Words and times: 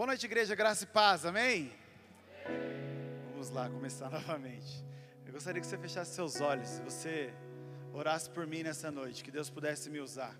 Boa 0.00 0.06
noite, 0.06 0.24
igreja, 0.24 0.54
graça 0.54 0.84
e 0.84 0.86
paz, 0.86 1.26
amém? 1.26 1.70
Vamos 3.32 3.50
lá, 3.50 3.68
começar 3.68 4.08
novamente. 4.18 4.82
Eu 5.26 5.32
gostaria 5.34 5.60
que 5.60 5.66
você 5.66 5.76
fechasse 5.76 6.14
seus 6.14 6.40
olhos, 6.40 6.68
se 6.68 6.80
você 6.80 7.34
orasse 7.92 8.30
por 8.30 8.46
mim 8.46 8.62
nessa 8.62 8.90
noite, 8.90 9.22
que 9.22 9.30
Deus 9.30 9.50
pudesse 9.50 9.90
me 9.90 10.00
usar. 10.00 10.34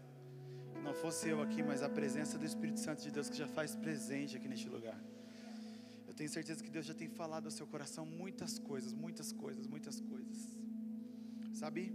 Que 0.73 0.81
não 0.81 0.95
fosse 0.95 1.29
eu 1.29 1.43
aqui, 1.43 1.63
mas 1.63 1.83
a 1.83 1.91
presença 1.91 2.39
do 2.39 2.47
Espírito 2.47 2.81
Santo 2.81 3.03
de 3.03 3.11
Deus 3.11 3.29
que 3.29 3.37
já 3.37 3.47
faz 3.49 3.77
presente 3.77 4.35
aqui 4.35 4.49
neste 4.49 4.67
lugar. 4.67 4.99
Eu 6.09 6.15
tenho 6.15 6.31
certeza 6.31 6.65
que 6.65 6.71
Deus 6.71 6.87
já 6.87 6.95
tem 6.95 7.11
falado 7.11 7.45
ao 7.45 7.51
seu 7.51 7.67
coração 7.67 8.07
muitas 8.07 8.59
coisas, 8.59 8.95
muitas 8.95 9.31
coisas, 9.31 9.67
muitas 9.67 10.01
coisas. 10.01 10.39
Sabe? 11.53 11.95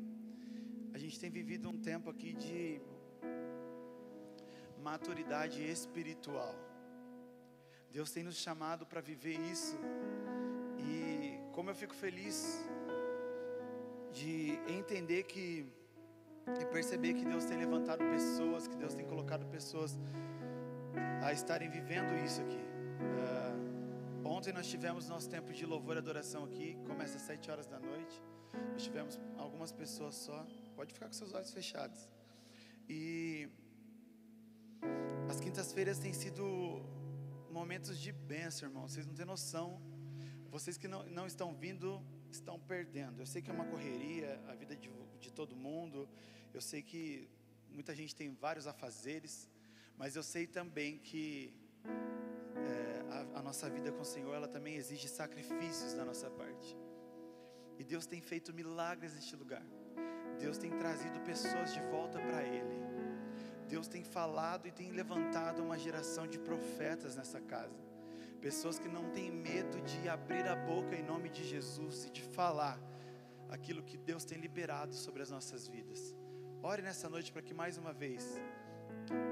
A 0.93 0.99
gente 0.99 1.19
tem 1.19 1.31
vivido 1.31 1.67
um 1.67 1.79
tempo 1.79 2.11
aqui 2.11 2.31
de 2.35 2.79
maturidade 4.83 5.63
espiritual. 5.63 6.53
Deus 7.95 8.11
tem 8.11 8.23
nos 8.23 8.35
chamado 8.35 8.85
para 8.85 8.99
viver 8.99 9.39
isso. 9.53 9.77
E 10.77 11.39
como 11.53 11.69
eu 11.69 11.75
fico 11.81 11.95
feliz 11.95 12.37
de 14.11 14.59
entender 14.77 15.23
que 15.23 15.45
e 16.61 16.65
perceber 16.65 17.13
que 17.13 17.23
Deus 17.23 17.45
tem 17.45 17.57
levantado 17.57 17.99
pessoas, 18.15 18.67
que 18.67 18.75
Deus 18.75 18.93
tem 18.93 19.05
colocado 19.05 19.45
pessoas 19.45 19.97
a 21.23 21.31
estarem 21.31 21.69
vivendo 21.69 22.11
isso 22.25 22.41
aqui. 22.41 22.63
Uh, 23.21 24.27
ontem 24.27 24.51
nós 24.51 24.67
tivemos 24.67 25.07
nosso 25.07 25.29
tempo 25.29 25.53
de 25.53 25.65
louvor 25.65 25.95
e 25.95 25.99
adoração 25.99 26.43
aqui, 26.43 26.77
começa 26.85 27.15
às 27.15 27.21
sete 27.21 27.49
horas 27.49 27.65
da 27.65 27.79
noite. 27.79 28.21
Nós 28.73 28.83
tivemos 28.83 29.17
algumas 29.37 29.71
pessoas 29.71 30.15
só. 30.15 30.45
Pode 30.75 30.93
ficar 30.93 31.07
com 31.07 31.13
seus 31.13 31.33
olhos 31.33 31.53
fechados. 31.53 32.09
E 32.89 33.47
as 35.29 35.39
quintas-feiras 35.39 35.97
têm 35.97 36.11
sido 36.11 36.83
momentos 37.55 37.97
de 37.97 38.11
bênção, 38.11 38.67
irmão. 38.67 38.85
Vocês 38.87 39.05
não 39.07 39.15
têm 39.15 39.25
noção. 39.25 39.81
Vocês 40.55 40.77
que 40.77 40.89
não, 40.93 41.01
não 41.19 41.25
estão 41.25 41.49
vindo, 41.63 42.03
estão 42.29 42.59
perdendo. 42.59 43.21
Eu 43.21 43.25
sei 43.25 43.41
que 43.41 43.49
é 43.49 43.53
uma 43.53 43.67
correria, 43.73 44.29
a 44.49 44.53
vida 44.61 44.75
de, 44.75 44.89
de 45.21 45.31
todo 45.31 45.55
mundo. 45.55 46.09
Eu 46.53 46.61
sei 46.69 46.81
que 46.81 47.29
muita 47.69 47.95
gente 47.95 48.13
tem 48.13 48.29
vários 48.45 48.67
afazeres. 48.67 49.49
Mas 49.97 50.17
eu 50.17 50.23
sei 50.23 50.45
também 50.45 50.97
que 50.97 51.53
é, 52.73 53.03
a, 53.15 53.39
a 53.39 53.41
nossa 53.41 53.69
vida 53.69 53.89
com 53.89 54.01
o 54.01 54.11
Senhor, 54.15 54.33
ela 54.33 54.49
também 54.49 54.75
exige 54.75 55.07
sacrifícios 55.07 55.93
da 55.93 56.03
nossa 56.03 56.29
parte. 56.29 56.77
E 57.79 57.83
Deus 57.85 58.05
tem 58.05 58.21
feito 58.21 58.53
milagres 58.53 59.13
neste 59.15 59.35
lugar. 59.35 59.65
Deus 60.37 60.57
tem 60.57 60.71
trazido 60.71 61.21
pessoas 61.21 61.73
de 61.73 61.79
volta 61.83 62.19
para 62.19 62.43
Ele. 62.43 62.84
Deus 63.65 63.87
tem 63.87 64.03
falado 64.03 64.67
e 64.67 64.71
tem 64.71 64.91
levantado 64.91 65.61
uma 65.61 65.77
geração 65.77 66.27
de 66.27 66.39
profetas 66.39 67.15
nessa 67.15 67.41
casa. 67.41 67.83
Pessoas 68.41 68.77
que 68.77 68.87
não 68.87 69.09
têm 69.11 69.31
medo 69.31 69.81
de 69.81 70.07
abrir 70.07 70.47
a 70.47 70.55
boca 70.55 70.95
em 70.95 71.03
nome 71.03 71.29
de 71.29 71.43
Jesus 71.43 72.05
e 72.05 72.11
de 72.11 72.21
falar 72.21 72.79
aquilo 73.49 73.83
que 73.83 73.97
Deus 73.97 74.23
tem 74.23 74.39
liberado 74.39 74.93
sobre 74.93 75.21
as 75.21 75.29
nossas 75.29 75.67
vidas. 75.67 76.15
Ore 76.61 76.81
nessa 76.81 77.09
noite 77.09 77.31
para 77.31 77.41
que 77.41 77.53
mais 77.53 77.77
uma 77.77 77.93
vez 77.93 78.39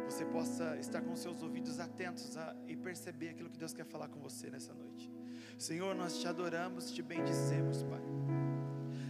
você 0.06 0.26
possa 0.26 0.78
estar 0.78 1.02
com 1.02 1.16
seus 1.16 1.42
ouvidos 1.42 1.80
atentos 1.80 2.38
a, 2.38 2.56
e 2.68 2.76
perceber 2.76 3.30
aquilo 3.30 3.50
que 3.50 3.58
Deus 3.58 3.74
quer 3.74 3.86
falar 3.86 4.08
com 4.08 4.20
você 4.20 4.50
nessa 4.50 4.74
noite. 4.74 5.12
Senhor, 5.58 5.96
nós 5.96 6.20
te 6.20 6.28
adoramos, 6.28 6.92
te 6.92 7.02
bendizemos, 7.02 7.84
Pai. 7.84 8.43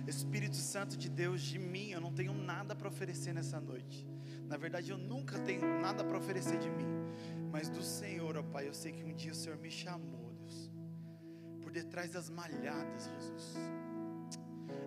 Espírito 0.08 0.56
Santo 0.56 0.98
de 0.98 1.09
Deus, 1.09 1.42
de 1.42 1.58
mim 1.58 1.92
eu 1.92 2.02
não 2.02 2.14
tenho 2.14 2.34
nada 2.34 2.76
para 2.76 2.88
oferecer 2.88 3.34
nessa 3.34 3.59
noite. 3.59 4.08
Na 4.48 4.58
verdade, 4.58 4.92
eu 4.92 4.98
nunca 4.98 5.40
tenho 5.40 5.62
nada 5.80 6.04
para 6.04 6.18
oferecer 6.18 6.59
de 6.59 6.70
mim. 6.70 6.92
Mas 7.52 7.70
do 7.70 7.82
Senhor, 7.82 8.36
ó 8.38 8.44
Pai, 8.44 8.68
eu 8.68 8.74
sei 8.74 8.92
que 8.92 9.04
um 9.04 9.14
dia 9.14 9.31
o 9.31 9.36
Senhor 9.36 9.58
me 9.58 9.72
chamou, 9.72 10.34
Deus, 10.40 10.72
por 11.62 11.72
detrás 11.72 12.12
das 12.12 12.30
malhadas, 12.30 13.09
Jesus. 13.14 13.56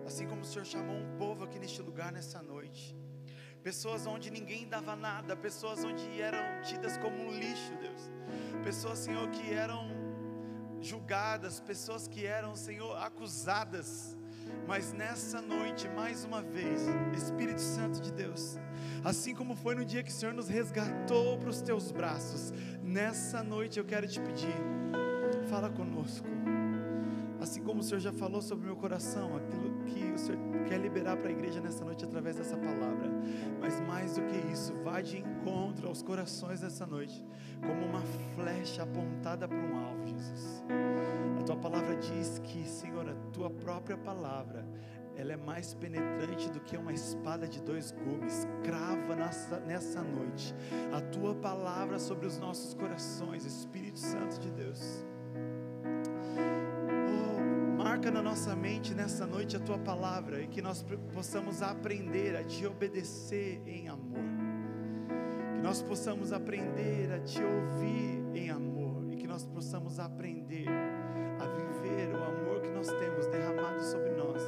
Assim 0.05 0.27
como 0.27 0.41
o 0.41 0.45
Senhor 0.45 0.65
chamou 0.65 0.95
um 0.95 1.17
povo 1.17 1.43
aqui 1.43 1.59
neste 1.59 1.81
lugar 1.81 2.11
nessa 2.11 2.41
noite. 2.41 2.95
Pessoas 3.63 4.05
onde 4.05 4.29
ninguém 4.29 4.67
dava 4.67 4.95
nada, 4.95 5.35
pessoas 5.35 5.83
onde 5.83 6.21
eram 6.21 6.61
tidas 6.61 6.97
como 6.97 7.15
um 7.17 7.31
lixo, 7.31 7.73
Deus. 7.81 8.11
Pessoas, 8.63 8.99
Senhor, 8.99 9.29
que 9.29 9.53
eram 9.53 9.89
julgadas, 10.79 11.59
pessoas 11.59 12.07
que 12.07 12.25
eram, 12.25 12.55
Senhor, 12.55 12.95
acusadas 12.97 14.16
mas 14.67 14.91
nessa 14.91 15.41
noite, 15.41 15.87
mais 15.87 16.25
uma 16.25 16.41
vez, 16.41 16.81
Espírito 17.15 17.61
Santo 17.61 18.01
de 18.01 18.11
Deus, 18.11 18.59
assim 19.03 19.33
como 19.33 19.55
foi 19.55 19.73
no 19.73 19.85
dia 19.85 20.03
que 20.03 20.09
o 20.11 20.13
Senhor 20.13 20.33
nos 20.33 20.49
resgatou 20.49 21.37
para 21.37 21.49
os 21.49 21.61
teus 21.61 21.91
braços, 21.91 22.51
nessa 22.83 23.41
noite 23.41 23.79
eu 23.79 23.85
quero 23.85 24.07
te 24.07 24.19
pedir, 24.19 24.55
fala 25.49 25.69
conosco. 25.69 26.36
Assim 27.47 27.63
como 27.63 27.79
o 27.79 27.83
Senhor 27.83 28.01
já 28.01 28.11
falou 28.11 28.41
sobre 28.41 28.65
o 28.65 28.67
meu 28.67 28.75
coração, 28.75 29.37
aquilo 29.37 29.73
que 29.85 30.03
o 30.11 30.17
Senhor 30.17 30.37
quer 30.67 30.77
liberar 30.77 31.15
para 31.15 31.29
a 31.29 31.31
igreja 31.31 31.61
nessa 31.61 31.85
noite 31.85 32.03
através 32.03 32.35
dessa 32.35 32.57
palavra. 32.57 33.09
Mas 33.61 33.79
mais 33.79 34.15
do 34.17 34.21
que 34.23 34.51
isso, 34.51 34.73
vá 34.83 34.99
de 34.99 35.19
encontro 35.19 35.87
aos 35.87 36.03
corações 36.03 36.59
dessa 36.59 36.85
noite, 36.85 37.25
como 37.61 37.85
uma 37.85 38.01
flecha 38.35 38.83
apontada 38.83 39.47
para 39.47 39.57
um 39.57 39.77
alvo, 39.79 40.05
Jesus. 40.05 40.61
A 41.39 41.43
tua 41.43 41.55
palavra 41.55 41.95
diz 41.95 42.37
que, 42.39 42.67
Senhor, 42.67 43.07
a 43.09 43.15
tua 43.31 43.49
própria 43.49 43.97
palavra, 43.97 44.65
ela 45.15 45.31
é 45.31 45.37
mais 45.37 45.73
penetrante 45.73 46.51
do 46.51 46.59
que 46.59 46.75
uma 46.75 46.91
espada 46.91 47.47
de 47.47 47.61
dois 47.61 47.91
gumes. 47.93 48.45
Crava 48.61 49.15
nessa, 49.15 49.61
nessa 49.61 50.01
noite 50.01 50.53
a 50.91 50.99
tua 50.99 51.33
palavra 51.33 51.97
sobre 51.97 52.27
os 52.27 52.37
nossos 52.37 52.73
corações, 52.73 53.45
Espírito 53.45 53.99
Santo 53.99 54.37
de 54.37 54.51
Deus 54.51 55.05
marca 57.97 58.11
na 58.11 58.21
nossa 58.21 58.55
mente 58.55 58.93
nessa 58.93 59.25
noite 59.25 59.57
a 59.57 59.59
tua 59.59 59.79
palavra 59.79 60.39
e 60.43 60.47
que 60.47 60.61
nós 60.61 60.85
possamos 61.15 61.63
aprender 61.63 62.35
a 62.35 62.43
te 62.43 62.63
obedecer 62.63 63.59
em 63.65 63.89
amor. 63.89 64.23
Que 65.55 65.61
nós 65.63 65.81
possamos 65.81 66.31
aprender 66.31 67.11
a 67.11 67.19
te 67.19 67.41
ouvir 67.41 68.23
em 68.35 68.51
amor 68.51 69.11
e 69.11 69.15
que 69.15 69.25
nós 69.25 69.47
possamos 69.47 69.99
aprender 69.99 70.67
a 71.39 71.47
viver 71.47 72.13
o 72.13 72.23
amor 72.23 72.61
que 72.61 72.69
nós 72.69 72.87
temos 72.87 73.25
derramado 73.25 73.81
sobre 73.81 74.11
nós, 74.11 74.43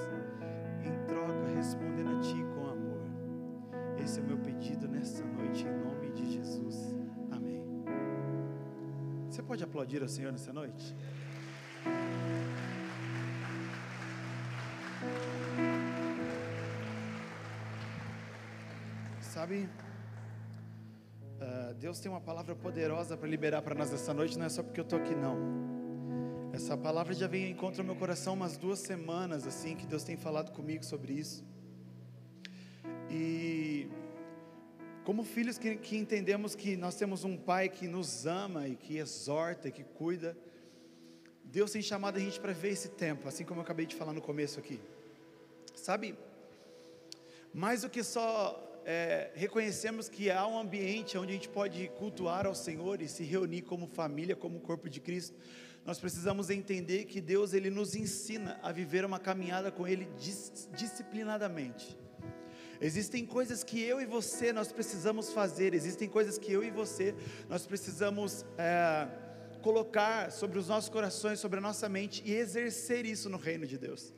em 0.83 1.07
troca 1.07 1.47
respondendo 1.55 2.17
a 2.17 2.19
ti 2.19 2.45
com 2.53 2.67
amor. 2.67 3.01
Esse 3.97 4.19
é 4.19 4.21
o 4.21 4.27
meu 4.27 4.37
pedido 4.37 4.87
nessa 4.87 5.25
noite 5.25 5.65
em 5.65 5.75
nome 5.75 6.11
de 6.11 6.33
Jesus. 6.33 6.95
Amém. 7.31 7.63
Você 9.27 9.41
pode 9.41 9.63
aplaudir 9.63 10.03
ao 10.03 10.07
Senhor 10.07 10.31
nessa 10.31 10.53
noite? 10.53 10.95
Sabe, 19.39 19.69
uh, 21.39 21.73
Deus 21.75 21.97
tem 22.01 22.11
uma 22.11 22.19
palavra 22.19 22.53
poderosa 22.53 23.15
para 23.15 23.25
liberar 23.25 23.61
para 23.61 23.73
nós 23.73 23.93
essa 23.93 24.13
noite, 24.13 24.37
não 24.37 24.45
é 24.45 24.49
só 24.49 24.61
porque 24.61 24.81
eu 24.81 24.83
estou 24.83 24.99
aqui, 24.99 25.15
não. 25.15 25.37
Essa 26.51 26.75
palavra 26.75 27.13
já 27.13 27.25
veio 27.25 27.47
em 27.47 27.51
encontro 27.51 27.81
ao 27.81 27.85
meu 27.85 27.95
coração 27.95 28.33
umas 28.33 28.57
duas 28.57 28.79
semanas, 28.79 29.47
assim, 29.47 29.77
que 29.77 29.87
Deus 29.87 30.03
tem 30.03 30.17
falado 30.17 30.51
comigo 30.51 30.83
sobre 30.83 31.13
isso. 31.13 31.45
E 33.09 33.87
como 35.05 35.23
filhos 35.23 35.57
que, 35.57 35.77
que, 35.77 35.95
entendemos 35.95 36.53
que 36.53 36.75
nós 36.75 36.95
temos 36.95 37.23
um 37.23 37.37
pai 37.37 37.69
que 37.69 37.87
nos 37.87 38.27
ama 38.27 38.67
e 38.67 38.75
que 38.75 38.97
exorta 38.97 39.69
e 39.69 39.71
que 39.71 39.85
cuida, 39.85 40.37
Deus 41.45 41.71
tem 41.71 41.81
chamado 41.81 42.17
a 42.17 42.19
gente 42.19 42.41
para 42.41 42.51
ver 42.51 42.71
esse 42.71 42.89
tempo, 42.89 43.25
assim 43.25 43.45
como 43.45 43.61
eu 43.61 43.63
acabei 43.63 43.85
de 43.85 43.95
falar 43.95 44.11
no 44.11 44.21
começo 44.21 44.59
aqui. 44.59 44.81
Sabe, 45.73 46.13
mais 47.53 47.83
do 47.83 47.89
que 47.89 48.03
só 48.03 48.65
é, 48.91 49.29
reconhecemos 49.35 50.09
que 50.09 50.31
há 50.31 50.47
um 50.47 50.57
ambiente 50.57 51.15
onde 51.15 51.29
a 51.29 51.35
gente 51.35 51.47
pode 51.47 51.89
cultuar 51.89 52.47
ao 52.47 52.55
Senhor 52.55 53.03
e 53.03 53.07
se 53.07 53.23
reunir 53.23 53.61
como 53.61 53.85
família, 53.85 54.35
como 54.35 54.59
corpo 54.59 54.89
de 54.89 54.99
Cristo, 54.99 55.37
nós 55.85 55.99
precisamos 55.99 56.49
entender 56.49 57.05
que 57.05 57.21
Deus 57.21 57.53
ele 57.53 57.69
nos 57.69 57.93
ensina 57.93 58.59
a 58.63 58.71
viver 58.71 59.05
uma 59.05 59.19
caminhada 59.19 59.71
com 59.71 59.87
Ele 59.87 60.09
dis, 60.17 60.67
disciplinadamente. 60.75 61.95
Existem 62.81 63.27
coisas 63.27 63.63
que 63.63 63.79
eu 63.79 64.01
e 64.01 64.07
você 64.07 64.51
nós 64.51 64.71
precisamos 64.71 65.31
fazer, 65.31 65.75
existem 65.75 66.09
coisas 66.09 66.39
que 66.39 66.51
eu 66.51 66.63
e 66.63 66.71
você 66.71 67.13
nós 67.47 67.67
precisamos 67.67 68.43
é, 68.57 69.07
colocar 69.61 70.31
sobre 70.31 70.57
os 70.57 70.67
nossos 70.67 70.89
corações, 70.89 71.39
sobre 71.39 71.59
a 71.59 71.61
nossa 71.61 71.87
mente 71.87 72.23
e 72.25 72.33
exercer 72.33 73.05
isso 73.05 73.29
no 73.29 73.37
reino 73.37 73.67
de 73.67 73.77
Deus, 73.77 74.11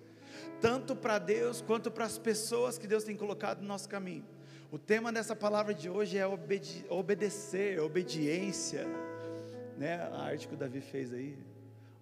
tanto 0.62 0.96
para 0.96 1.20
Deus 1.20 1.62
quanto 1.62 1.92
para 1.92 2.06
as 2.06 2.18
pessoas 2.18 2.78
que 2.78 2.88
Deus 2.88 3.04
tem 3.04 3.18
colocado 3.18 3.60
no 3.60 3.68
nosso 3.68 3.90
caminho. 3.90 4.26
O 4.74 4.80
tema 4.80 5.12
dessa 5.12 5.36
palavra 5.36 5.74
de 5.74 5.90
hoje 5.90 6.18
é 6.18 6.26
obede 6.26 6.86
obedecer, 6.88 7.78
obediência, 7.82 8.86
né? 9.78 9.96
A 9.96 10.22
arte 10.22 10.48
que 10.48 10.54
o 10.54 10.58
Davi 10.58 10.80
fez 10.80 11.12
aí, 11.12 11.38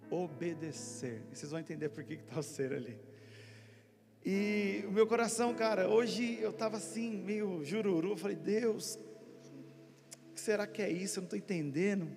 obedecer. 0.08 1.20
E 1.32 1.36
vocês 1.36 1.50
vão 1.50 1.58
entender 1.58 1.88
por 1.88 2.04
que 2.04 2.14
está 2.14 2.38
o 2.38 2.42
ser 2.44 2.72
ali. 2.72 2.96
E 4.24 4.84
o 4.86 4.92
meu 4.92 5.04
coração, 5.04 5.52
cara, 5.52 5.88
hoje 5.88 6.38
eu 6.40 6.50
estava 6.50 6.76
assim, 6.76 7.16
meio 7.16 7.64
jururu. 7.64 8.10
Eu 8.10 8.16
falei, 8.16 8.36
Deus, 8.36 8.94
o 10.30 10.34
que 10.36 10.40
será 10.40 10.64
que 10.64 10.80
é 10.80 10.88
isso? 10.88 11.18
Eu 11.18 11.22
não 11.22 11.26
estou 11.26 11.38
entendendo. 11.40 12.08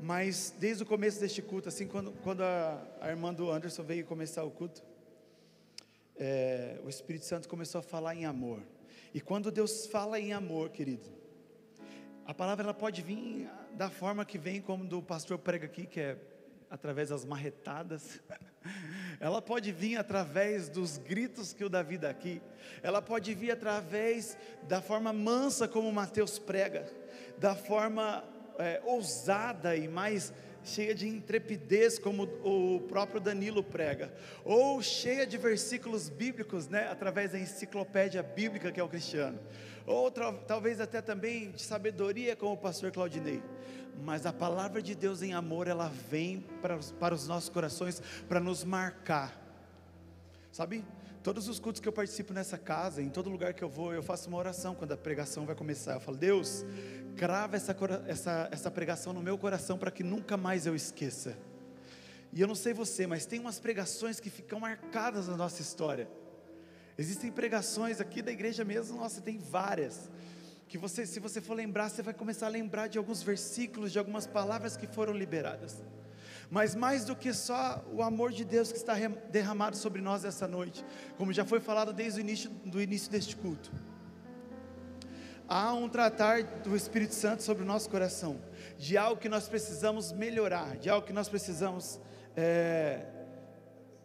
Mas 0.00 0.54
desde 0.60 0.84
o 0.84 0.86
começo 0.86 1.18
deste 1.18 1.42
culto, 1.42 1.68
assim, 1.68 1.88
quando, 1.88 2.12
quando 2.22 2.42
a, 2.44 2.86
a 3.00 3.08
irmã 3.08 3.34
do 3.34 3.50
Anderson 3.50 3.82
veio 3.82 4.06
começar 4.06 4.44
o 4.44 4.50
culto, 4.52 4.80
é, 6.16 6.78
o 6.84 6.88
Espírito 6.88 7.24
Santo 7.24 7.48
começou 7.48 7.80
a 7.80 7.82
falar 7.82 8.14
em 8.14 8.26
amor. 8.26 8.62
E 9.14 9.20
quando 9.20 9.50
Deus 9.50 9.86
fala 9.86 10.18
em 10.18 10.32
amor, 10.32 10.70
querido, 10.70 11.10
a 12.24 12.32
palavra 12.32 12.64
ela 12.64 12.74
pode 12.74 13.02
vir 13.02 13.48
da 13.74 13.90
forma 13.90 14.24
que 14.24 14.38
vem, 14.38 14.60
como 14.60 14.84
do 14.84 15.02
pastor 15.02 15.38
prega 15.38 15.66
aqui, 15.66 15.86
que 15.86 16.00
é 16.00 16.16
através 16.70 17.10
das 17.10 17.24
marretadas. 17.24 18.22
Ela 19.20 19.42
pode 19.42 19.70
vir 19.70 19.98
através 19.98 20.70
dos 20.70 20.96
gritos 20.96 21.52
que 21.52 21.62
o 21.62 21.68
Davi 21.68 21.98
dá 21.98 22.08
aqui. 22.08 22.40
Ela 22.82 23.02
pode 23.02 23.34
vir 23.34 23.50
através 23.50 24.38
da 24.66 24.80
forma 24.80 25.12
mansa 25.12 25.68
como 25.68 25.92
Mateus 25.92 26.38
prega, 26.38 26.90
da 27.38 27.54
forma 27.54 28.24
é, 28.58 28.80
ousada 28.84 29.76
e 29.76 29.86
mais 29.86 30.32
cheia 30.64 30.94
de 30.94 31.08
intrepidez, 31.08 31.98
como 31.98 32.24
o 32.44 32.80
próprio 32.88 33.20
Danilo 33.20 33.62
prega, 33.62 34.12
ou 34.44 34.82
cheia 34.82 35.26
de 35.26 35.36
versículos 35.36 36.08
bíblicos, 36.08 36.68
né, 36.68 36.88
através 36.88 37.32
da 37.32 37.38
enciclopédia 37.38 38.22
bíblica 38.22 38.70
que 38.70 38.80
é 38.80 38.84
o 38.84 38.88
cristiano, 38.88 39.38
ou 39.86 40.10
talvez 40.10 40.80
até 40.80 41.00
também 41.00 41.50
de 41.50 41.62
sabedoria, 41.62 42.36
como 42.36 42.52
o 42.52 42.56
pastor 42.56 42.90
Claudinei. 42.92 43.42
Mas 44.02 44.24
a 44.24 44.32
palavra 44.32 44.80
de 44.80 44.94
Deus 44.94 45.22
em 45.22 45.34
amor, 45.34 45.68
ela 45.68 45.88
vem 46.10 46.40
para, 46.60 46.78
para 46.98 47.14
os 47.14 47.28
nossos 47.28 47.48
corações 47.48 48.02
para 48.28 48.40
nos 48.40 48.64
marcar, 48.64 49.38
sabe? 50.50 50.84
Todos 51.22 51.46
os 51.46 51.60
cultos 51.60 51.80
que 51.80 51.86
eu 51.86 51.92
participo 51.92 52.32
nessa 52.32 52.58
casa, 52.58 53.00
em 53.00 53.08
todo 53.08 53.30
lugar 53.30 53.54
que 53.54 53.62
eu 53.62 53.68
vou, 53.68 53.94
eu 53.94 54.02
faço 54.02 54.28
uma 54.28 54.38
oração 54.38 54.74
quando 54.74 54.90
a 54.90 54.96
pregação 54.96 55.46
vai 55.46 55.54
começar. 55.54 55.94
Eu 55.94 56.00
falo, 56.00 56.16
Deus, 56.16 56.64
crava 57.16 57.54
essa, 57.54 57.76
essa, 58.08 58.48
essa 58.50 58.70
pregação 58.72 59.12
no 59.12 59.22
meu 59.22 59.38
coração 59.38 59.78
para 59.78 59.92
que 59.92 60.02
nunca 60.02 60.36
mais 60.36 60.66
eu 60.66 60.74
esqueça. 60.74 61.38
E 62.32 62.40
eu 62.40 62.48
não 62.48 62.56
sei 62.56 62.74
você, 62.74 63.06
mas 63.06 63.24
tem 63.24 63.38
umas 63.38 63.60
pregações 63.60 64.18
que 64.18 64.30
ficam 64.30 64.58
marcadas 64.58 65.28
na 65.28 65.36
nossa 65.36 65.62
história. 65.62 66.08
Existem 66.98 67.30
pregações 67.30 68.00
aqui 68.00 68.20
da 68.20 68.32
igreja 68.32 68.64
mesmo, 68.64 68.96
nossa, 68.96 69.20
tem 69.20 69.38
várias. 69.38 70.10
Que 70.66 70.76
você, 70.76 71.06
se 71.06 71.20
você 71.20 71.40
for 71.40 71.54
lembrar, 71.54 71.88
você 71.88 72.02
vai 72.02 72.14
começar 72.14 72.46
a 72.46 72.50
lembrar 72.50 72.88
de 72.88 72.98
alguns 72.98 73.22
versículos, 73.22 73.92
de 73.92 73.98
algumas 73.98 74.26
palavras 74.26 74.76
que 74.76 74.88
foram 74.88 75.12
liberadas 75.12 75.80
mas 76.52 76.74
mais 76.74 77.06
do 77.06 77.16
que 77.16 77.32
só 77.32 77.82
o 77.90 78.02
amor 78.02 78.30
de 78.30 78.44
Deus 78.44 78.70
que 78.70 78.76
está 78.76 78.92
derramado 79.30 79.74
sobre 79.74 80.02
nós 80.02 80.22
essa 80.22 80.46
noite, 80.46 80.84
como 81.16 81.32
já 81.32 81.46
foi 81.46 81.60
falado 81.60 81.94
desde 81.94 82.20
o 82.20 82.22
início, 82.22 82.50
do 82.66 82.78
início 82.78 83.10
deste 83.10 83.34
culto. 83.34 83.72
Há 85.48 85.72
um 85.72 85.88
tratar 85.88 86.42
do 86.42 86.76
Espírito 86.76 87.14
Santo 87.14 87.42
sobre 87.42 87.62
o 87.62 87.66
nosso 87.66 87.88
coração, 87.88 88.38
de 88.76 88.98
algo 88.98 89.18
que 89.18 89.30
nós 89.30 89.48
precisamos 89.48 90.12
melhorar, 90.12 90.76
de 90.76 90.90
algo 90.90 91.06
que 91.06 91.12
nós 91.14 91.26
precisamos 91.26 91.98
é, 92.36 93.00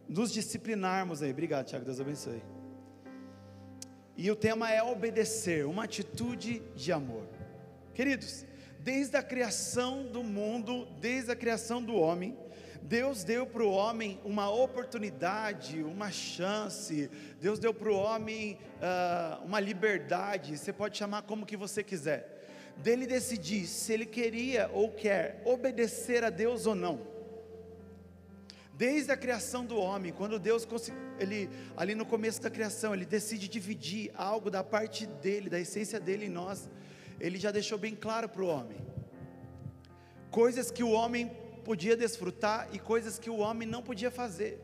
nos 0.08 0.32
disciplinarmos 0.32 1.22
aí. 1.22 1.32
Obrigado, 1.32 1.66
Tiago, 1.66 1.84
Deus 1.84 2.00
abençoe. 2.00 2.42
E 4.16 4.32
o 4.32 4.38
tema 4.38 4.72
é 4.72 4.82
obedecer, 4.82 5.66
uma 5.66 5.84
atitude 5.84 6.64
de 6.78 6.94
amor. 6.94 7.28
Queridos, 7.94 8.46
desde 8.80 9.18
a 9.18 9.24
criação 9.24 10.04
do 10.04 10.24
mundo, 10.24 10.86
desde 11.00 11.32
a 11.32 11.36
criação 11.36 11.82
do 11.82 11.96
homem, 11.96 12.38
Deus 12.82 13.24
deu 13.24 13.46
para 13.46 13.64
o 13.64 13.72
homem 13.72 14.20
uma 14.24 14.50
oportunidade, 14.50 15.84
uma 15.84 16.10
chance, 16.10 17.10
Deus 17.42 17.60
deu 17.60 17.74
para 17.74 17.92
o 17.92 17.96
homem 17.96 18.58
uh, 18.78 19.46
uma 19.46 19.60
liberdade, 19.60 20.58
você 20.58 20.72
pode 20.72 20.98
chamar 20.98 21.24
como 21.24 21.46
que 21.46 21.58
você 21.58 21.84
quiser, 21.84 22.48
dele 22.78 23.06
decidir 23.06 23.66
se 23.66 23.92
ele 23.92 24.06
queria 24.06 24.70
ou 24.74 24.90
quer 24.92 25.42
obedecer 25.44 26.24
a 26.24 26.30
Deus 26.30 26.66
ou 26.66 26.76
não. 26.76 27.18
Desde 28.74 29.12
a 29.12 29.18
criação 29.18 29.66
do 29.66 29.76
homem, 29.76 30.14
quando 30.14 30.38
Deus, 30.38 30.66
ele, 31.20 31.50
ali 31.76 31.96
no 31.96 32.06
começo 32.06 32.40
da 32.40 32.50
criação, 32.50 32.94
ele 32.94 33.06
decide 33.06 33.48
dividir 33.48 34.12
algo 34.16 34.52
da 34.52 34.64
parte 34.64 35.08
dele, 35.08 35.50
da 35.50 35.60
essência 35.60 36.00
dele 36.00 36.28
em 36.28 36.30
nós, 36.30 36.70
ele 37.20 37.38
já 37.38 37.52
deixou 37.52 37.78
bem 37.78 37.96
claro 37.96 38.30
para 38.30 38.44
o 38.44 38.48
homem. 38.48 38.78
Coisas 40.30 40.70
que 40.70 40.84
o 40.84 40.92
homem 40.92 41.32
podia 41.64 41.98
desfrutar 41.98 42.70
e 42.72 42.80
coisas 42.80 43.18
que 43.20 43.30
o 43.30 43.38
homem 43.38 43.68
não 43.68 43.82
podia 43.82 44.12
fazer. 44.12 44.62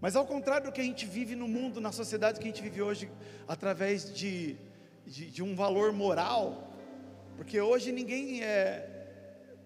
Mas 0.00 0.16
ao 0.16 0.26
contrário 0.26 0.66
do 0.66 0.72
que 0.72 0.80
a 0.80 0.84
gente 0.84 1.06
vive 1.06 1.34
no 1.36 1.46
mundo, 1.46 1.80
na 1.80 1.92
sociedade 1.92 2.40
que 2.40 2.44
a 2.44 2.50
gente 2.50 2.62
vive 2.62 2.80
hoje, 2.80 3.10
através 3.46 4.12
de, 4.12 4.56
de, 5.06 5.30
de 5.30 5.42
um 5.42 5.54
valor 5.54 5.92
moral, 5.92 6.72
porque 7.36 7.60
hoje 7.60 7.92
ninguém 7.92 8.42
é, 8.42 8.88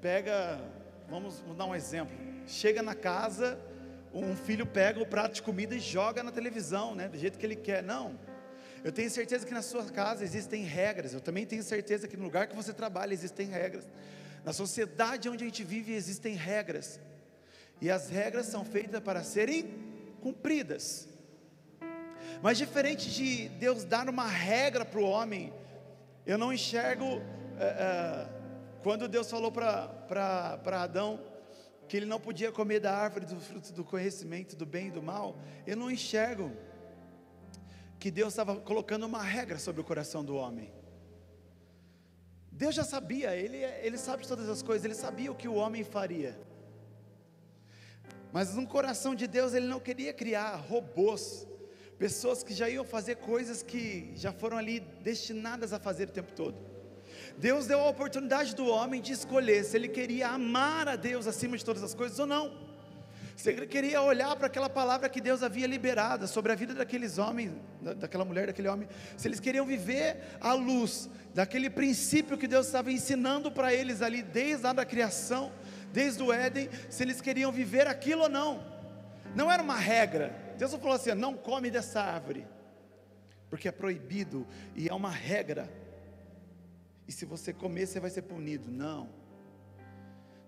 pega, 0.00 0.61
vamos, 1.08 1.38
vamos 1.40 1.56
dar 1.56 1.66
um 1.66 1.75
exemplo, 1.75 2.16
chega 2.46 2.82
na 2.82 2.94
casa, 2.94 3.58
um 4.12 4.37
filho 4.37 4.66
pega 4.66 5.00
o 5.00 5.06
prato 5.06 5.34
de 5.34 5.43
comida 5.43 5.75
e 5.75 5.81
joga 5.81 6.22
na 6.22 6.31
televisão, 6.31 6.94
né, 6.94 7.08
do 7.08 7.19
jeito 7.19 7.38
que 7.38 7.46
ele 7.46 7.56
quer. 7.56 7.82
Não, 7.82 8.19
eu 8.85 8.93
tenho 8.93 9.11
certeza 9.11 9.47
que 9.47 9.55
na 9.55 9.63
sua 9.63 9.87
casa 9.87 10.23
existem 10.23 10.63
regras. 10.63 11.15
Eu 11.15 11.21
também 11.21 11.47
tenho 11.47 11.63
certeza 11.63 12.07
que 12.07 12.19
no 12.19 12.25
lugar 12.25 12.47
que 12.47 12.55
você 12.55 12.71
trabalha 12.71 13.15
existem 13.15 13.49
regras. 13.49 13.89
Na 14.45 14.53
sociedade 14.53 15.27
onde 15.27 15.43
a 15.43 15.47
gente 15.47 15.65
vive 15.65 15.95
existem 15.95 16.35
regras. 16.35 17.01
E 17.81 17.91
as 17.91 18.11
regras 18.11 18.45
são 18.45 18.63
feitas 18.63 19.01
para 19.01 19.25
serem 19.25 19.75
cumpridas. 20.21 21.09
Mas 22.43 22.59
diferente 22.59 23.11
de 23.11 23.49
Deus 23.49 23.85
dar 23.85 24.07
uma 24.07 24.29
regra 24.29 24.85
para 24.85 25.01
o 25.01 25.05
homem, 25.05 25.51
eu 26.27 26.37
não 26.37 26.53
enxergo 26.53 27.23
é, 27.59 27.65
é, 27.65 28.29
quando 28.83 29.09
Deus 29.09 29.31
falou 29.31 29.51
para 29.51 30.83
Adão 30.83 31.19
que 31.89 31.97
ele 31.97 32.07
não 32.07 32.21
podia 32.21 32.53
comer 32.53 32.81
da 32.81 32.95
árvore 32.95 33.25
do 33.25 33.41
fruto 33.41 33.73
do 33.73 33.83
conhecimento 33.83 34.55
do 34.55 34.67
bem 34.67 34.89
e 34.89 34.91
do 34.91 35.03
mal, 35.03 35.39
eu 35.67 35.75
não 35.75 35.91
enxergo 35.91 36.53
que 37.99 38.11
Deus 38.11 38.32
estava 38.32 38.56
colocando 38.56 39.05
uma 39.05 39.23
regra 39.23 39.58
sobre 39.58 39.81
o 39.81 39.85
coração 39.85 40.25
do 40.25 40.37
homem. 40.37 40.73
Deus 42.50 42.75
já 42.75 42.85
sabia, 42.85 43.35
ele, 43.35 43.56
ele 43.56 43.99
sabe 43.99 44.26
todas 44.26 44.49
as 44.49 44.62
coisas, 44.62 44.85
ele 44.85 44.94
sabia 44.94 45.32
o 45.32 45.35
que 45.35 45.49
o 45.49 45.55
homem 45.55 45.82
faria. 45.82 46.38
Mas 48.32 48.55
no 48.55 48.67
coração 48.67 49.14
de 49.14 49.26
Deus, 49.26 49.55
ele 49.55 49.67
não 49.67 49.81
queria 49.81 50.12
criar 50.12 50.56
robôs, 50.56 51.46
pessoas 51.99 52.43
que 52.43 52.55
já 52.55 52.69
iam 52.69 52.85
fazer 52.85 53.17
coisas 53.17 53.62
que 53.62 54.12
já 54.17 54.32
foram 54.32 54.56
ali 54.56 54.81
destinadas 54.81 55.73
a 55.73 55.81
fazer 55.81 56.08
o 56.08 56.12
tempo 56.12 56.32
todo. 56.32 56.56
Deus 57.37 57.67
deu 57.67 57.81
a 57.81 57.88
oportunidade 57.88 58.55
do 58.55 58.67
homem 58.67 59.00
de 59.00 59.12
escolher 59.12 59.64
se 59.64 59.76
ele 59.76 59.88
queria 59.88 60.29
amar 60.29 60.88
a 60.88 60.97
Deus 60.97 61.26
acima 61.26 61.57
de 61.57 61.64
todas 61.64 61.83
as 61.83 61.95
coisas 61.95 62.19
ou 62.19 62.26
não. 62.26 62.74
Você 63.37 63.67
queria 63.67 64.00
olhar 64.00 64.35
para 64.37 64.47
aquela 64.47 64.71
palavra 64.71 65.09
que 65.09 65.21
Deus 65.21 65.43
havia 65.43 65.67
liberado 65.67 66.29
sobre 66.29 66.53
a 66.53 66.55
vida 66.55 66.73
daqueles 66.73 67.19
homens, 67.19 67.53
daquela 67.97 68.25
mulher, 68.25 68.47
daquele 68.47 68.69
homem. 68.69 68.88
Se 69.17 69.26
eles 69.26 69.41
queriam 69.41 69.67
viver 69.67 70.38
à 70.41 70.53
luz 70.53 71.11
daquele 71.35 71.69
princípio 71.69 72.38
que 72.38 72.47
Deus 72.47 72.67
estava 72.67 72.93
ensinando 72.93 73.50
para 73.50 73.75
eles 73.75 74.03
ali 74.03 74.23
desde 74.23 74.62
lá 74.62 74.73
da 74.73 74.85
criação, 74.85 75.53
desde 75.93 76.23
o 76.23 76.33
Éden, 76.33 76.71
se 76.88 77.03
eles 77.03 77.21
queriam 77.21 77.50
viver 77.50 77.88
aquilo 77.88 78.23
ou 78.23 78.29
não. 78.29 78.64
Não 79.35 79.50
era 79.50 79.62
uma 79.62 79.76
regra. 79.76 80.55
Deus 80.57 80.71
não 80.71 80.79
falou 80.79 80.95
assim: 80.95 81.12
não 81.14 81.35
come 81.35 81.71
dessa 81.71 82.00
árvore, 82.00 82.47
porque 83.50 83.67
é 83.67 83.73
proibido 83.73 84.47
e 84.76 84.88
é 84.88 84.95
uma 84.95 85.11
regra. 85.11 85.69
E 87.07 87.12
se 87.12 87.25
você 87.25 87.53
comer, 87.53 87.87
você 87.87 87.99
vai 87.99 88.11
ser 88.11 88.23
punido. 88.23 88.71
Não. 88.71 89.09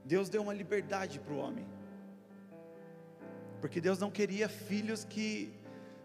Deus 0.04 0.28
deu 0.28 0.40
uma 0.40 0.54
liberdade 0.54 1.18
para 1.18 1.34
o 1.34 1.38
homem 1.38 1.66
porque 3.60 3.80
Deus 3.80 3.98
não 3.98 4.10
queria 4.10 4.48
filhos 4.48 5.04
que 5.04 5.52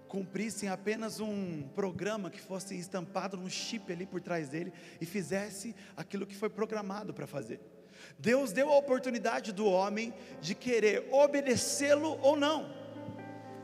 cumprissem 0.08 0.68
apenas 0.68 1.22
um 1.22 1.64
programa 1.74 2.30
que 2.30 2.42
fosse 2.42 2.78
estampado 2.78 3.38
num 3.38 3.50
chip 3.50 3.92
ali 3.94 4.06
por 4.06 4.20
trás 4.20 4.50
dele 4.50 4.74
e 5.00 5.06
fizesse 5.06 5.74
aquilo 5.96 6.28
que 6.28 6.36
foi 6.36 6.50
programado 6.50 7.14
para 7.14 7.26
fazer. 7.26 7.62
Deus 8.20 8.52
deu 8.52 8.70
a 8.70 8.78
oportunidade 8.78 9.52
do 9.52 9.66
homem 9.66 10.14
de 10.42 10.54
querer 10.54 11.08
obedecê-lo 11.12 12.20
ou 12.22 12.36
não. 12.36 12.74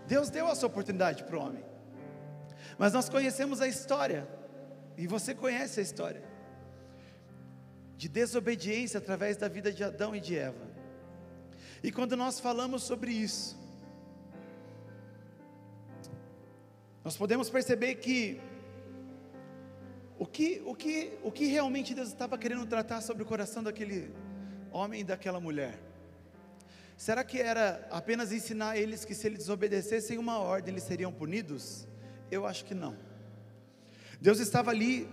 Deus 0.08 0.30
deu 0.30 0.48
essa 0.48 0.66
oportunidade 0.66 1.24
para 1.26 1.38
o 1.38 1.42
homem. 1.42 1.64
Mas 2.78 2.94
nós 2.94 3.10
conhecemos 3.10 3.60
a 3.60 3.68
história, 3.68 4.28
e 4.96 5.06
você 5.06 5.34
conhece 5.34 5.80
a 5.80 5.84
história, 5.84 6.24
de 7.98 8.08
desobediência 8.08 9.00
através 9.00 9.36
da 9.36 9.48
vida 9.48 9.72
de 9.72 9.84
Adão 9.84 10.16
e 10.16 10.20
de 10.20 10.38
Eva. 10.38 10.66
E 11.84 11.92
quando 11.92 12.16
nós 12.16 12.40
falamos 12.40 12.84
sobre 12.84 13.12
isso, 13.12 13.57
nós 17.08 17.16
podemos 17.16 17.50
perceber 17.50 17.96
que 17.96 18.38
o 20.20 20.26
que, 20.26 20.62
o 20.66 20.76
que, 20.76 21.14
o 21.24 21.32
que 21.32 21.46
realmente 21.46 21.94
Deus 21.94 22.10
estava 22.10 22.38
querendo 22.38 22.66
tratar 22.66 23.00
sobre 23.00 23.24
o 23.24 23.26
coração 23.26 23.64
daquele 23.64 24.14
homem 24.74 25.00
e 25.00 25.04
daquela 25.06 25.40
mulher? 25.40 25.80
Será 26.98 27.24
que 27.24 27.40
era 27.40 27.88
apenas 27.90 28.34
ensinar 28.34 28.76
eles 28.76 29.06
que 29.06 29.16
se 29.16 29.26
eles 29.26 29.40
desobedecessem 29.40 30.18
uma 30.18 30.38
ordem 30.38 30.74
eles 30.74 30.84
seriam 30.84 31.10
punidos? 31.10 31.88
Eu 32.30 32.46
acho 32.46 32.66
que 32.66 32.76
não. 32.76 32.98
Deus 34.20 34.40
estava 34.40 34.72
ali 34.72 35.08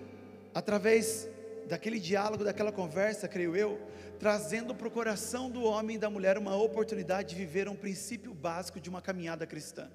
através 0.53 1.29
daquele 1.69 2.01
diálogo, 2.01 2.43
daquela 2.43 2.73
conversa, 2.73 3.29
creio 3.29 3.55
eu, 3.55 3.81
trazendo 4.19 4.75
para 4.75 4.89
o 4.89 4.91
coração 4.91 5.49
do 5.49 5.63
homem 5.63 5.95
e 5.95 6.01
da 6.01 6.11
mulher 6.11 6.39
uma 6.39 6.57
oportunidade 6.57 7.29
de 7.29 7.35
viver 7.37 7.69
um 7.69 7.77
princípio 7.77 8.35
básico 8.35 8.81
de 8.81 8.91
uma 8.91 9.01
caminhada 9.01 9.47
cristã. 9.47 9.89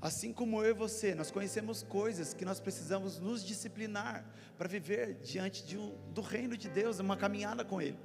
Assim 0.00 0.32
como 0.32 0.62
eu 0.62 0.70
e 0.70 0.74
você, 0.74 1.14
nós 1.14 1.30
conhecemos 1.30 1.82
coisas 1.82 2.34
que 2.34 2.44
nós 2.44 2.60
precisamos 2.60 3.18
nos 3.18 3.44
disciplinar 3.44 4.24
para 4.58 4.68
viver 4.68 5.14
diante 5.22 5.64
de 5.64 5.78
um, 5.78 5.94
do 6.12 6.20
reino 6.20 6.56
de 6.56 6.68
Deus, 6.68 6.98
uma 6.98 7.16
caminhada 7.16 7.64
com 7.64 7.80
Ele. 7.80 7.98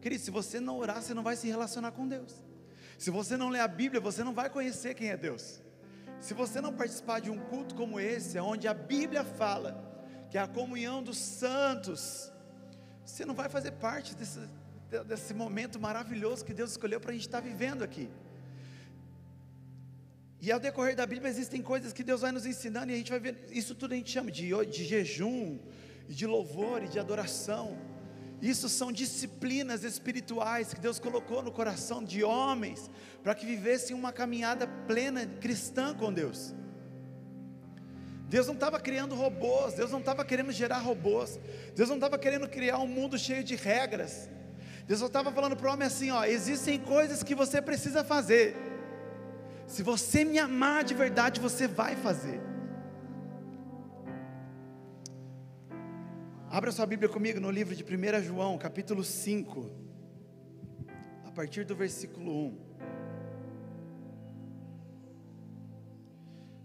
Querido, 0.00 0.22
se 0.22 0.30
você 0.30 0.58
não 0.58 0.78
orar, 0.78 1.02
você 1.02 1.12
não 1.12 1.22
vai 1.22 1.36
se 1.36 1.46
relacionar 1.46 1.92
com 1.92 2.08
Deus. 2.08 2.34
Se 2.98 3.10
você 3.10 3.36
não 3.36 3.50
ler 3.50 3.60
a 3.60 3.68
Bíblia, 3.68 4.00
você 4.00 4.24
não 4.24 4.32
vai 4.32 4.48
conhecer 4.48 4.94
quem 4.94 5.10
é 5.10 5.16
Deus. 5.16 5.62
Se 6.20 6.34
você 6.34 6.60
não 6.60 6.72
participar 6.72 7.20
de 7.20 7.30
um 7.30 7.38
culto 7.38 7.74
como 7.74 8.00
esse, 8.00 8.38
onde 8.38 8.66
a 8.66 8.74
Bíblia 8.74 9.24
fala 9.24 9.88
que 10.30 10.38
é 10.38 10.40
a 10.40 10.46
comunhão 10.46 11.02
dos 11.02 11.18
santos, 11.18 12.32
você 13.04 13.24
não 13.24 13.34
vai 13.34 13.48
fazer 13.48 13.72
parte 13.72 14.14
desse, 14.14 14.38
desse 15.06 15.34
momento 15.34 15.80
maravilhoso 15.80 16.44
que 16.44 16.54
Deus 16.54 16.70
escolheu 16.70 17.00
para 17.00 17.10
a 17.10 17.14
gente 17.14 17.26
estar 17.26 17.40
vivendo 17.40 17.82
aqui. 17.82 18.08
E 20.42 20.50
ao 20.50 20.58
decorrer 20.58 20.96
da 20.96 21.06
Bíblia 21.06 21.28
existem 21.28 21.60
coisas 21.60 21.92
que 21.92 22.02
Deus 22.02 22.22
vai 22.22 22.32
nos 22.32 22.46
ensinando 22.46 22.90
e 22.90 22.94
a 22.94 22.98
gente 22.98 23.10
vai 23.10 23.20
ver, 23.20 23.36
isso 23.50 23.74
tudo 23.74 23.92
a 23.92 23.96
gente 23.96 24.10
chama 24.10 24.30
de, 24.30 24.50
de 24.66 24.84
jejum, 24.84 25.58
de 26.08 26.26
louvor 26.26 26.82
e 26.82 26.88
de 26.88 26.98
adoração. 26.98 27.76
Isso 28.40 28.68
são 28.70 28.90
disciplinas 28.90 29.84
espirituais 29.84 30.72
que 30.72 30.80
Deus 30.80 30.98
colocou 30.98 31.42
no 31.42 31.52
coração 31.52 32.02
de 32.02 32.24
homens 32.24 32.90
para 33.22 33.34
que 33.34 33.44
vivessem 33.44 33.94
uma 33.94 34.12
caminhada 34.12 34.66
plena 34.66 35.26
cristã 35.26 35.94
com 35.94 36.10
Deus. 36.10 36.54
Deus 38.30 38.46
não 38.46 38.54
estava 38.54 38.80
criando 38.80 39.14
robôs, 39.14 39.74
Deus 39.74 39.90
não 39.90 39.98
estava 39.98 40.24
querendo 40.24 40.52
gerar 40.52 40.78
robôs, 40.78 41.38
Deus 41.74 41.88
não 41.88 41.96
estava 41.96 42.16
querendo 42.16 42.48
criar 42.48 42.78
um 42.78 42.86
mundo 42.86 43.18
cheio 43.18 43.44
de 43.44 43.56
regras. 43.56 44.30
Deus 44.86 45.00
só 45.00 45.06
estava 45.06 45.30
falando 45.30 45.56
para 45.56 45.68
o 45.68 45.72
homem 45.72 45.86
assim: 45.86 46.10
ó, 46.10 46.24
existem 46.24 46.78
coisas 46.78 47.22
que 47.22 47.34
você 47.34 47.60
precisa 47.60 48.02
fazer. 48.02 48.69
Se 49.70 49.84
você 49.84 50.24
me 50.24 50.36
amar 50.36 50.82
de 50.82 50.94
verdade, 50.94 51.38
você 51.38 51.68
vai 51.68 51.94
fazer. 51.94 52.40
Abra 56.50 56.72
sua 56.72 56.84
Bíblia 56.84 57.08
comigo 57.08 57.38
no 57.38 57.52
livro 57.52 57.76
de 57.76 57.84
1 57.84 58.20
João, 58.24 58.58
capítulo 58.58 59.04
5, 59.04 59.70
a 61.24 61.30
partir 61.30 61.64
do 61.64 61.76
versículo 61.76 62.48
1. 62.48 62.58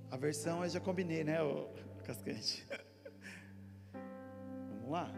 A 0.09 0.17
versão 0.17 0.63
eu 0.63 0.69
já 0.71 0.79
combinei, 0.79 1.23
né, 1.23 1.37
Cascante? 2.03 2.67
Vamos 3.93 4.89
lá. 4.89 5.13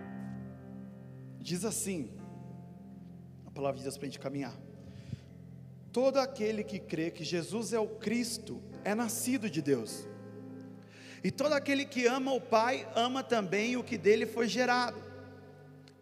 Diz 1.40 1.64
assim, 1.64 2.12
a 3.46 3.52
palavra 3.52 3.78
de 3.78 3.84
Deus 3.84 3.98
para 3.98 4.08
a 4.08 4.10
gente 4.10 4.20
caminhar. 4.20 4.67
Todo 5.98 6.20
aquele 6.20 6.64
que 6.64 6.78
crê 6.78 7.10
que 7.10 7.24
Jesus 7.24 7.74
é 7.74 7.80
o 7.80 7.88
Cristo 7.88 8.62
é 8.84 8.94
nascido 8.94 9.50
de 9.50 9.64
Deus. 9.64 10.08
E 11.24 11.32
todo 11.32 11.54
aquele 11.54 11.86
que 11.86 12.06
ama 12.06 12.32
o 12.34 12.40
Pai, 12.40 12.88
ama 12.94 13.24
também 13.24 13.76
o 13.78 13.84
que 13.84 13.98
dele 13.98 14.28
foi 14.28 14.48
gerado. 14.48 15.02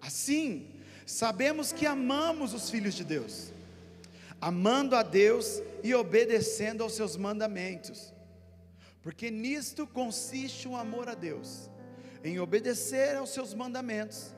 Assim, 0.02 0.68
sabemos 1.06 1.72
que 1.72 1.86
amamos 1.86 2.54
os 2.54 2.70
filhos 2.70 2.94
de 2.94 3.06
Deus, 3.06 3.54
amando 4.42 4.98
a 4.98 5.02
Deus 5.02 5.62
e 5.82 5.96
obedecendo 5.96 6.84
aos 6.84 6.92
seus 6.92 7.16
mandamentos, 7.16 8.14
porque 9.02 9.32
nisto 9.32 9.88
consiste 9.88 10.68
o 10.68 10.75
amor 10.75 11.08
a 11.08 11.16
Deus, 11.16 11.70
em 12.22 12.38
obedecer 12.38 13.16
aos 13.16 13.30
seus 13.30 13.54
mandamentos, 13.54 14.36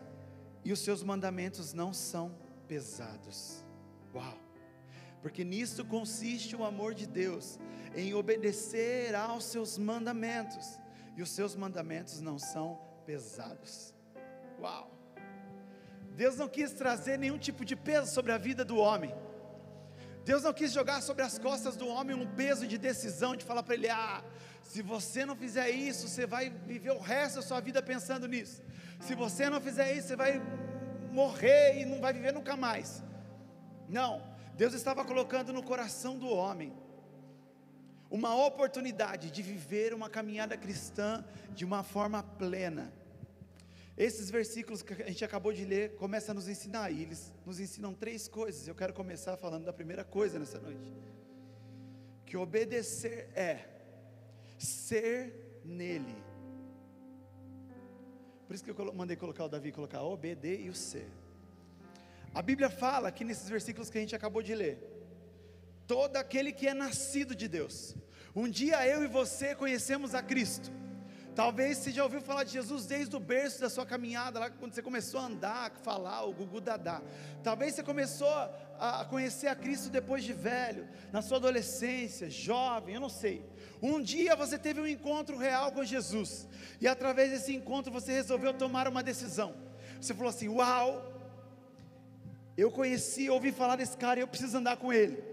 e 0.63 0.71
os 0.71 0.77
seus 0.77 1.01
mandamentos 1.01 1.73
não 1.73 1.91
são 1.91 2.31
pesados. 2.67 3.63
Uau! 4.13 4.46
Porque 5.21 5.43
nisto 5.43 5.83
consiste 5.85 6.55
o 6.55 6.63
amor 6.63 6.93
de 6.93 7.07
Deus, 7.07 7.59
em 7.95 8.13
obedecer 8.13 9.15
aos 9.15 9.45
seus 9.45 9.77
mandamentos, 9.77 10.79
e 11.15 11.21
os 11.21 11.31
seus 11.31 11.55
mandamentos 11.55 12.21
não 12.21 12.37
são 12.37 12.79
pesados. 13.05 13.93
Uau! 14.59 14.91
Deus 16.15 16.35
não 16.35 16.47
quis 16.47 16.71
trazer 16.73 17.17
nenhum 17.17 17.37
tipo 17.37 17.63
de 17.63 17.75
peso 17.75 18.11
sobre 18.11 18.31
a 18.31 18.37
vida 18.37 18.65
do 18.65 18.77
homem. 18.77 19.13
Deus 20.25 20.43
não 20.43 20.53
quis 20.53 20.73
jogar 20.73 21.01
sobre 21.01 21.23
as 21.23 21.39
costas 21.39 21.75
do 21.77 21.87
homem 21.87 22.15
um 22.15 22.27
peso 22.35 22.67
de 22.67 22.77
decisão, 22.77 23.35
de 23.35 23.45
falar 23.45 23.63
para 23.63 23.75
ele: 23.75 23.89
ah, 23.89 24.23
se 24.61 24.81
você 24.81 25.25
não 25.25 25.35
fizer 25.35 25.69
isso, 25.69 26.07
você 26.07 26.25
vai 26.25 26.49
viver 26.49 26.91
o 26.91 26.99
resto 26.99 27.35
da 27.37 27.41
sua 27.41 27.59
vida 27.61 27.81
pensando 27.81 28.27
nisso. 28.27 28.61
Se 28.99 29.15
você 29.15 29.49
não 29.49 29.61
fizer 29.61 29.93
isso, 29.93 30.09
você 30.09 30.15
vai 30.15 30.41
morrer 31.11 31.79
e 31.79 31.85
não 31.85 32.01
vai 32.01 32.11
viver 32.11 32.33
nunca 32.33 32.57
mais. 32.57 33.03
Não, 33.87 34.21
Deus 34.57 34.73
estava 34.73 35.05
colocando 35.05 35.53
no 35.53 35.61
coração 35.61 36.17
do 36.17 36.27
homem 36.27 36.73
uma 38.09 38.35
oportunidade 38.47 39.29
de 39.29 39.41
viver 39.43 39.93
uma 39.93 40.09
caminhada 40.09 40.57
cristã 40.57 41.23
de 41.51 41.63
uma 41.63 41.83
forma 41.83 42.23
plena. 42.23 42.91
Esses 43.95 44.31
versículos 44.31 44.81
que 44.81 44.93
a 44.93 45.07
gente 45.07 45.23
acabou 45.23 45.53
de 45.53 45.63
ler 45.63 45.95
começam 45.95 46.33
a 46.33 46.35
nos 46.35 46.47
ensinar, 46.47 46.89
e 46.91 47.03
eles 47.03 47.31
nos 47.45 47.59
ensinam 47.59 47.93
três 47.93 48.27
coisas. 48.27 48.67
Eu 48.67 48.73
quero 48.73 48.93
começar 48.93 49.37
falando 49.37 49.65
da 49.65 49.73
primeira 49.73 50.03
coisa 50.03 50.39
nessa 50.39 50.59
noite: 50.59 50.91
que 52.25 52.35
obedecer 52.35 53.29
é 53.35 53.65
ser 54.57 55.61
nele. 55.63 56.15
Por 58.47 58.55
isso 58.55 58.63
que 58.63 58.71
eu 58.71 58.93
mandei 58.93 59.17
colocar 59.17 59.45
o 59.45 59.49
Davi 59.49 59.71
colocar 59.71 60.01
o 60.01 60.17
e 60.23 60.69
o 60.69 60.73
C. 60.73 61.05
A 62.33 62.41
Bíblia 62.41 62.69
fala 62.69 63.09
aqui 63.09 63.23
nesses 63.23 63.49
versículos 63.49 63.89
que 63.89 63.97
a 63.97 64.01
gente 64.01 64.15
acabou 64.15 64.41
de 64.41 64.53
ler 64.53 64.97
todo 65.87 66.17
aquele 66.17 66.51
que 66.51 66.67
é 66.67 66.73
nascido 66.73 67.33
de 67.33 67.47
Deus. 67.47 67.95
Um 68.35 68.47
dia 68.47 68.85
eu 68.85 69.03
e 69.03 69.07
você 69.07 69.55
conhecemos 69.55 70.13
a 70.13 70.21
Cristo. 70.21 70.69
Talvez 71.33 71.77
você 71.77 71.91
já 71.91 72.03
ouviu 72.03 72.19
falar 72.19 72.43
de 72.43 72.53
Jesus 72.53 72.87
desde 72.87 73.15
o 73.15 73.19
berço 73.19 73.61
da 73.61 73.69
sua 73.69 73.85
caminhada, 73.85 74.39
lá 74.39 74.49
quando 74.49 74.73
você 74.73 74.81
começou 74.81 75.19
a 75.19 75.25
andar, 75.25 75.71
falar, 75.83 76.23
o 76.23 76.33
gugu 76.33 76.59
dadá. 76.59 76.99
Talvez 77.43 77.75
você 77.75 77.83
começou 77.83 78.27
a 78.79 79.05
conhecer 79.07 79.47
a 79.47 79.55
Cristo 79.55 79.91
depois 79.91 80.23
de 80.23 80.33
velho, 80.33 80.87
na 81.11 81.21
sua 81.21 81.37
adolescência, 81.37 82.27
jovem, 82.27 82.95
eu 82.95 83.01
não 83.01 83.09
sei. 83.09 83.45
Um 83.83 84.01
dia 84.01 84.35
você 84.35 84.57
teve 84.57 84.81
um 84.81 84.87
encontro 84.87 85.37
real 85.37 85.71
com 85.71 85.85
Jesus, 85.85 86.47
e 86.81 86.87
através 86.87 87.29
desse 87.29 87.55
encontro 87.55 87.91
você 87.91 88.13
resolveu 88.13 88.51
tomar 88.51 88.87
uma 88.87 89.03
decisão. 89.03 89.55
Você 90.01 90.15
falou 90.15 90.31
assim: 90.31 90.47
Uau, 90.47 91.16
eu 92.57 92.71
conheci, 92.71 93.29
ouvi 93.29 93.51
falar 93.51 93.75
desse 93.75 93.95
cara 93.95 94.19
e 94.19 94.23
eu 94.23 94.27
preciso 94.27 94.57
andar 94.57 94.77
com 94.77 94.91
ele. 94.91 95.23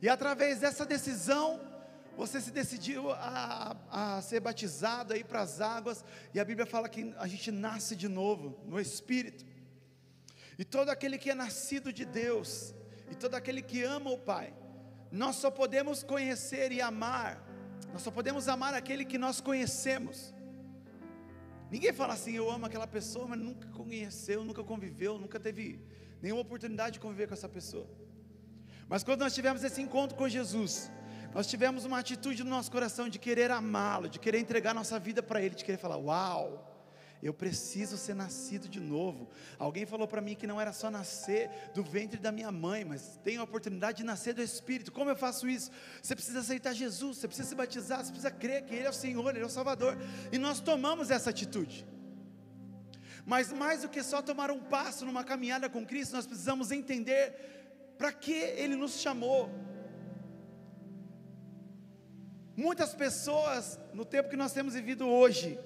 E 0.00 0.08
através 0.08 0.58
dessa 0.58 0.86
decisão, 0.86 1.60
você 2.16 2.40
se 2.40 2.50
decidiu 2.50 3.10
a, 3.10 3.76
a 3.90 4.22
ser 4.22 4.40
batizado 4.40 5.12
aí 5.12 5.22
para 5.22 5.40
as 5.40 5.60
águas, 5.60 6.04
e 6.34 6.40
a 6.40 6.44
Bíblia 6.44 6.66
fala 6.66 6.88
que 6.88 7.14
a 7.18 7.26
gente 7.26 7.50
nasce 7.50 7.94
de 7.94 8.08
novo 8.08 8.58
no 8.66 8.80
Espírito. 8.80 9.44
E 10.58 10.64
todo 10.64 10.88
aquele 10.90 11.18
que 11.18 11.30
é 11.30 11.34
nascido 11.34 11.92
de 11.92 12.04
Deus, 12.04 12.74
e 13.10 13.14
todo 13.14 13.34
aquele 13.34 13.62
que 13.62 13.82
ama 13.82 14.10
o 14.10 14.18
Pai, 14.18 14.52
nós 15.10 15.36
só 15.36 15.50
podemos 15.50 16.02
conhecer 16.02 16.72
e 16.72 16.80
amar, 16.80 17.46
nós 17.92 18.02
só 18.02 18.10
podemos 18.10 18.48
amar 18.48 18.74
aquele 18.74 19.04
que 19.04 19.18
nós 19.18 19.40
conhecemos. 19.40 20.34
Ninguém 21.70 21.92
fala 21.92 22.14
assim, 22.14 22.32
eu 22.32 22.50
amo 22.50 22.66
aquela 22.66 22.86
pessoa, 22.86 23.26
mas 23.26 23.38
nunca 23.38 23.68
conheceu, 23.68 24.44
nunca 24.44 24.62
conviveu, 24.62 25.18
nunca 25.18 25.40
teve 25.40 25.80
nenhuma 26.22 26.42
oportunidade 26.42 26.94
de 26.94 27.00
conviver 27.00 27.26
com 27.26 27.34
essa 27.34 27.48
pessoa. 27.48 27.86
Mas 28.88 29.02
quando 29.02 29.20
nós 29.20 29.34
tivemos 29.34 29.64
esse 29.64 29.82
encontro 29.82 30.16
com 30.16 30.28
Jesus, 30.28 30.90
nós 31.34 31.46
tivemos 31.46 31.84
uma 31.84 31.98
atitude 31.98 32.44
no 32.44 32.50
nosso 32.50 32.70
coração 32.70 33.08
de 33.08 33.18
querer 33.18 33.50
amá-lo, 33.50 34.08
de 34.08 34.18
querer 34.18 34.38
entregar 34.38 34.74
nossa 34.74 34.98
vida 34.98 35.22
para 35.22 35.40
Ele, 35.42 35.54
de 35.54 35.64
querer 35.64 35.78
falar: 35.78 35.96
Uau, 35.96 36.72
eu 37.22 37.32
preciso 37.32 37.96
ser 37.96 38.14
nascido 38.14 38.68
de 38.68 38.80
novo. 38.80 39.28
Alguém 39.58 39.86
falou 39.86 40.06
para 40.06 40.20
mim 40.20 40.34
que 40.34 40.46
não 40.46 40.60
era 40.60 40.72
só 40.72 40.90
nascer 40.90 41.48
do 41.72 41.82
ventre 41.82 42.18
da 42.18 42.30
minha 42.30 42.50
mãe, 42.50 42.84
mas 42.84 43.18
tem 43.24 43.36
a 43.38 43.44
oportunidade 43.44 43.98
de 43.98 44.04
nascer 44.04 44.34
do 44.34 44.42
Espírito. 44.42 44.92
Como 44.92 45.08
eu 45.08 45.16
faço 45.16 45.48
isso? 45.48 45.70
Você 46.02 46.14
precisa 46.14 46.40
aceitar 46.40 46.74
Jesus, 46.74 47.18
você 47.18 47.28
precisa 47.28 47.48
se 47.48 47.54
batizar, 47.54 48.04
você 48.04 48.10
precisa 48.10 48.30
crer 48.30 48.64
que 48.64 48.74
Ele 48.74 48.86
é 48.86 48.90
o 48.90 48.92
Senhor, 48.92 49.30
Ele 49.30 49.44
é 49.44 49.46
o 49.46 49.50
Salvador. 49.50 49.96
E 50.32 50.38
nós 50.38 50.60
tomamos 50.60 51.10
essa 51.10 51.30
atitude. 51.30 51.86
Mas 53.24 53.52
mais 53.52 53.82
do 53.82 53.88
que 53.88 54.02
só 54.02 54.20
tomar 54.20 54.50
um 54.50 54.60
passo 54.60 55.04
numa 55.04 55.22
caminhada 55.22 55.68
com 55.68 55.86
Cristo, 55.86 56.14
nós 56.14 56.26
precisamos 56.26 56.70
entender 56.70 57.94
para 57.96 58.12
que 58.12 58.32
Ele 58.32 58.74
nos 58.74 59.00
chamou. 59.00 59.48
Muitas 62.56 62.94
pessoas, 62.94 63.78
no 63.94 64.04
tempo 64.04 64.28
que 64.28 64.36
nós 64.36 64.52
temos 64.52 64.74
vivido 64.74 65.06
hoje, 65.06 65.58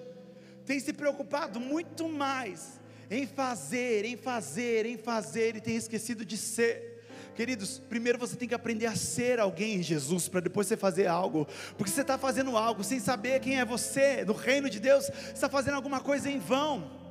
têm 0.64 0.78
se 0.78 0.92
preocupado 0.92 1.58
muito 1.58 2.08
mais 2.08 2.80
em 3.10 3.26
fazer, 3.26 4.04
em 4.04 4.16
fazer, 4.16 4.84
em 4.86 4.96
fazer, 4.96 5.56
e 5.56 5.60
têm 5.60 5.76
esquecido 5.76 6.24
de 6.24 6.36
ser. 6.36 6.94
Queridos, 7.34 7.78
primeiro 7.78 8.18
você 8.18 8.36
tem 8.36 8.48
que 8.48 8.54
aprender 8.54 8.86
a 8.86 8.96
ser 8.96 9.38
alguém 9.38 9.76
em 9.76 9.82
Jesus, 9.82 10.28
para 10.28 10.40
depois 10.40 10.66
você 10.66 10.76
fazer 10.76 11.06
algo, 11.06 11.46
porque 11.76 11.90
você 11.90 12.00
está 12.00 12.16
fazendo 12.16 12.56
algo 12.56 12.82
sem 12.82 12.98
saber 12.98 13.40
quem 13.40 13.60
é 13.60 13.64
você, 13.64 14.24
no 14.24 14.32
reino 14.32 14.70
de 14.70 14.80
Deus, 14.80 15.06
você 15.06 15.32
está 15.32 15.48
fazendo 15.48 15.74
alguma 15.74 16.00
coisa 16.00 16.30
em 16.30 16.38
vão. 16.38 17.05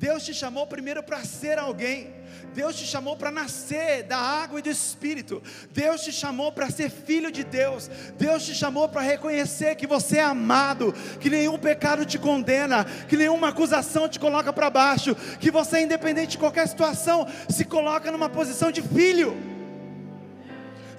Deus 0.00 0.24
te 0.24 0.32
chamou 0.32 0.66
primeiro 0.66 1.02
para 1.02 1.22
ser 1.24 1.58
alguém. 1.58 2.10
Deus 2.54 2.74
te 2.74 2.86
chamou 2.86 3.18
para 3.18 3.30
nascer 3.30 4.02
da 4.04 4.16
água 4.16 4.58
e 4.58 4.62
do 4.62 4.70
Espírito. 4.70 5.42
Deus 5.72 6.00
te 6.00 6.10
chamou 6.10 6.50
para 6.50 6.70
ser 6.70 6.88
filho 6.88 7.30
de 7.30 7.44
Deus. 7.44 7.88
Deus 8.16 8.46
te 8.46 8.54
chamou 8.54 8.88
para 8.88 9.02
reconhecer 9.02 9.74
que 9.74 9.86
você 9.86 10.16
é 10.16 10.22
amado, 10.22 10.94
que 11.20 11.28
nenhum 11.28 11.58
pecado 11.58 12.06
te 12.06 12.18
condena, 12.18 12.86
que 13.10 13.14
nenhuma 13.14 13.48
acusação 13.48 14.08
te 14.08 14.18
coloca 14.18 14.50
para 14.54 14.70
baixo, 14.70 15.14
que 15.38 15.50
você, 15.50 15.82
independente 15.82 16.30
de 16.30 16.38
qualquer 16.38 16.66
situação, 16.66 17.26
se 17.50 17.66
coloca 17.66 18.10
numa 18.10 18.30
posição 18.30 18.72
de 18.72 18.80
filho. 18.80 19.36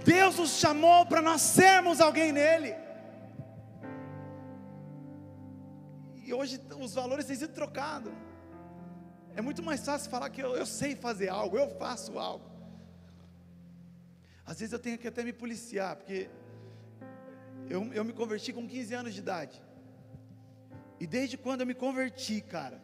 Deus 0.06 0.38
nos 0.38 0.60
chamou 0.60 1.08
para 1.08 1.24
nós 1.24 1.42
sermos 1.42 2.00
alguém 2.00 2.32
nele. 2.32 2.76
E 6.24 6.32
hoje 6.32 6.62
os 6.80 6.94
valores 6.94 7.26
têm 7.26 7.36
sido 7.36 7.52
trocados. 7.52 8.14
É 9.36 9.42
muito 9.42 9.64
mais 9.64 9.86
fácil 9.86 10.10
falar 10.10 10.30
que 10.30 10.42
eu, 10.42 10.56
eu 10.56 10.66
sei 10.66 10.96
fazer 10.96 11.30
algo, 11.30 11.58
eu 11.58 11.70
faço 11.70 12.20
algo. 12.20 12.50
Às 14.46 14.60
vezes 14.60 14.74
eu 14.74 14.80
tenho 14.80 14.98
que 14.98 15.08
até 15.08 15.24
me 15.24 15.32
policiar, 15.32 15.96
porque 15.96 16.30
eu, 17.70 17.82
eu 17.94 18.04
me 18.04 18.12
converti 18.12 18.52
com 18.52 18.68
15 18.68 18.94
anos 18.94 19.14
de 19.14 19.20
idade. 19.20 19.64
E 21.00 21.08
desde 21.08 21.38
quando 21.38 21.62
eu 21.62 21.68
me 21.68 21.74
converti, 21.74 22.42
cara, 22.42 22.82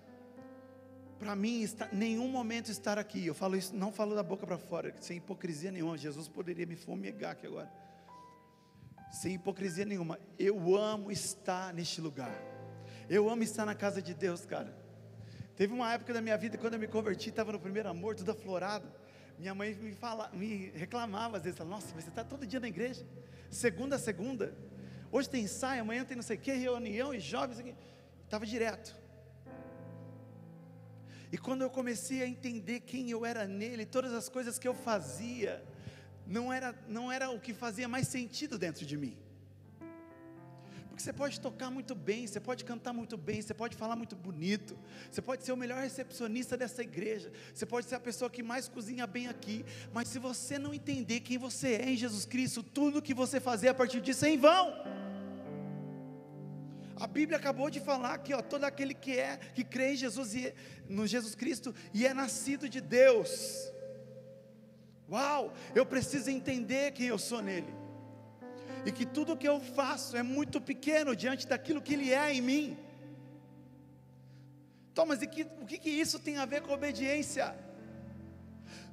para 1.19 1.35
mim, 1.35 1.61
está, 1.61 1.89
nenhum 1.91 2.27
momento 2.29 2.71
estar 2.71 2.97
aqui, 2.97 3.25
eu 3.25 3.35
falo 3.35 3.55
isso, 3.55 3.75
não 3.75 3.91
falo 3.91 4.15
da 4.15 4.23
boca 4.23 4.45
para 4.45 4.57
fora, 4.57 4.95
sem 5.01 5.17
hipocrisia 5.17 5.71
nenhuma. 5.71 5.97
Jesus 5.97 6.27
poderia 6.27 6.65
me 6.65 6.75
fumegar 6.75 7.31
aqui 7.31 7.47
agora, 7.47 7.71
sem 9.11 9.33
hipocrisia 9.33 9.83
nenhuma. 9.83 10.19
Eu 10.39 10.75
amo 10.75 11.11
estar 11.11 11.73
neste 11.73 11.99
lugar, 11.99 12.39
eu 13.09 13.29
amo 13.29 13.43
estar 13.43 13.65
na 13.65 13.75
casa 13.75 14.01
de 14.01 14.13
Deus, 14.13 14.45
cara. 14.45 14.86
Teve 15.57 15.73
uma 15.73 15.91
época 15.91 16.13
da 16.13 16.21
minha 16.21 16.37
vida 16.37 16.55
quando 16.55 16.75
eu 16.75 16.79
me 16.79 16.87
converti, 16.87 17.29
estava 17.29 17.51
no 17.51 17.59
primeiro 17.59 17.89
amor, 17.89 18.15
tudo 18.15 18.29
aflorado. 18.29 18.87
Minha 19.39 19.55
mãe 19.55 19.73
me, 19.73 19.91
fala, 19.91 20.29
me 20.31 20.71
reclamava 20.75 21.37
às 21.37 21.43
vezes, 21.43 21.59
nossa, 21.61 21.87
você 21.99 22.09
está 22.09 22.23
todo 22.23 22.45
dia 22.45 22.59
na 22.59 22.67
igreja, 22.67 23.03
segunda 23.49 23.95
a 23.95 23.99
segunda. 23.99 24.55
Hoje 25.11 25.27
tem 25.27 25.45
ensaio, 25.45 25.81
amanhã 25.81 26.05
tem 26.05 26.15
não 26.15 26.21
sei 26.21 26.37
o 26.37 26.39
que, 26.39 26.51
reunião 26.51 27.11
e 27.11 27.19
jovens. 27.19 27.75
Estava 28.23 28.45
direto. 28.45 28.95
E 31.31 31.39
quando 31.39 31.63
eu 31.63 31.71
comecei 31.71 32.21
a 32.21 32.27
entender 32.27 32.81
quem 32.81 33.09
eu 33.09 33.25
era 33.25 33.47
nele, 33.47 33.83
todas 33.83 34.13
as 34.13 34.29
coisas 34.29 34.59
que 34.59 34.67
eu 34.67 34.75
fazia, 34.75 35.63
não 36.27 36.53
era, 36.53 36.75
não 36.87 37.11
era 37.11 37.31
o 37.31 37.39
que 37.39 37.51
fazia 37.51 37.87
mais 37.87 38.07
sentido 38.07 38.59
dentro 38.59 38.85
de 38.85 38.95
mim. 38.95 39.17
Porque 40.97 41.03
você 41.03 41.13
pode 41.13 41.39
tocar 41.39 41.69
muito 41.69 41.93
bem, 41.93 42.25
você 42.25 42.39
pode 42.39 42.65
cantar 42.65 42.91
muito 42.91 43.15
bem, 43.15 43.39
você 43.39 43.53
pode 43.53 43.75
falar 43.75 43.95
muito 43.95 44.15
bonito, 44.15 44.75
você 45.11 45.21
pode 45.21 45.43
ser 45.43 45.51
o 45.51 45.55
melhor 45.55 45.79
recepcionista 45.79 46.57
dessa 46.57 46.81
igreja, 46.81 47.31
você 47.53 47.67
pode 47.67 47.85
ser 47.85 47.93
a 47.93 47.99
pessoa 47.99 48.31
que 48.31 48.41
mais 48.41 48.67
cozinha 48.67 49.05
bem 49.05 49.27
aqui, 49.27 49.63
mas 49.93 50.07
se 50.07 50.17
você 50.17 50.57
não 50.57 50.73
entender 50.73 51.19
quem 51.19 51.37
você 51.37 51.75
é 51.75 51.91
em 51.91 51.95
Jesus 51.95 52.25
Cristo, 52.25 52.63
tudo 52.63 52.99
que 52.99 53.13
você 53.13 53.39
fazer 53.39 53.67
a 53.67 53.75
partir 53.75 54.01
disso 54.01 54.25
é 54.25 54.29
em 54.29 54.39
vão. 54.39 54.73
A 56.95 57.05
Bíblia 57.05 57.37
acabou 57.37 57.69
de 57.69 57.79
falar 57.79 58.15
aqui, 58.15 58.33
ó, 58.33 58.41
todo 58.41 58.63
aquele 58.63 58.95
que 58.95 59.19
é, 59.19 59.37
que 59.53 59.63
crê 59.63 59.93
em 59.93 59.97
Jesus 59.97 60.33
e 60.33 60.51
no 60.89 61.05
Jesus 61.05 61.35
Cristo 61.35 61.75
e 61.93 62.07
é 62.07 62.13
nascido 62.15 62.67
de 62.67 62.81
Deus. 62.81 63.71
Uau, 65.07 65.53
eu 65.75 65.85
preciso 65.85 66.31
entender 66.31 66.91
quem 66.93 67.05
eu 67.05 67.19
sou 67.19 67.39
nele 67.39 67.86
e 68.85 68.91
que 68.91 69.05
tudo 69.05 69.37
que 69.37 69.47
eu 69.47 69.59
faço 69.59 70.15
é 70.15 70.23
muito 70.23 70.59
pequeno 70.61 71.15
diante 71.15 71.47
daquilo 71.47 71.81
que 71.81 71.93
Ele 71.93 72.13
é 72.13 72.33
em 72.33 72.41
mim. 72.41 72.77
Thomas, 74.93 75.21
e 75.21 75.27
que, 75.27 75.43
o 75.61 75.65
que, 75.65 75.77
que 75.77 75.89
isso 75.89 76.19
tem 76.19 76.37
a 76.37 76.45
ver 76.45 76.61
com 76.61 76.73
obediência? 76.73 77.55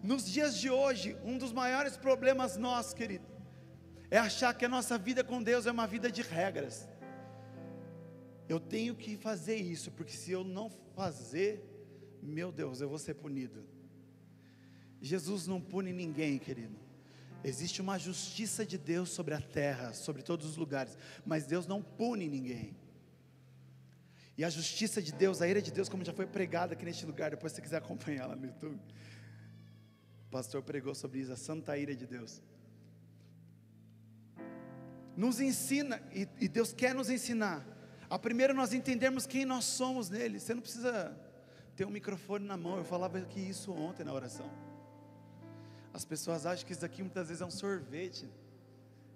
Nos 0.03 0.27
dias 0.27 0.59
de 0.59 0.69
hoje, 0.69 1.17
um 1.25 1.39
dos 1.39 1.53
maiores 1.53 1.97
problemas 1.97 2.57
nós, 2.57 2.93
querido, 2.93 3.27
é 4.11 4.19
achar 4.19 4.53
que 4.53 4.65
a 4.67 4.69
nossa 4.69 4.99
vida 4.99 5.25
com 5.25 5.43
Deus 5.43 5.67
é 5.67 5.73
uma 5.73 5.87
vida 5.87 6.11
de 6.11 6.21
regras. 6.21 6.87
Eu 8.47 8.61
tenho 8.61 8.95
que 8.95 9.17
fazer 9.17 9.57
isso, 9.57 9.91
porque 9.93 10.13
se 10.13 10.31
eu 10.31 10.45
não 10.45 10.69
fazer, 10.95 11.65
meu 12.23 12.53
Deus, 12.53 12.81
eu 12.81 12.89
vou 12.89 12.99
ser 12.99 13.15
punido. 13.15 13.67
Jesus 15.01 15.47
não 15.47 15.61
pune 15.61 15.93
ninguém, 15.93 16.39
querido. 16.39 16.84
Existe 17.45 17.83
uma 17.83 17.99
justiça 17.99 18.65
de 18.65 18.79
Deus 18.79 19.11
sobre 19.11 19.35
a 19.35 19.41
terra, 19.41 19.93
sobre 19.93 20.23
todos 20.23 20.47
os 20.47 20.57
lugares, 20.57 20.97
mas 21.27 21.45
Deus 21.45 21.67
não 21.67 21.83
pune 21.83 22.27
ninguém. 22.27 22.75
E 24.37 24.43
a 24.43 24.49
justiça 24.49 25.03
de 25.03 25.13
Deus, 25.13 25.43
a 25.43 25.47
ira 25.47 25.61
de 25.61 25.71
Deus, 25.71 25.89
como 25.91 26.03
já 26.03 26.13
foi 26.15 26.27
pregada 26.27 26.73
aqui 26.73 26.87
neste 26.87 27.05
lugar, 27.05 27.31
depois 27.31 27.53
se 27.53 27.57
você 27.57 27.63
quiser 27.63 27.77
acompanhar 27.77 28.27
lá 28.27 28.35
no 28.35 28.47
YouTube. 28.47 28.81
O 30.27 30.31
pastor 30.31 30.63
pregou 30.63 30.95
sobre 30.95 31.21
isso, 31.21 31.33
a 31.33 31.37
santa 31.37 31.77
ira 31.77 31.95
de 31.95 32.07
Deus. 32.07 32.43
Nos 35.15 35.39
ensina, 35.39 36.03
e, 36.13 36.27
e 36.41 36.49
Deus 36.49 36.73
quer 36.73 36.95
nos 36.95 37.11
ensinar, 37.11 37.65
a 38.09 38.19
primeiro 38.19 38.55
nós 38.55 38.73
entendermos 38.73 39.27
quem 39.27 39.45
nós 39.45 39.67
somos 39.67 40.09
nele. 40.09 40.41
Você 40.41 40.55
não 40.55 40.63
precisa 40.63 41.15
ter 41.77 41.85
um 41.85 41.91
microfone 41.91 42.47
na 42.47 42.57
mão, 42.57 42.79
eu 42.79 42.85
falava 42.85 43.19
aqui 43.19 43.41
isso 43.41 43.71
ontem 43.71 44.03
na 44.03 44.15
oração. 44.15 44.51
As 45.95 46.05
pessoas 46.05 46.45
acham 46.45 46.67
que 46.67 46.73
isso 46.73 46.85
aqui 46.85 47.03
muitas 47.03 47.29
vezes 47.29 47.41
é 47.41 47.47
um 47.47 47.51
sorvete. 47.53 48.29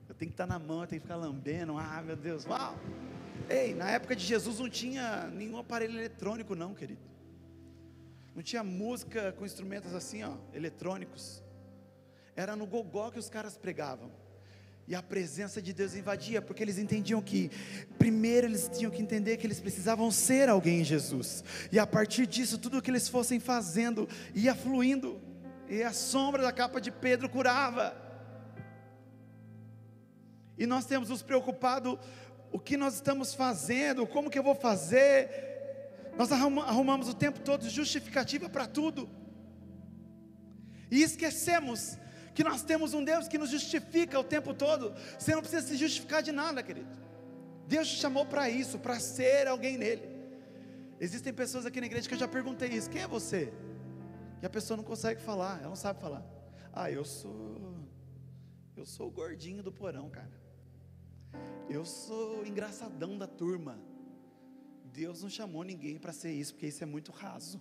Eu 0.09 0.15
tenho 0.15 0.31
que 0.31 0.35
estar 0.35 0.47
na 0.47 0.61
mão, 0.61 0.83
eu 0.83 0.87
tenho 0.87 1.01
que 1.01 1.09
ficar 1.09 1.17
lambendo. 1.17 1.77
Ah, 1.77 2.01
meu 2.01 2.15
Deus, 2.15 2.47
uau! 2.47 2.79
Ei, 3.51 3.75
na 3.75 3.91
época 3.91 4.15
de 4.15 4.25
Jesus 4.25 4.61
não 4.61 4.71
tinha 4.71 5.27
nenhum 5.27 5.59
aparelho 5.59 5.99
eletrônico, 5.99 6.55
não, 6.55 6.75
querido. 6.75 7.01
Não 8.33 8.45
tinha 8.45 8.63
música 8.63 9.33
com 9.33 9.45
instrumentos 9.45 9.93
assim, 9.93 10.23
ó, 10.23 10.37
eletrônicos. 10.55 11.43
Era 12.37 12.55
no 12.55 12.65
gogó 12.65 13.11
que 13.11 13.19
os 13.19 13.29
caras 13.29 13.57
pregavam. 13.57 14.13
E 14.87 14.95
a 14.95 15.03
presença 15.03 15.61
de 15.61 15.73
Deus 15.73 15.97
invadia, 15.97 16.41
porque 16.41 16.63
eles 16.63 16.79
entendiam 16.79 17.21
que, 17.21 17.51
primeiro, 17.99 18.47
eles 18.47 18.71
tinham 18.73 18.91
que 18.91 19.03
entender 19.03 19.37
que 19.37 19.47
eles 19.47 19.61
precisavam 19.61 20.11
ser 20.13 20.49
alguém 20.49 20.81
em 20.81 20.85
Jesus. 20.85 21.43
E 21.73 21.79
a 21.79 21.87
partir 21.87 22.25
disso, 22.27 22.57
tudo 22.57 22.79
o 22.79 22.83
que 22.83 22.91
eles 22.91 23.09
fossem 23.09 23.41
fazendo 23.41 24.09
ia 24.33 24.55
fluindo 24.55 25.21
e 25.69 25.83
a 25.83 25.93
sombra 25.93 26.43
da 26.43 26.53
capa 26.53 26.81
de 26.81 26.91
Pedro 26.91 27.29
curava. 27.29 27.95
E 30.57 30.67
nós 30.67 30.87
temos 30.87 31.09
nos 31.09 31.23
preocupado 31.23 31.99
o 32.51 32.59
que 32.59 32.77
nós 32.77 32.95
estamos 32.95 33.35
fazendo, 33.35 34.07
como 34.07 34.31
que 34.31 34.39
eu 34.39 34.43
vou 34.43 34.55
fazer. 34.55 35.29
Nós 36.17 36.33
arrumamos 36.33 37.09
o 37.09 37.15
tempo 37.15 37.41
todo 37.41 37.69
justificativa 37.69 38.49
para 38.49 38.67
tudo. 38.67 39.09
E 40.91 41.03
esquecemos 41.03 41.99
que 42.35 42.43
nós 42.43 42.63
temos 42.63 42.95
um 42.95 43.05
Deus 43.05 43.29
que 43.29 43.39
nos 43.39 43.51
justifica 43.51 44.19
o 44.19 44.25
tempo 44.25 44.55
todo. 44.55 44.95
Você 45.19 45.35
não 45.35 45.43
precisa 45.43 45.67
se 45.67 45.77
justificar 45.77 46.23
de 46.23 46.33
nada, 46.33 46.63
querido. 46.63 46.89
Deus 47.67 47.89
te 47.89 47.97
chamou 47.97 48.25
para 48.25 48.49
isso, 48.49 48.79
para 48.79 48.99
ser 48.99 49.47
alguém 49.47 49.77
nele. 49.77 50.09
Existem 50.99 51.33
pessoas 51.33 51.67
aqui 51.67 51.81
na 51.81 51.87
igreja 51.87 52.09
que 52.09 52.15
eu 52.15 52.19
já 52.19 52.27
perguntei 52.27 52.71
isso: 52.71 52.89
quem 52.89 53.03
é 53.03 53.07
você? 53.07 53.53
E 54.43 54.47
a 54.47 54.51
pessoa 54.51 54.77
não 54.77 54.85
consegue 54.85 55.21
falar, 55.21 55.59
ela 55.59 55.69
não 55.69 55.77
sabe 55.77 56.01
falar. 56.01 56.25
Ah, 56.73 56.91
eu 56.91 57.05
sou. 57.05 57.75
Eu 58.77 58.87
sou 58.87 59.09
o 59.09 59.11
gordinho 59.11 59.63
do 59.63 59.73
porão, 59.73 60.09
cara. 60.09 60.31
Eu 61.69 61.85
sou 61.85 62.43
o 62.43 62.47
engraçadão 62.47 63.19
da 63.19 63.27
turma. 63.27 63.79
Deus 64.93 65.23
não 65.23 65.29
chamou 65.29 65.63
ninguém 65.63 65.99
para 65.99 66.13
ser 66.13 66.33
isso, 66.33 66.55
porque 66.55 66.67
isso 66.67 66.83
é 66.83 66.87
muito 66.87 67.13
raso. 67.13 67.61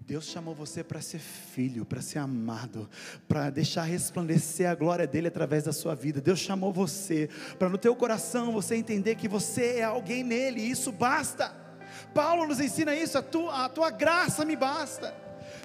Deus 0.00 0.24
chamou 0.24 0.54
você 0.54 0.82
para 0.82 1.02
ser 1.02 1.18
filho, 1.18 1.84
para 1.84 2.00
ser 2.00 2.18
amado, 2.18 2.88
para 3.28 3.50
deixar 3.50 3.82
resplandecer 3.82 4.66
a 4.66 4.74
glória 4.74 5.06
dele 5.06 5.28
através 5.28 5.64
da 5.64 5.72
sua 5.72 5.94
vida. 5.94 6.18
Deus 6.18 6.38
chamou 6.38 6.72
você 6.72 7.28
para 7.58 7.68
no 7.68 7.76
teu 7.76 7.94
coração 7.94 8.50
você 8.50 8.74
entender 8.74 9.16
que 9.16 9.28
você 9.28 9.80
é 9.80 9.84
alguém 9.84 10.24
nele, 10.24 10.62
e 10.62 10.70
isso 10.70 10.90
basta. 10.90 11.67
Paulo 12.14 12.46
nos 12.46 12.60
ensina 12.60 12.94
isso: 12.94 13.18
a 13.18 13.22
tua, 13.22 13.64
a 13.64 13.68
tua 13.68 13.90
graça 13.90 14.44
me 14.44 14.56
basta. 14.56 15.14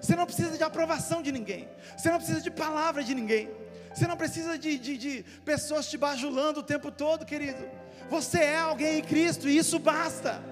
Você 0.01 0.15
não 0.15 0.25
precisa 0.25 0.58
de 0.58 0.63
aprovação 0.63 1.21
de 1.21 1.32
ninguém, 1.32 1.69
você 1.95 2.10
não 2.10 2.17
precisa 2.17 2.41
de 2.41 2.51
palavra 2.51 3.03
de 3.03 3.15
ninguém, 3.15 3.49
você 3.93 4.06
não 4.06 4.17
precisa 4.17 4.58
de, 4.58 4.77
de, 4.77 4.97
de 4.97 5.25
pessoas 5.45 5.89
te 5.89 5.97
bajulando 5.97 6.60
o 6.60 6.63
tempo 6.63 6.91
todo, 6.91 7.25
querido. 7.25 7.63
Você 8.10 8.39
é 8.39 8.58
alguém 8.58 8.99
em 8.99 9.01
Cristo 9.01 9.47
e 9.47 9.58
isso 9.58 9.79
basta. 9.79 10.43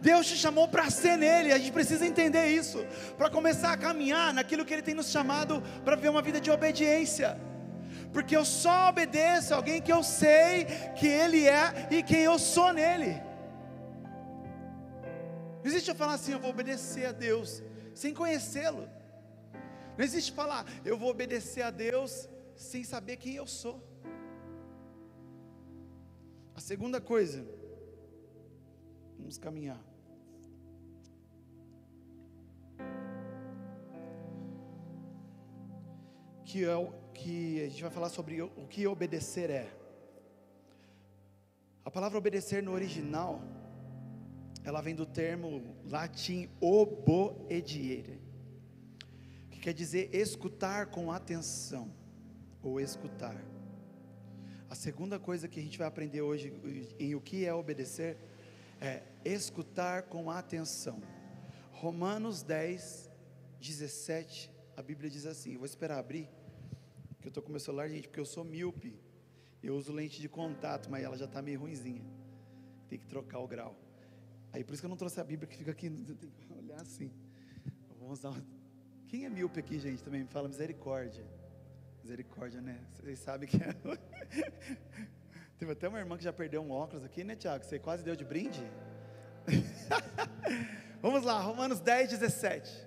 Deus 0.00 0.26
te 0.26 0.36
chamou 0.36 0.68
para 0.68 0.90
ser 0.90 1.16
nele, 1.16 1.52
a 1.52 1.58
gente 1.58 1.72
precisa 1.72 2.06
entender 2.06 2.46
isso, 2.46 2.84
para 3.16 3.28
começar 3.28 3.72
a 3.72 3.76
caminhar 3.76 4.32
naquilo 4.32 4.64
que 4.64 4.72
Ele 4.72 4.82
tem 4.82 4.94
nos 4.94 5.10
chamado 5.10 5.62
para 5.84 5.96
viver 5.96 6.08
uma 6.08 6.22
vida 6.22 6.40
de 6.40 6.50
obediência, 6.50 7.36
porque 8.12 8.36
eu 8.36 8.44
só 8.44 8.88
obedeço 8.88 9.52
a 9.52 9.56
alguém 9.56 9.82
que 9.82 9.92
eu 9.92 10.02
sei 10.02 10.66
que 10.96 11.06
Ele 11.06 11.46
é 11.46 11.88
e 11.90 12.02
quem 12.02 12.20
eu 12.20 12.38
sou 12.38 12.72
nele. 12.72 13.27
Não 15.58 15.66
existe 15.66 15.90
eu 15.90 15.94
falar 15.94 16.14
assim, 16.14 16.32
eu 16.32 16.38
vou 16.38 16.50
obedecer 16.50 17.06
a 17.06 17.12
Deus, 17.12 17.62
sem 17.94 18.14
conhecê-lo. 18.14 18.88
Não 19.96 20.04
existe 20.04 20.32
falar, 20.32 20.64
eu 20.84 20.96
vou 20.96 21.10
obedecer 21.10 21.62
a 21.62 21.70
Deus, 21.70 22.28
sem 22.54 22.84
saber 22.84 23.16
quem 23.16 23.34
eu 23.34 23.46
sou. 23.46 23.82
A 26.54 26.60
segunda 26.60 27.00
coisa, 27.00 27.44
vamos 29.18 29.38
caminhar. 29.38 29.80
Que, 36.44 36.64
é 36.64 36.76
o, 36.76 36.92
que 37.12 37.64
a 37.64 37.68
gente 37.68 37.82
vai 37.82 37.90
falar 37.90 38.08
sobre 38.08 38.40
o 38.40 38.66
que 38.68 38.86
obedecer 38.86 39.50
é. 39.50 39.68
A 41.84 41.90
palavra 41.90 42.16
obedecer 42.16 42.62
no 42.62 42.72
original 42.72 43.42
ela 44.68 44.82
vem 44.82 44.94
do 44.94 45.06
termo 45.06 45.74
latim 45.86 46.46
oboediere, 46.60 48.20
que 49.50 49.60
quer 49.60 49.72
dizer 49.72 50.14
escutar 50.14 50.88
com 50.88 51.10
atenção, 51.10 51.90
ou 52.62 52.78
escutar. 52.78 53.42
A 54.68 54.74
segunda 54.74 55.18
coisa 55.18 55.48
que 55.48 55.58
a 55.58 55.62
gente 55.62 55.78
vai 55.78 55.86
aprender 55.86 56.20
hoje 56.20 56.52
em 56.98 57.14
o 57.14 57.20
que 57.22 57.46
é 57.46 57.54
obedecer 57.54 58.18
é 58.78 59.02
escutar 59.24 60.02
com 60.02 60.30
atenção. 60.30 61.00
Romanos 61.72 62.42
10, 62.42 63.10
17, 63.58 64.50
a 64.76 64.82
Bíblia 64.82 65.08
diz 65.08 65.24
assim: 65.24 65.56
vou 65.56 65.64
esperar 65.64 65.98
abrir, 65.98 66.28
que 67.22 67.26
eu 67.26 67.30
estou 67.30 67.42
com 67.42 67.50
meu 67.50 67.58
celular, 67.58 67.88
gente, 67.88 68.06
porque 68.06 68.20
eu 68.20 68.26
sou 68.26 68.44
míope. 68.44 69.00
Eu 69.62 69.76
uso 69.76 69.94
lente 69.94 70.20
de 70.20 70.28
contato, 70.28 70.90
mas 70.90 71.02
ela 71.02 71.16
já 71.16 71.24
está 71.24 71.40
meio 71.40 71.58
ruinzinha. 71.58 72.04
Tem 72.86 72.98
que 72.98 73.06
trocar 73.06 73.38
o 73.38 73.48
grau. 73.48 73.87
Aí 74.52 74.64
por 74.64 74.72
isso 74.72 74.82
que 74.82 74.86
eu 74.86 74.90
não 74.90 74.96
trouxe 74.96 75.20
a 75.20 75.24
Bíblia 75.24 75.48
que 75.48 75.56
fica 75.56 75.70
aqui, 75.70 75.90
tem 76.20 76.30
que 76.30 76.52
olhar 76.52 76.80
assim. 76.80 77.10
Vamos 78.00 78.20
dar 78.20 78.30
uma... 78.30 78.42
Quem 79.06 79.24
é 79.24 79.30
míope 79.30 79.60
aqui, 79.60 79.78
gente? 79.78 80.02
Também 80.02 80.22
me 80.22 80.28
fala 80.28 80.48
misericórdia. 80.48 81.24
Misericórdia, 82.02 82.60
né? 82.60 82.78
Vocês 82.92 83.18
sabem 83.18 83.48
que 83.48 83.56
é. 83.56 83.74
Teve 85.58 85.72
até 85.72 85.88
uma 85.88 85.98
irmã 85.98 86.16
que 86.16 86.24
já 86.24 86.32
perdeu 86.32 86.62
um 86.62 86.70
óculos 86.70 87.04
aqui, 87.04 87.24
né, 87.24 87.34
Tiago? 87.34 87.64
Você 87.64 87.78
quase 87.78 88.04
deu 88.04 88.14
de 88.14 88.24
brinde? 88.24 88.64
Vamos 91.02 91.24
lá, 91.24 91.40
Romanos 91.40 91.80
10, 91.80 92.10
17. 92.10 92.86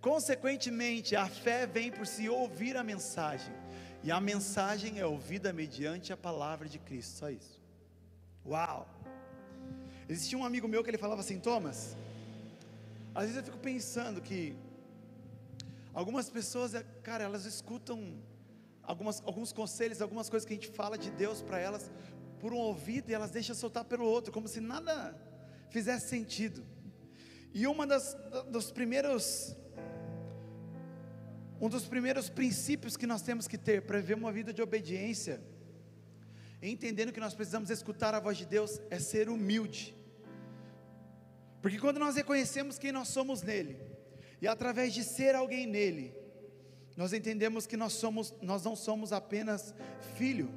Consequentemente, 0.00 1.14
a 1.14 1.26
fé 1.26 1.66
vem 1.66 1.92
por 1.92 2.06
se 2.06 2.28
ouvir 2.28 2.76
a 2.76 2.82
mensagem, 2.82 3.52
e 4.02 4.10
a 4.10 4.20
mensagem 4.20 4.98
é 4.98 5.04
ouvida 5.04 5.52
mediante 5.52 6.12
a 6.12 6.16
palavra 6.16 6.68
de 6.68 6.78
Cristo. 6.78 7.18
Só 7.18 7.30
isso. 7.30 7.60
Uau! 8.46 8.88
Existia 10.12 10.36
um 10.36 10.44
amigo 10.44 10.66
meu 10.66 10.82
que 10.82 10.90
ele 10.90 10.98
falava 10.98 11.20
assim, 11.20 11.38
Thomas. 11.38 11.96
Às 13.14 13.26
vezes 13.26 13.36
eu 13.36 13.44
fico 13.44 13.58
pensando 13.58 14.20
que 14.20 14.56
algumas 15.94 16.28
pessoas, 16.28 16.74
é, 16.74 16.82
cara, 17.00 17.22
elas 17.22 17.44
escutam 17.44 18.20
algumas, 18.82 19.22
alguns 19.24 19.52
conselhos, 19.52 20.02
algumas 20.02 20.28
coisas 20.28 20.44
que 20.44 20.52
a 20.52 20.56
gente 20.56 20.66
fala 20.66 20.98
de 20.98 21.12
Deus 21.12 21.42
para 21.42 21.60
elas 21.60 21.92
por 22.40 22.52
um 22.52 22.56
ouvido 22.56 23.08
e 23.08 23.14
elas 23.14 23.30
deixam 23.30 23.54
soltar 23.54 23.84
pelo 23.84 24.04
outro, 24.04 24.32
como 24.32 24.48
se 24.48 24.60
nada 24.60 25.16
fizesse 25.68 26.08
sentido. 26.08 26.66
E 27.54 27.68
uma 27.68 27.86
das 27.86 28.16
dos 28.50 28.72
primeiros 28.72 29.54
um 31.60 31.68
dos 31.68 31.86
primeiros 31.86 32.28
princípios 32.28 32.96
que 32.96 33.06
nós 33.06 33.22
temos 33.22 33.46
que 33.46 33.58
ter 33.58 33.82
para 33.82 33.98
viver 33.98 34.14
uma 34.14 34.32
vida 34.32 34.52
de 34.52 34.60
obediência, 34.60 35.40
entendendo 36.60 37.12
que 37.12 37.20
nós 37.20 37.32
precisamos 37.32 37.70
escutar 37.70 38.12
a 38.12 38.18
voz 38.18 38.36
de 38.38 38.46
Deus, 38.46 38.80
é 38.90 38.98
ser 38.98 39.28
humilde. 39.28 39.99
Porque 41.60 41.78
quando 41.78 41.98
nós 41.98 42.16
reconhecemos 42.16 42.78
quem 42.78 42.92
nós 42.92 43.08
somos 43.08 43.42
nele, 43.42 43.76
e 44.40 44.48
através 44.48 44.94
de 44.94 45.04
ser 45.04 45.34
alguém 45.34 45.66
nele, 45.66 46.14
nós 46.96 47.12
entendemos 47.12 47.66
que 47.66 47.76
nós, 47.76 47.92
somos, 47.92 48.34
nós 48.40 48.62
não 48.64 48.74
somos 48.74 49.12
apenas 49.12 49.74
filho, 50.16 50.50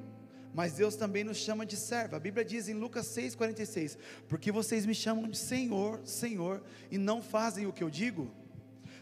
mas 0.53 0.73
Deus 0.73 0.95
também 0.95 1.23
nos 1.23 1.37
chama 1.37 1.65
de 1.65 1.75
servo. 1.75 2.15
A 2.15 2.19
Bíblia 2.19 2.45
diz 2.45 2.67
em 2.69 2.73
Lucas 2.73 3.07
6,46: 3.07 3.97
Porque 4.27 4.51
vocês 4.51 4.85
me 4.85 4.93
chamam 4.93 5.29
de 5.29 5.37
Senhor, 5.37 6.01
Senhor, 6.05 6.63
e 6.91 6.97
não 6.97 7.21
fazem 7.21 7.65
o 7.65 7.73
que 7.73 7.83
eu 7.83 7.89
digo? 7.89 8.31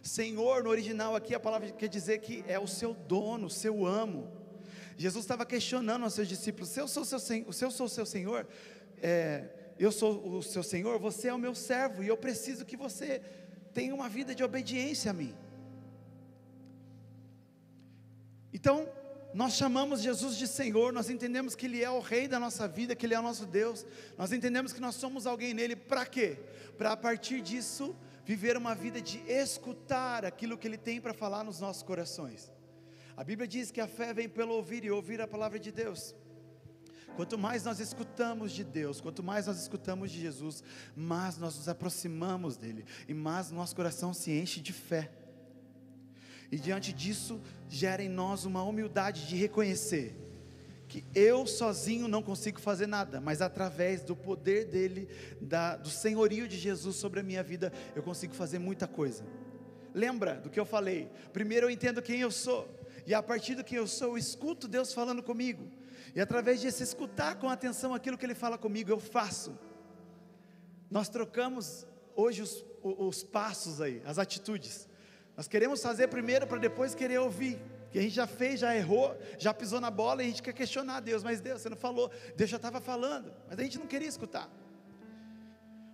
Senhor, 0.02 0.64
no 0.64 0.70
original 0.70 1.16
aqui, 1.16 1.36
a 1.36 1.40
palavra 1.40 1.72
quer 1.72 1.88
dizer 1.88 2.20
que 2.20 2.44
é 2.48 2.58
o 2.58 2.68
seu 2.68 2.94
dono, 2.94 3.48
o 3.48 3.50
seu 3.50 3.86
amo. 3.86 4.32
Jesus 4.98 5.24
estava 5.24 5.46
questionando 5.46 6.04
aos 6.04 6.14
seus 6.14 6.28
discípulos: 6.28 6.70
se 6.70 6.80
eu 6.80 6.88
sou, 6.88 7.06
seu, 7.06 7.20
se 7.20 7.66
eu 7.66 7.72
sou 7.72 7.88
seu 7.88 8.06
Senhor, 8.06 8.48
é, 9.02 9.50
eu 9.84 9.92
sou 9.92 10.38
o 10.38 10.44
seu 10.44 10.62
Senhor, 10.62 11.00
você 11.00 11.30
é 11.30 11.34
o 11.34 11.40
meu 11.40 11.56
servo, 11.56 12.04
e 12.04 12.08
eu 12.08 12.18
preciso 12.18 12.66
que 12.66 12.78
você 12.78 13.20
tenha 13.74 13.96
uma 13.96 14.08
vida 14.08 14.36
de 14.36 14.44
obediência 14.44 15.10
a 15.12 15.14
mim. 15.14 15.36
Então, 18.54 18.88
nós 19.34 19.54
chamamos 19.54 20.02
Jesus 20.02 20.38
de 20.38 20.48
Senhor, 20.48 20.92
nós 20.92 21.10
entendemos 21.10 21.56
que 21.56 21.66
Ele 21.66 21.84
é 21.84 21.90
o 21.90 22.00
Rei 22.00 22.28
da 22.28 22.40
nossa 22.40 22.68
vida, 22.68 22.96
que 22.96 23.06
Ele 23.06 23.14
é 23.14 23.20
o 23.20 23.24
nosso 23.24 23.46
Deus, 23.46 23.86
nós 24.18 24.32
entendemos 24.32 24.74
que 24.74 24.82
nós 24.82 24.96
somos 24.96 25.26
alguém 25.26 25.54
nele, 25.54 25.76
para 25.76 26.06
quê? 26.06 26.38
Para 26.78 26.92
a 26.92 26.98
partir 26.98 27.42
disso, 27.42 27.96
viver 28.26 28.58
uma 28.58 28.76
vida 28.76 29.02
de 29.02 29.20
escutar 29.28 30.26
aquilo 30.26 30.58
que 30.58 30.68
Ele 30.68 30.78
tem 30.78 31.02
para 31.02 31.14
falar 31.14 31.44
nos 31.44 31.60
nossos 31.60 31.82
corações. 31.82 32.52
A 33.16 33.24
Bíblia 33.24 33.48
diz 33.48 33.72
que 33.72 33.82
a 33.82 33.88
fé 33.88 34.14
vem 34.14 34.30
pelo 34.30 34.54
ouvir 34.54 34.84
e 34.84 34.92
ouvir 34.92 35.22
a 35.22 35.28
palavra 35.28 35.60
de 35.60 35.72
Deus. 35.72 36.16
Quanto 37.16 37.38
mais 37.38 37.64
nós 37.64 37.80
escutamos 37.80 38.52
de 38.52 38.64
Deus, 38.64 39.02
quanto 39.02 39.22
mais 39.22 39.48
nós 39.48 39.60
escutamos 39.60 40.12
de 40.12 40.20
Jesus, 40.20 40.64
mais 40.96 41.38
nós 41.38 41.56
nos 41.56 41.68
aproximamos 41.68 42.58
dele 42.58 42.86
e 43.08 43.14
mais 43.14 43.52
nosso 43.52 43.76
coração 43.76 44.14
se 44.14 44.32
enche 44.32 44.60
de 44.62 44.74
fé. 44.74 45.12
E 46.52 46.58
diante 46.58 46.92
disso, 46.92 47.40
gera 47.70 48.04
em 48.04 48.10
nós 48.10 48.46
uma 48.46 48.64
humildade 48.64 49.28
de 49.28 49.36
reconhecer 49.36 50.18
que 50.92 51.06
eu 51.16 51.48
sozinho 51.48 52.06
não 52.10 52.22
consigo 52.22 52.60
fazer 52.60 52.86
nada, 52.86 53.22
mas 53.22 53.42
através 53.42 54.04
do 54.04 54.14
poder 54.14 54.66
dele, 54.66 55.08
da, 55.40 55.78
do 55.78 55.90
senhorio 55.90 56.50
de 56.50 56.58
Jesus 56.58 56.98
sobre 56.98 57.22
a 57.22 57.24
minha 57.24 57.42
vida, 57.42 57.72
eu 57.96 58.04
consigo 58.04 58.34
fazer 58.34 58.60
muita 58.60 58.90
coisa. 58.90 59.24
Lembra 59.94 60.36
do 60.36 60.50
que 60.50 60.60
eu 60.60 60.66
falei? 60.66 61.10
Primeiro 61.32 61.68
eu 61.68 61.70
entendo 61.70 62.02
quem 62.02 62.20
eu 62.20 62.30
sou, 62.30 62.68
e 63.08 63.14
a 63.14 63.24
partir 63.24 63.56
do 63.56 63.64
que 63.64 63.76
eu 63.76 63.88
sou, 63.88 64.10
eu 64.10 64.18
escuto 64.18 64.68
Deus 64.68 64.94
falando 64.94 65.24
comigo, 65.24 65.72
e 66.16 66.22
através 66.22 66.60
disso 66.60 66.84
escutar 66.84 67.36
com 67.36 67.50
atenção 67.50 67.94
aquilo 67.94 68.18
que 68.18 68.26
Ele 68.26 68.36
fala 68.36 68.58
comigo, 68.58 68.92
eu 68.92 69.00
faço. 69.00 69.58
Nós 70.90 71.08
trocamos 71.08 71.88
hoje 72.16 72.42
os, 72.42 72.66
os 72.84 73.24
passos 73.24 73.80
aí, 73.80 74.02
as 74.06 74.20
atitudes. 74.20 74.90
Nós 75.38 75.48
queremos 75.48 75.82
fazer 75.82 76.08
primeiro 76.08 76.46
para 76.46 76.58
depois 76.58 76.94
querer 76.94 77.20
ouvir. 77.20 77.62
Que 77.92 78.00
a 78.00 78.02
gente 78.02 78.16
já 78.16 78.28
fez, 78.28 78.60
já 78.60 78.76
errou, 78.76 79.18
já 79.38 79.54
pisou 79.54 79.82
na 79.82 79.92
bola 79.92 80.24
e 80.24 80.26
a 80.26 80.30
gente 80.30 80.42
quer 80.42 80.54
questionar 80.54 81.02
Deus. 81.02 81.24
Mas 81.24 81.42
Deus, 81.42 81.62
você 81.62 81.70
não 81.70 81.78
falou. 81.78 82.10
Deus 82.38 82.50
já 82.50 82.58
estava 82.58 82.80
falando, 82.80 83.34
mas 83.50 83.60
a 83.60 83.64
gente 83.64 83.78
não 83.78 83.88
queria 83.88 84.08
escutar. 84.08 84.50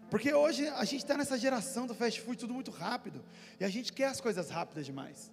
Porque 0.10 0.34
hoje 0.34 0.67
a 0.67 0.86
gente 0.86 1.01
está 1.01 1.17
nessa 1.17 1.38
geração 1.38 1.86
do 1.86 1.93
fast 1.93 2.21
food, 2.21 2.38
tudo 2.38 2.53
muito 2.53 2.71
rápido. 2.71 3.23
E 3.60 3.65
a 3.65 3.69
gente 3.69 3.91
quer 3.91 4.08
as 4.08 4.21
coisas 4.21 4.49
rápidas 4.49 4.86
demais. 4.86 5.32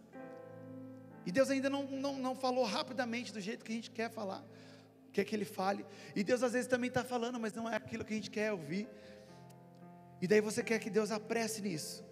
E 1.26 1.32
Deus 1.32 1.48
ainda 1.50 1.70
não, 1.70 1.84
não, 1.84 2.18
não 2.18 2.34
falou 2.34 2.64
rapidamente 2.64 3.32
do 3.32 3.40
jeito 3.40 3.64
que 3.64 3.72
a 3.72 3.74
gente 3.74 3.90
quer 3.90 4.10
falar. 4.10 4.44
Quer 5.14 5.24
que 5.24 5.34
Ele 5.34 5.46
fale. 5.46 5.86
E 6.14 6.22
Deus 6.22 6.42
às 6.42 6.52
vezes 6.52 6.68
também 6.68 6.88
está 6.88 7.02
falando, 7.02 7.40
mas 7.40 7.54
não 7.54 7.70
é 7.70 7.76
aquilo 7.76 8.04
que 8.04 8.12
a 8.12 8.16
gente 8.16 8.30
quer 8.30 8.52
ouvir. 8.52 8.86
E 10.20 10.26
daí 10.26 10.40
você 10.40 10.62
quer 10.62 10.78
que 10.78 10.90
Deus 10.90 11.10
apresse 11.10 11.62
nisso. 11.62 12.04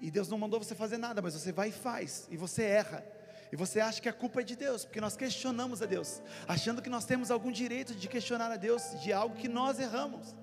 E 0.00 0.10
Deus 0.10 0.28
não 0.28 0.38
mandou 0.38 0.62
você 0.62 0.74
fazer 0.74 0.98
nada, 0.98 1.20
mas 1.20 1.34
você 1.34 1.50
vai 1.50 1.68
e 1.68 1.72
faz, 1.72 2.28
e 2.30 2.36
você 2.36 2.62
erra. 2.62 3.04
E 3.50 3.56
você 3.56 3.80
acha 3.80 4.00
que 4.00 4.08
a 4.08 4.12
culpa 4.12 4.40
é 4.40 4.44
de 4.44 4.54
Deus, 4.54 4.84
porque 4.84 5.00
nós 5.00 5.16
questionamos 5.16 5.82
a 5.82 5.86
Deus, 5.86 6.22
achando 6.46 6.80
que 6.80 6.88
nós 6.88 7.04
temos 7.04 7.30
algum 7.30 7.50
direito 7.50 7.94
de 7.94 8.06
questionar 8.06 8.52
a 8.52 8.56
Deus 8.56 8.82
de 9.02 9.12
algo 9.12 9.34
que 9.34 9.48
nós 9.48 9.80
erramos. 9.80 10.34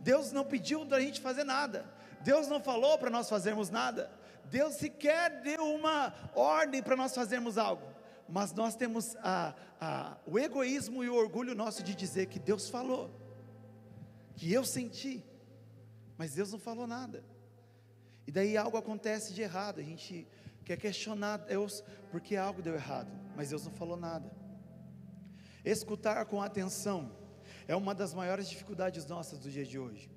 Deus 0.00 0.32
não 0.32 0.44
pediu 0.44 0.84
para 0.84 0.98
a 0.98 1.00
gente 1.00 1.20
fazer 1.20 1.44
nada, 1.44 1.86
Deus 2.20 2.48
não 2.48 2.60
falou 2.60 2.98
para 2.98 3.10
nós 3.10 3.28
fazermos 3.28 3.70
nada, 3.70 4.10
Deus 4.44 4.74
sequer 4.74 5.40
deu 5.42 5.64
uma 5.74 6.12
ordem 6.34 6.82
para 6.82 6.96
nós 6.96 7.14
fazermos 7.14 7.56
algo, 7.56 7.86
mas 8.28 8.52
nós 8.52 8.76
temos 8.76 9.16
a, 9.16 9.54
a, 9.80 10.18
o 10.26 10.38
egoísmo 10.38 11.02
e 11.02 11.08
o 11.08 11.14
orgulho 11.14 11.54
nosso 11.54 11.82
de 11.82 11.94
dizer 11.94 12.26
que 12.26 12.38
Deus 12.38 12.68
falou, 12.68 13.10
que 14.36 14.52
eu 14.52 14.64
senti, 14.64 15.24
mas 16.16 16.34
Deus 16.34 16.52
não 16.52 16.58
falou 16.58 16.86
nada. 16.86 17.24
E 18.26 18.30
daí 18.30 18.56
algo 18.56 18.76
acontece 18.76 19.32
de 19.32 19.40
errado, 19.40 19.80
a 19.80 19.82
gente 19.82 20.28
quer 20.64 20.76
questionar 20.76 21.38
Deus 21.38 21.82
porque 22.10 22.36
algo 22.36 22.60
deu 22.60 22.74
errado, 22.74 23.10
mas 23.34 23.48
Deus 23.48 23.64
não 23.64 23.72
falou 23.72 23.96
nada. 23.96 24.30
Escutar 25.64 26.24
com 26.26 26.42
atenção 26.42 27.10
é 27.66 27.74
uma 27.74 27.94
das 27.94 28.12
maiores 28.12 28.48
dificuldades 28.48 29.06
nossas 29.06 29.38
do 29.38 29.50
dia 29.50 29.64
de 29.64 29.78
hoje. 29.78 30.10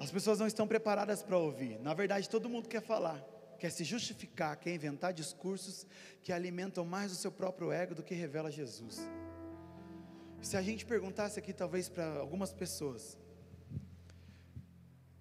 As 0.00 0.10
pessoas 0.10 0.38
não 0.38 0.46
estão 0.46 0.66
preparadas 0.66 1.22
para 1.22 1.36
ouvir. 1.36 1.78
Na 1.80 1.92
verdade, 1.92 2.28
todo 2.28 2.48
mundo 2.48 2.68
quer 2.68 2.80
falar, 2.80 3.22
quer 3.60 3.70
se 3.70 3.84
justificar, 3.84 4.56
quer 4.56 4.74
inventar 4.74 5.12
discursos 5.12 5.86
que 6.22 6.32
alimentam 6.32 6.84
mais 6.84 7.12
o 7.12 7.14
seu 7.14 7.30
próprio 7.30 7.70
ego 7.70 7.94
do 7.94 8.02
que 8.02 8.14
revela 8.14 8.50
Jesus. 8.50 8.96
Se 10.42 10.56
a 10.56 10.62
gente 10.62 10.86
perguntasse 10.86 11.38
aqui, 11.38 11.52
talvez 11.52 11.88
para 11.88 12.06
algumas 12.18 12.52
pessoas, 12.52 13.18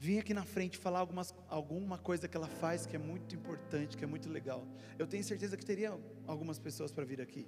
Vim 0.01 0.17
aqui 0.17 0.33
na 0.33 0.45
frente 0.45 0.77
falar 0.77 0.99
algumas, 0.99 1.35
alguma 1.49 1.97
coisa 1.97 2.25
que 2.25 2.37
ela 2.37 2.47
faz 2.47 2.85
que 2.85 2.95
é 2.95 2.99
muito 2.99 3.35
importante, 3.35 3.97
que 3.97 4.03
é 4.03 4.07
muito 4.07 4.29
legal. 4.29 4.65
Eu 4.97 5.05
tenho 5.05 5.21
certeza 5.25 5.57
que 5.57 5.65
teria 5.65 5.99
algumas 6.25 6.57
pessoas 6.57 6.89
para 6.89 7.03
vir 7.03 7.19
aqui. 7.19 7.45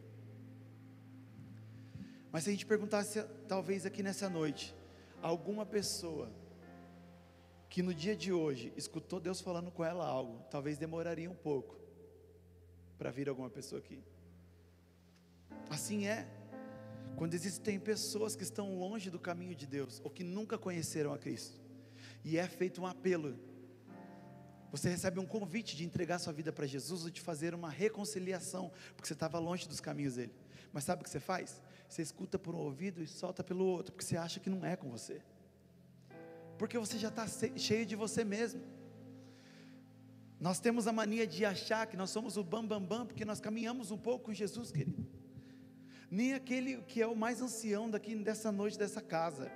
Mas 2.29 2.43
se 2.43 2.49
a 2.49 2.51
gente 2.51 2.65
perguntasse, 2.65 3.23
talvez 3.47 3.85
aqui 3.85 4.03
nessa 4.03 4.29
noite, 4.29 4.75
alguma 5.21 5.65
pessoa 5.65 6.29
que 7.71 7.81
no 7.81 7.93
dia 7.93 8.17
de 8.17 8.33
hoje 8.33 8.73
escutou 8.75 9.17
Deus 9.17 9.39
falando 9.39 9.71
com 9.71 9.81
ela 9.81 10.05
algo, 10.05 10.43
talvez 10.51 10.77
demoraria 10.77 11.31
um 11.31 11.35
pouco 11.35 11.79
para 12.97 13.09
vir 13.09 13.29
alguma 13.29 13.49
pessoa 13.49 13.79
aqui. 13.79 14.03
Assim 15.69 16.05
é. 16.05 16.27
Quando 17.15 17.33
existem 17.33 17.79
pessoas 17.79 18.35
que 18.35 18.43
estão 18.43 18.77
longe 18.77 19.09
do 19.09 19.17
caminho 19.17 19.55
de 19.55 19.65
Deus, 19.65 20.01
ou 20.03 20.11
que 20.11 20.21
nunca 20.21 20.57
conheceram 20.57 21.13
a 21.13 21.17
Cristo, 21.17 21.61
e 22.25 22.37
é 22.37 22.45
feito 22.45 22.81
um 22.81 22.85
apelo, 22.85 23.39
você 24.69 24.89
recebe 24.89 25.21
um 25.21 25.25
convite 25.25 25.73
de 25.73 25.85
entregar 25.85 26.19
sua 26.19 26.33
vida 26.33 26.51
para 26.51 26.67
Jesus 26.67 27.05
ou 27.05 27.09
de 27.09 27.21
fazer 27.21 27.55
uma 27.55 27.69
reconciliação, 27.69 28.69
porque 28.97 29.07
você 29.07 29.13
estava 29.13 29.39
longe 29.39 29.65
dos 29.65 29.79
caminhos 29.79 30.15
dele. 30.15 30.35
Mas 30.73 30.83
sabe 30.83 31.03
o 31.03 31.03
que 31.05 31.09
você 31.09 31.21
faz? 31.21 31.61
Você 31.87 32.01
escuta 32.01 32.37
por 32.37 32.53
um 32.53 32.59
ouvido 32.59 33.01
e 33.01 33.07
solta 33.07 33.41
pelo 33.45 33.65
outro, 33.65 33.93
porque 33.93 34.05
você 34.05 34.17
acha 34.17 34.41
que 34.41 34.49
não 34.49 34.65
é 34.65 34.75
com 34.75 34.89
você, 34.89 35.21
porque 36.61 36.77
você 36.83 36.97
já 37.05 37.11
está 37.13 37.25
cheio 37.67 37.85
de 37.91 37.95
você 38.03 38.23
mesmo. 38.35 38.61
Nós 40.47 40.59
temos 40.65 40.87
a 40.91 40.93
mania 40.99 41.25
de 41.33 41.43
achar 41.53 41.83
que 41.89 41.97
nós 42.01 42.09
somos 42.15 42.37
o 42.41 42.43
bam 42.51 42.65
bam 42.71 42.83
bam, 42.91 43.03
porque 43.09 43.25
nós 43.31 43.39
caminhamos 43.47 43.89
um 43.95 43.97
pouco 44.07 44.25
com 44.25 44.33
Jesus, 44.41 44.71
querido 44.71 45.01
nem 46.11 46.33
aquele 46.33 46.81
que 46.81 47.01
é 47.01 47.07
o 47.07 47.15
mais 47.15 47.41
ancião 47.41 47.89
daqui 47.89 48.13
dessa 48.15 48.51
noite, 48.51 48.77
dessa 48.77 49.01
casa. 49.01 49.49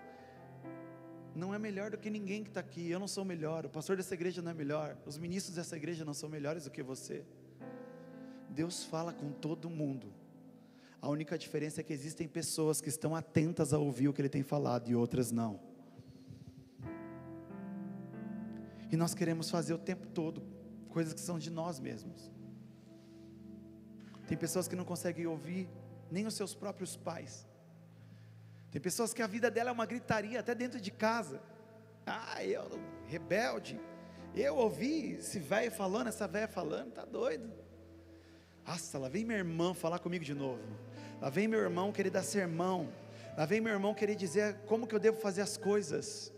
Não 1.36 1.54
é 1.54 1.60
melhor 1.60 1.92
do 1.92 1.98
que 1.98 2.10
ninguém 2.10 2.44
que 2.44 2.50
está 2.50 2.62
aqui. 2.62 2.90
Eu 2.90 2.98
não 2.98 3.10
sou 3.10 3.26
melhor, 3.26 3.66
o 3.66 3.70
pastor 3.70 3.98
dessa 3.98 4.14
igreja 4.14 4.42
não 4.42 4.52
é 4.52 4.54
melhor, 4.54 4.98
os 5.06 5.18
ministros 5.18 5.58
dessa 5.58 5.76
igreja 5.76 6.06
não 6.06 6.14
são 6.14 6.30
melhores 6.30 6.64
do 6.64 6.72
que 6.72 6.82
você. 6.82 7.26
Deus 8.50 8.86
fala 8.86 9.12
com 9.12 9.34
todo 9.34 9.70
mundo. 9.70 10.14
A 11.02 11.10
única 11.10 11.38
diferença 11.38 11.82
é 11.82 11.84
que 11.84 11.92
existem 11.92 12.26
pessoas 12.26 12.80
que 12.80 12.88
estão 12.88 13.14
atentas 13.14 13.74
a 13.74 13.78
ouvir 13.78 14.08
o 14.08 14.14
que 14.14 14.22
ele 14.22 14.30
tem 14.30 14.42
falado 14.42 14.90
e 14.90 14.96
outras 14.96 15.34
não. 15.34 15.60
E 18.96 18.98
nós 18.98 19.14
queremos 19.14 19.50
fazer 19.50 19.74
o 19.74 19.78
tempo 19.78 20.08
todo 20.08 20.42
coisas 20.88 21.14
que 21.14 21.20
são 21.20 21.38
de 21.38 21.50
nós 21.50 21.82
mesmos. 21.82 22.32
Tem 24.26 24.38
pessoas 24.38 24.70
que 24.70 24.76
não 24.76 24.86
conseguem 24.86 25.28
ouvir 25.28 25.68
nem 26.10 26.26
os 26.26 26.34
seus 26.34 26.56
próprios 26.56 26.96
pais. 26.96 27.46
Tem 28.72 28.80
pessoas 28.80 29.14
que 29.14 29.22
a 29.22 29.28
vida 29.28 29.52
dela 29.52 29.70
é 29.70 29.74
uma 29.74 29.86
gritaria 29.86 30.40
até 30.40 30.56
dentro 30.56 30.80
de 30.80 30.92
casa. 30.92 31.42
Ah, 32.06 32.42
eu 32.42 32.80
rebelde. 33.06 33.78
Eu 34.34 34.56
ouvi 34.56 35.16
esse 35.16 35.40
velho 35.40 35.74
falando, 35.74 36.08
essa 36.08 36.26
velha 36.26 36.48
falando, 36.48 36.94
tá 36.94 37.04
doido. 37.04 37.52
Nossa, 38.66 38.98
lá 38.98 39.10
vem 39.10 39.26
minha 39.26 39.40
irmã 39.40 39.74
falar 39.74 40.00
comigo 40.00 40.24
de 40.24 40.34
novo. 40.34 40.64
Lá 41.22 41.30
vem 41.30 41.50
meu 41.50 41.60
irmão 41.60 41.92
querer 41.92 42.12
dar 42.12 42.24
sermão. 42.24 42.88
Lá 43.38 43.46
vem 43.46 43.60
meu 43.60 43.74
irmão 43.74 43.94
querer 43.94 44.16
dizer 44.16 44.56
como 44.68 44.88
que 44.88 44.96
eu 44.96 45.00
devo 45.02 45.20
fazer 45.20 45.42
as 45.42 45.58
coisas. 45.58 46.34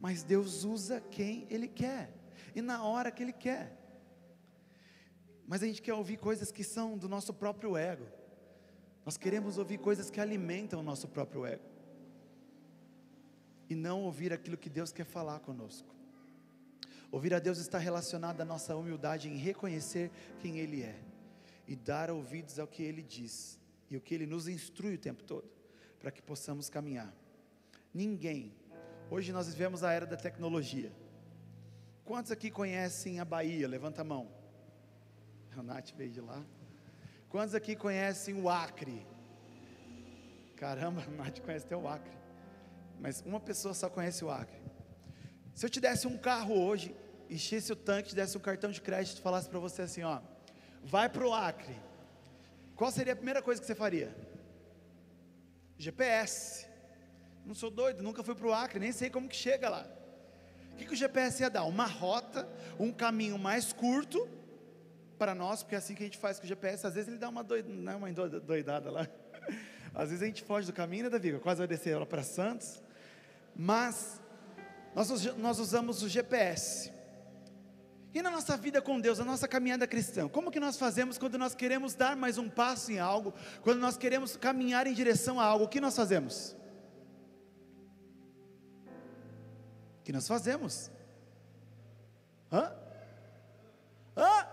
Mas 0.00 0.22
Deus 0.22 0.64
usa 0.64 1.00
quem 1.00 1.46
Ele 1.50 1.68
quer 1.68 2.12
e 2.54 2.62
na 2.62 2.82
hora 2.82 3.10
que 3.10 3.22
Ele 3.22 3.32
quer. 3.32 3.76
Mas 5.46 5.62
a 5.62 5.66
gente 5.66 5.80
quer 5.80 5.94
ouvir 5.94 6.18
coisas 6.18 6.52
que 6.52 6.62
são 6.62 6.96
do 6.96 7.08
nosso 7.08 7.32
próprio 7.32 7.76
ego. 7.76 8.06
Nós 9.04 9.16
queremos 9.16 9.56
ouvir 9.56 9.78
coisas 9.78 10.10
que 10.10 10.20
alimentam 10.20 10.80
o 10.80 10.82
nosso 10.82 11.08
próprio 11.08 11.46
ego. 11.46 11.64
E 13.68 13.74
não 13.74 14.02
ouvir 14.02 14.32
aquilo 14.32 14.56
que 14.56 14.68
Deus 14.68 14.92
quer 14.92 15.04
falar 15.04 15.40
conosco. 15.40 15.88
Ouvir 17.10 17.32
a 17.32 17.38
Deus 17.38 17.58
está 17.58 17.78
relacionado 17.78 18.40
à 18.40 18.44
nossa 18.44 18.76
humildade 18.76 19.28
em 19.28 19.36
reconhecer 19.36 20.10
quem 20.40 20.58
Ele 20.58 20.82
é 20.82 20.98
e 21.66 21.74
dar 21.74 22.10
ouvidos 22.10 22.58
ao 22.58 22.66
que 22.66 22.82
Ele 22.82 23.02
diz 23.02 23.58
e 23.90 23.96
o 23.96 24.00
que 24.00 24.14
Ele 24.14 24.26
nos 24.26 24.46
instrui 24.48 24.94
o 24.94 24.98
tempo 24.98 25.24
todo, 25.24 25.48
para 25.98 26.10
que 26.10 26.20
possamos 26.20 26.68
caminhar. 26.68 27.14
Ninguém, 27.92 28.54
hoje 29.10 29.32
nós 29.32 29.48
vivemos 29.48 29.82
a 29.82 29.92
era 29.92 30.06
da 30.06 30.16
tecnologia. 30.16 30.92
Quantos 32.04 32.32
aqui 32.32 32.50
conhecem 32.50 33.20
a 33.20 33.24
Bahia? 33.24 33.68
Levanta 33.68 34.02
a 34.02 34.04
mão. 34.04 34.28
A 35.56 35.62
Nath 35.62 35.90
veio 35.96 36.10
de 36.10 36.20
lá. 36.20 36.42
Quantos 37.28 37.54
aqui 37.54 37.76
conhecem 37.76 38.40
o 38.40 38.48
Acre? 38.48 39.06
Caramba, 40.56 41.02
a 41.08 41.10
Nath 41.10 41.40
conhece 41.40 41.66
até 41.66 41.76
o 41.76 41.86
Acre. 41.86 42.16
Mas 43.00 43.22
uma 43.26 43.40
pessoa 43.40 43.74
só 43.74 43.88
conhece 43.88 44.24
o 44.24 44.30
Acre. 44.30 44.60
Se 45.54 45.66
eu 45.66 45.70
te 45.70 45.80
desse 45.80 46.06
um 46.06 46.16
carro 46.16 46.54
hoje, 46.58 46.94
enchesse 47.28 47.72
o 47.72 47.76
tanque, 47.76 48.10
te 48.10 48.14
desse 48.14 48.36
um 48.36 48.40
cartão 48.40 48.70
de 48.70 48.80
crédito 48.80 49.18
e 49.18 49.22
falasse 49.22 49.48
para 49.48 49.58
você 49.58 49.82
assim, 49.82 50.02
ó, 50.02 50.20
vai 50.84 51.08
para 51.08 51.26
o 51.26 51.34
Acre. 51.34 51.76
Qual 52.76 52.90
seria 52.90 53.12
a 53.12 53.16
primeira 53.16 53.42
coisa 53.42 53.60
que 53.60 53.66
você 53.66 53.74
faria? 53.74 54.14
GPS. 55.76 56.67
Não 57.48 57.54
sou 57.54 57.70
doido, 57.70 58.02
nunca 58.02 58.22
fui 58.22 58.34
para 58.34 58.46
o 58.46 58.52
Acre, 58.52 58.78
nem 58.78 58.92
sei 58.92 59.08
como 59.08 59.26
que 59.26 59.34
chega 59.34 59.70
lá. 59.70 59.86
O 60.74 60.76
que, 60.76 60.84
que 60.84 60.92
o 60.92 60.96
GPS 60.96 61.42
ia 61.42 61.48
dar? 61.48 61.64
Uma 61.64 61.86
rota, 61.86 62.46
um 62.78 62.92
caminho 62.92 63.38
mais 63.38 63.72
curto 63.72 64.28
para 65.18 65.34
nós, 65.34 65.62
porque 65.62 65.74
é 65.74 65.78
assim 65.78 65.94
que 65.94 66.02
a 66.02 66.06
gente 66.06 66.18
faz 66.18 66.38
com 66.38 66.44
o 66.44 66.46
GPS, 66.46 66.86
às 66.86 66.94
vezes 66.94 67.08
ele 67.08 67.16
dá 67.16 67.30
uma, 67.30 67.42
doida, 67.42 67.66
não 67.72 67.90
é 67.90 67.96
uma 67.96 68.12
doidada 68.12 68.90
lá. 68.90 69.08
Às 69.94 70.10
vezes 70.10 70.22
a 70.22 70.26
gente 70.26 70.42
foge 70.42 70.66
do 70.66 70.74
caminho, 70.74 71.04
né, 71.04 71.10
Davi? 71.10 71.38
Quase 71.40 71.58
vai 71.58 71.66
descer 71.66 71.98
lá 71.98 72.04
para 72.04 72.22
Santos. 72.22 72.82
Mas 73.56 74.20
nós, 74.94 75.08
nós 75.36 75.58
usamos 75.58 76.02
o 76.02 76.08
GPS. 76.08 76.92
E 78.12 78.20
na 78.20 78.30
nossa 78.30 78.58
vida 78.58 78.82
com 78.82 79.00
Deus, 79.00 79.18
a 79.18 79.24
nossa 79.24 79.48
caminhada 79.48 79.86
cristã, 79.86 80.28
como 80.28 80.50
que 80.50 80.60
nós 80.60 80.76
fazemos 80.76 81.16
quando 81.16 81.38
nós 81.38 81.54
queremos 81.54 81.94
dar 81.94 82.14
mais 82.14 82.36
um 82.36 82.48
passo 82.48 82.92
em 82.92 82.98
algo, 82.98 83.32
quando 83.62 83.78
nós 83.78 83.96
queremos 83.96 84.36
caminhar 84.36 84.86
em 84.86 84.92
direção 84.92 85.40
a 85.40 85.44
algo, 85.44 85.64
o 85.64 85.68
que 85.68 85.80
nós 85.80 85.96
fazemos? 85.96 86.58
Que 90.08 90.12
nós 90.12 90.26
fazemos? 90.26 90.90
Hã? 92.50 92.72
Hã? 94.16 94.46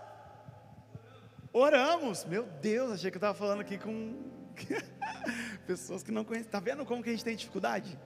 Oramos, 1.50 2.26
meu 2.26 2.42
Deus, 2.60 2.92
achei 2.92 3.10
que 3.10 3.16
eu 3.16 3.20
estava 3.20 3.32
falando 3.32 3.62
aqui 3.62 3.78
com 3.78 4.22
pessoas 5.66 6.02
que 6.02 6.12
não 6.12 6.26
conhecem. 6.26 6.46
Está 6.46 6.60
vendo 6.60 6.84
como 6.84 7.02
que 7.02 7.08
a 7.08 7.12
gente 7.12 7.24
tem 7.24 7.34
dificuldade? 7.34 7.98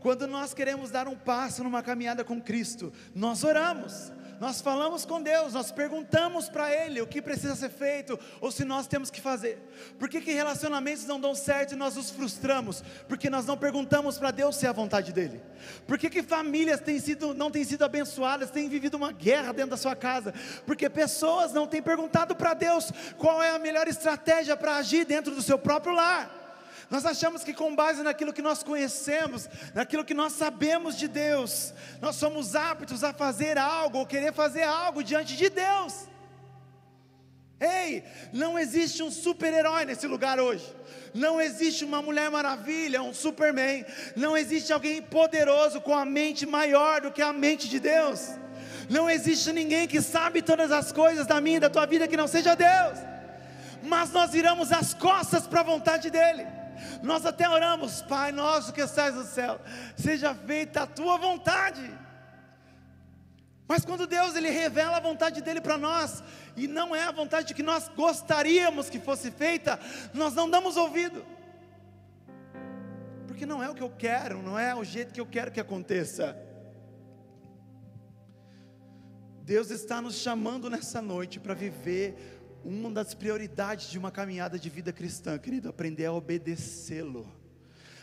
Quando 0.00 0.26
nós 0.26 0.54
queremos 0.54 0.90
dar 0.90 1.06
um 1.06 1.14
passo 1.14 1.62
numa 1.62 1.82
caminhada 1.82 2.24
com 2.24 2.40
Cristo, 2.40 2.90
nós 3.14 3.44
oramos 3.44 4.10
nós 4.40 4.60
falamos 4.60 5.04
com 5.04 5.22
Deus, 5.22 5.52
nós 5.52 5.70
perguntamos 5.70 6.48
para 6.48 6.72
Ele 6.72 7.00
o 7.00 7.06
que 7.06 7.22
precisa 7.22 7.54
ser 7.54 7.70
feito, 7.70 8.18
ou 8.40 8.50
se 8.50 8.64
nós 8.64 8.86
temos 8.86 9.10
que 9.10 9.20
fazer. 9.20 9.58
Por 9.98 10.08
que, 10.08 10.20
que 10.20 10.32
relacionamentos 10.32 11.06
não 11.06 11.20
dão 11.20 11.34
certo 11.34 11.72
e 11.72 11.76
nós 11.76 11.96
nos 11.96 12.10
frustramos? 12.10 12.82
Porque 13.08 13.30
nós 13.30 13.46
não 13.46 13.56
perguntamos 13.56 14.18
para 14.18 14.30
Deus 14.30 14.56
se 14.56 14.66
é 14.66 14.68
a 14.68 14.72
vontade 14.72 15.12
dEle. 15.12 15.40
Por 15.86 15.98
que, 15.98 16.10
que 16.10 16.22
famílias 16.22 16.80
têm 16.80 16.98
sido, 16.98 17.34
não 17.34 17.50
têm 17.50 17.64
sido 17.64 17.84
abençoadas, 17.84 18.50
têm 18.50 18.68
vivido 18.68 18.94
uma 18.94 19.12
guerra 19.12 19.52
dentro 19.52 19.70
da 19.70 19.76
sua 19.76 19.96
casa? 19.96 20.32
Porque 20.64 20.88
pessoas 20.88 21.52
não 21.52 21.66
têm 21.66 21.82
perguntado 21.82 22.34
para 22.36 22.54
Deus 22.54 22.92
qual 23.16 23.42
é 23.42 23.50
a 23.50 23.58
melhor 23.58 23.88
estratégia 23.88 24.56
para 24.56 24.76
agir 24.76 25.04
dentro 25.04 25.34
do 25.34 25.42
seu 25.42 25.58
próprio 25.58 25.94
lar. 25.94 26.45
Nós 26.88 27.04
achamos 27.04 27.42
que 27.42 27.52
com 27.52 27.74
base 27.74 28.02
naquilo 28.02 28.32
que 28.32 28.42
nós 28.42 28.62
conhecemos, 28.62 29.48
naquilo 29.74 30.04
que 30.04 30.14
nós 30.14 30.32
sabemos 30.32 30.96
de 30.96 31.08
Deus, 31.08 31.74
nós 32.00 32.16
somos 32.16 32.54
aptos 32.54 33.02
a 33.02 33.12
fazer 33.12 33.58
algo 33.58 33.98
ou 33.98 34.06
querer 34.06 34.32
fazer 34.32 34.62
algo 34.62 35.02
diante 35.02 35.36
de 35.36 35.50
Deus. 35.50 36.06
Ei, 37.58 38.04
não 38.32 38.58
existe 38.58 39.02
um 39.02 39.10
super-herói 39.10 39.84
nesse 39.84 40.06
lugar 40.06 40.38
hoje. 40.38 40.64
Não 41.14 41.40
existe 41.40 41.84
uma 41.84 42.02
Mulher 42.02 42.30
Maravilha, 42.30 43.02
um 43.02 43.14
Superman. 43.14 43.84
Não 44.14 44.36
existe 44.36 44.72
alguém 44.72 45.00
poderoso 45.00 45.80
com 45.80 45.94
a 45.94 46.04
mente 46.04 46.44
maior 46.44 47.00
do 47.00 47.10
que 47.10 47.22
a 47.22 47.32
mente 47.32 47.68
de 47.68 47.80
Deus. 47.80 48.28
Não 48.88 49.08
existe 49.08 49.52
ninguém 49.52 49.88
que 49.88 50.00
sabe 50.02 50.42
todas 50.42 50.70
as 50.70 50.92
coisas 50.92 51.26
da 51.26 51.40
minha 51.40 51.56
e 51.56 51.60
da 51.60 51.70
tua 51.70 51.86
vida 51.86 52.06
que 52.06 52.16
não 52.16 52.28
seja 52.28 52.54
Deus. 52.54 52.98
Mas 53.82 54.10
nós 54.12 54.30
viramos 54.30 54.70
as 54.70 54.92
costas 54.92 55.46
para 55.46 55.60
a 55.60 55.64
vontade 55.64 56.10
dEle. 56.10 56.46
Nós 57.02 57.24
até 57.24 57.48
oramos, 57.48 58.02
Pai 58.02 58.32
nosso 58.32 58.72
que 58.72 58.80
estás 58.80 59.14
no 59.14 59.24
céu, 59.24 59.60
seja 59.96 60.34
feita 60.34 60.82
a 60.82 60.86
tua 60.86 61.16
vontade. 61.16 62.06
Mas 63.68 63.84
quando 63.84 64.06
Deus 64.06 64.36
ele 64.36 64.48
revela 64.48 64.96
a 64.96 65.00
vontade 65.00 65.42
dele 65.42 65.60
para 65.60 65.76
nós, 65.76 66.22
e 66.56 66.68
não 66.68 66.94
é 66.94 67.02
a 67.02 67.10
vontade 67.10 67.52
que 67.52 67.62
nós 67.62 67.88
gostaríamos 67.96 68.88
que 68.88 69.00
fosse 69.00 69.30
feita, 69.30 69.78
nós 70.14 70.34
não 70.34 70.48
damos 70.48 70.76
ouvido. 70.76 71.24
Porque 73.26 73.44
não 73.44 73.62
é 73.62 73.68
o 73.68 73.74
que 73.74 73.82
eu 73.82 73.90
quero, 73.90 74.40
não 74.40 74.58
é 74.58 74.74
o 74.74 74.84
jeito 74.84 75.12
que 75.12 75.20
eu 75.20 75.26
quero 75.26 75.50
que 75.50 75.60
aconteça. 75.60 76.36
Deus 79.42 79.70
está 79.70 80.00
nos 80.00 80.16
chamando 80.16 80.70
nessa 80.70 81.00
noite 81.00 81.38
para 81.38 81.54
viver 81.54 82.35
uma 82.64 82.90
das 82.90 83.14
prioridades 83.14 83.88
de 83.88 83.98
uma 83.98 84.10
caminhada 84.10 84.58
de 84.58 84.68
vida 84.68 84.92
cristã, 84.92 85.38
querido, 85.38 85.68
aprender 85.68 86.06
a 86.06 86.12
obedecê-lo. 86.12 87.30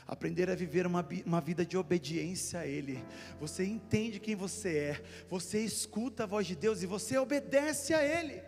Aprender 0.05 0.49
a 0.49 0.55
viver 0.55 0.85
uma, 0.85 1.05
uma 1.25 1.41
vida 1.41 1.65
de 1.65 1.77
obediência 1.77 2.59
a 2.59 2.67
Ele. 2.67 3.03
Você 3.39 3.65
entende 3.65 4.19
quem 4.19 4.35
você 4.35 4.77
é, 4.77 5.03
você 5.29 5.59
escuta 5.59 6.23
a 6.23 6.27
voz 6.27 6.45
de 6.45 6.55
Deus 6.55 6.81
e 6.81 6.85
você 6.85 7.17
obedece 7.17 7.93
a 7.93 8.03
Ele. 8.03 8.41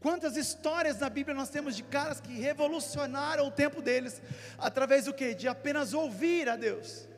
Quantas 0.00 0.36
histórias 0.36 1.00
na 1.00 1.08
Bíblia 1.08 1.34
nós 1.34 1.48
temos 1.48 1.74
de 1.74 1.82
caras 1.82 2.20
que 2.20 2.34
revolucionaram 2.34 3.46
o 3.46 3.50
tempo 3.50 3.80
deles 3.80 4.20
através 4.58 5.06
do 5.06 5.14
que? 5.14 5.34
De 5.34 5.48
apenas 5.48 5.94
ouvir 5.94 6.46
a 6.46 6.56
Deus. 6.56 7.08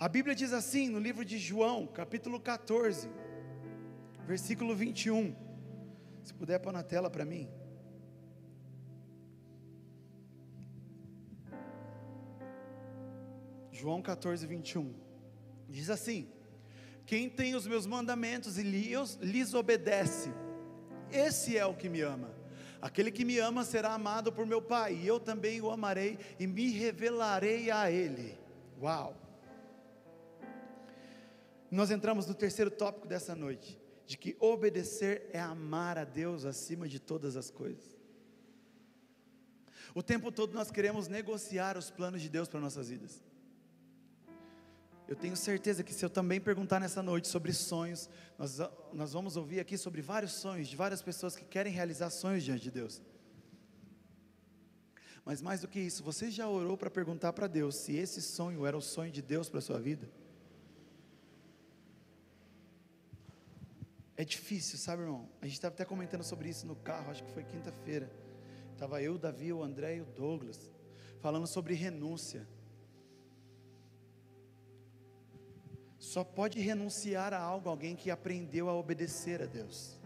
A 0.00 0.08
Bíblia 0.08 0.34
diz 0.34 0.52
assim 0.52 0.88
no 0.88 0.98
livro 0.98 1.24
de 1.26 1.38
João, 1.38 1.86
capítulo 1.86 2.40
14 2.40 3.27
versículo 4.28 4.76
21. 4.76 5.34
Se 6.22 6.34
puder 6.34 6.58
pôr 6.58 6.70
na 6.70 6.82
tela 6.82 7.08
para 7.08 7.24
mim. 7.24 7.48
João 13.72 14.02
14, 14.02 14.46
21. 14.46 14.94
Diz 15.66 15.88
assim: 15.88 16.28
Quem 17.06 17.30
tem 17.30 17.54
os 17.54 17.66
meus 17.66 17.86
mandamentos 17.86 18.58
e 18.58 18.62
lhes 18.62 19.54
obedece, 19.54 20.30
esse 21.10 21.56
é 21.56 21.64
o 21.64 21.74
que 21.74 21.88
me 21.88 22.02
ama. 22.02 22.30
Aquele 22.82 23.10
que 23.10 23.24
me 23.24 23.38
ama 23.38 23.64
será 23.64 23.94
amado 23.94 24.30
por 24.30 24.44
meu 24.44 24.60
Pai, 24.60 24.94
e 24.94 25.06
eu 25.06 25.18
também 25.18 25.60
o 25.62 25.70
amarei 25.70 26.18
e 26.38 26.46
me 26.46 26.70
revelarei 26.70 27.70
a 27.70 27.90
Ele. 27.90 28.38
Uau! 28.80 29.16
Nós 31.70 31.90
entramos 31.90 32.26
no 32.26 32.34
terceiro 32.34 32.70
tópico 32.70 33.06
dessa 33.06 33.34
noite, 33.34 33.80
de 34.08 34.16
que 34.16 34.34
obedecer 34.40 35.28
é 35.34 35.38
amar 35.38 35.98
a 35.98 36.04
Deus 36.04 36.46
acima 36.46 36.88
de 36.88 36.98
todas 36.98 37.36
as 37.36 37.50
coisas. 37.50 37.84
O 39.94 40.02
tempo 40.02 40.32
todo 40.32 40.54
nós 40.54 40.70
queremos 40.70 41.08
negociar 41.08 41.76
os 41.76 41.90
planos 41.90 42.22
de 42.22 42.30
Deus 42.30 42.48
para 42.48 42.58
nossas 42.58 42.88
vidas. 42.88 43.22
Eu 45.06 45.14
tenho 45.14 45.36
certeza 45.36 45.84
que 45.84 45.92
se 45.92 46.02
eu 46.02 46.08
também 46.08 46.40
perguntar 46.40 46.80
nessa 46.80 47.02
noite 47.02 47.28
sobre 47.28 47.52
sonhos, 47.52 48.08
nós, 48.38 48.58
nós 48.94 49.12
vamos 49.12 49.36
ouvir 49.36 49.60
aqui 49.60 49.76
sobre 49.76 50.00
vários 50.00 50.32
sonhos 50.32 50.68
de 50.68 50.76
várias 50.76 51.02
pessoas 51.02 51.36
que 51.36 51.44
querem 51.44 51.70
realizar 51.70 52.08
sonhos 52.08 52.42
diante 52.42 52.62
de 52.62 52.70
Deus. 52.70 53.02
Mas 55.22 55.42
mais 55.42 55.60
do 55.60 55.68
que 55.68 55.80
isso, 55.80 56.02
você 56.02 56.30
já 56.30 56.48
orou 56.48 56.78
para 56.78 56.88
perguntar 56.88 57.34
para 57.34 57.46
Deus 57.46 57.76
se 57.76 57.94
esse 57.94 58.22
sonho 58.22 58.64
era 58.64 58.76
o 58.76 58.80
sonho 58.80 59.12
de 59.12 59.20
Deus 59.20 59.50
para 59.50 59.58
a 59.58 59.62
sua 59.62 59.78
vida? 59.78 60.08
É 64.18 64.24
difícil, 64.24 64.76
sabe, 64.80 65.02
irmão? 65.04 65.28
A 65.40 65.46
gente 65.46 65.54
estava 65.54 65.72
até 65.72 65.84
comentando 65.84 66.24
sobre 66.24 66.48
isso 66.48 66.66
no 66.66 66.74
carro, 66.74 67.08
acho 67.12 67.22
que 67.22 67.30
foi 67.30 67.44
quinta-feira. 67.44 68.10
Estava 68.72 69.00
eu, 69.00 69.14
o 69.14 69.18
Davi, 69.18 69.52
o 69.52 69.62
André 69.62 69.98
e 69.98 70.00
o 70.00 70.06
Douglas, 70.06 70.72
falando 71.20 71.46
sobre 71.46 71.74
renúncia. 71.74 72.44
Só 76.00 76.24
pode 76.24 76.58
renunciar 76.58 77.32
a 77.32 77.38
algo 77.38 77.68
alguém 77.68 77.94
que 77.94 78.10
aprendeu 78.10 78.68
a 78.68 78.74
obedecer 78.74 79.40
a 79.40 79.46
Deus. 79.46 79.96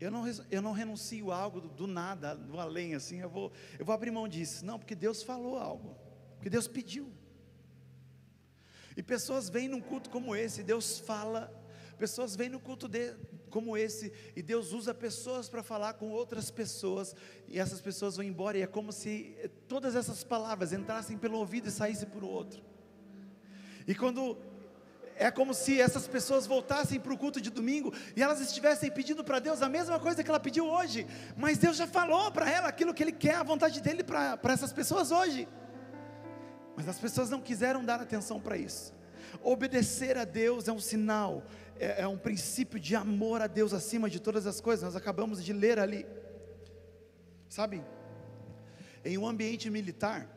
Eu 0.00 0.10
não, 0.10 0.24
eu 0.50 0.62
não 0.62 0.72
renuncio 0.72 1.30
a 1.30 1.36
algo 1.36 1.60
do, 1.60 1.68
do, 1.68 1.86
nada, 1.86 2.34
do 2.34 2.58
além, 2.58 2.94
assim, 2.94 3.18
eu 3.18 3.28
vou, 3.28 3.52
eu 3.78 3.84
vou 3.84 3.94
abrir 3.94 4.10
mão 4.10 4.26
disso. 4.26 4.64
Não, 4.64 4.78
porque 4.78 4.94
Deus 4.94 5.22
falou 5.22 5.58
algo, 5.58 5.98
porque 6.36 6.48
Deus 6.48 6.66
pediu. 6.66 7.12
E 8.98 9.02
pessoas 9.02 9.48
vêm 9.48 9.68
num 9.68 9.80
culto 9.80 10.10
como 10.10 10.34
esse, 10.34 10.60
Deus 10.64 10.98
fala, 10.98 11.54
pessoas 11.96 12.34
vêm 12.34 12.48
no 12.48 12.58
culto 12.58 12.88
de, 12.88 13.14
como 13.48 13.76
esse, 13.76 14.12
e 14.34 14.42
Deus 14.42 14.72
usa 14.72 14.92
pessoas 14.92 15.48
para 15.48 15.62
falar 15.62 15.92
com 15.92 16.10
outras 16.10 16.50
pessoas, 16.50 17.14
e 17.46 17.60
essas 17.60 17.80
pessoas 17.80 18.16
vão 18.16 18.24
embora, 18.24 18.58
e 18.58 18.62
é 18.62 18.66
como 18.66 18.90
se 18.90 19.36
todas 19.68 19.94
essas 19.94 20.24
palavras 20.24 20.72
entrassem 20.72 21.16
pelo 21.16 21.38
ouvido 21.38 21.68
e 21.68 21.70
saíssem 21.70 22.08
por 22.08 22.24
outro. 22.24 22.60
E 23.86 23.94
quando 23.94 24.36
é 25.14 25.30
como 25.30 25.54
se 25.54 25.80
essas 25.80 26.08
pessoas 26.08 26.44
voltassem 26.44 26.98
para 26.98 27.14
o 27.14 27.18
culto 27.18 27.40
de 27.40 27.50
domingo 27.50 27.94
e 28.16 28.22
elas 28.22 28.40
estivessem 28.40 28.90
pedindo 28.90 29.22
para 29.22 29.38
Deus 29.38 29.62
a 29.62 29.68
mesma 29.68 30.00
coisa 30.00 30.24
que 30.24 30.28
ela 30.28 30.40
pediu 30.40 30.66
hoje, 30.66 31.06
mas 31.36 31.56
Deus 31.56 31.76
já 31.76 31.86
falou 31.86 32.32
para 32.32 32.50
ela 32.50 32.66
aquilo 32.66 32.92
que 32.92 33.04
Ele 33.04 33.12
quer, 33.12 33.36
a 33.36 33.44
vontade 33.44 33.80
dele 33.80 34.02
para 34.02 34.52
essas 34.52 34.72
pessoas 34.72 35.12
hoje. 35.12 35.46
Mas 36.78 36.88
as 36.88 37.00
pessoas 37.00 37.28
não 37.28 37.40
quiseram 37.40 37.84
dar 37.84 38.00
atenção 38.00 38.40
para 38.40 38.56
isso. 38.56 38.94
Obedecer 39.42 40.16
a 40.16 40.24
Deus 40.24 40.68
é 40.68 40.72
um 40.72 40.78
sinal, 40.78 41.42
é, 41.76 42.02
é 42.02 42.06
um 42.06 42.16
princípio 42.16 42.78
de 42.78 42.94
amor 42.94 43.42
a 43.42 43.48
Deus 43.48 43.72
acima 43.72 44.08
de 44.08 44.20
todas 44.20 44.46
as 44.46 44.60
coisas. 44.60 44.84
Nós 44.84 44.94
acabamos 44.94 45.44
de 45.44 45.52
ler 45.52 45.80
ali, 45.80 46.06
sabe? 47.48 47.82
Em 49.04 49.18
um 49.18 49.26
ambiente 49.26 49.68
militar, 49.68 50.28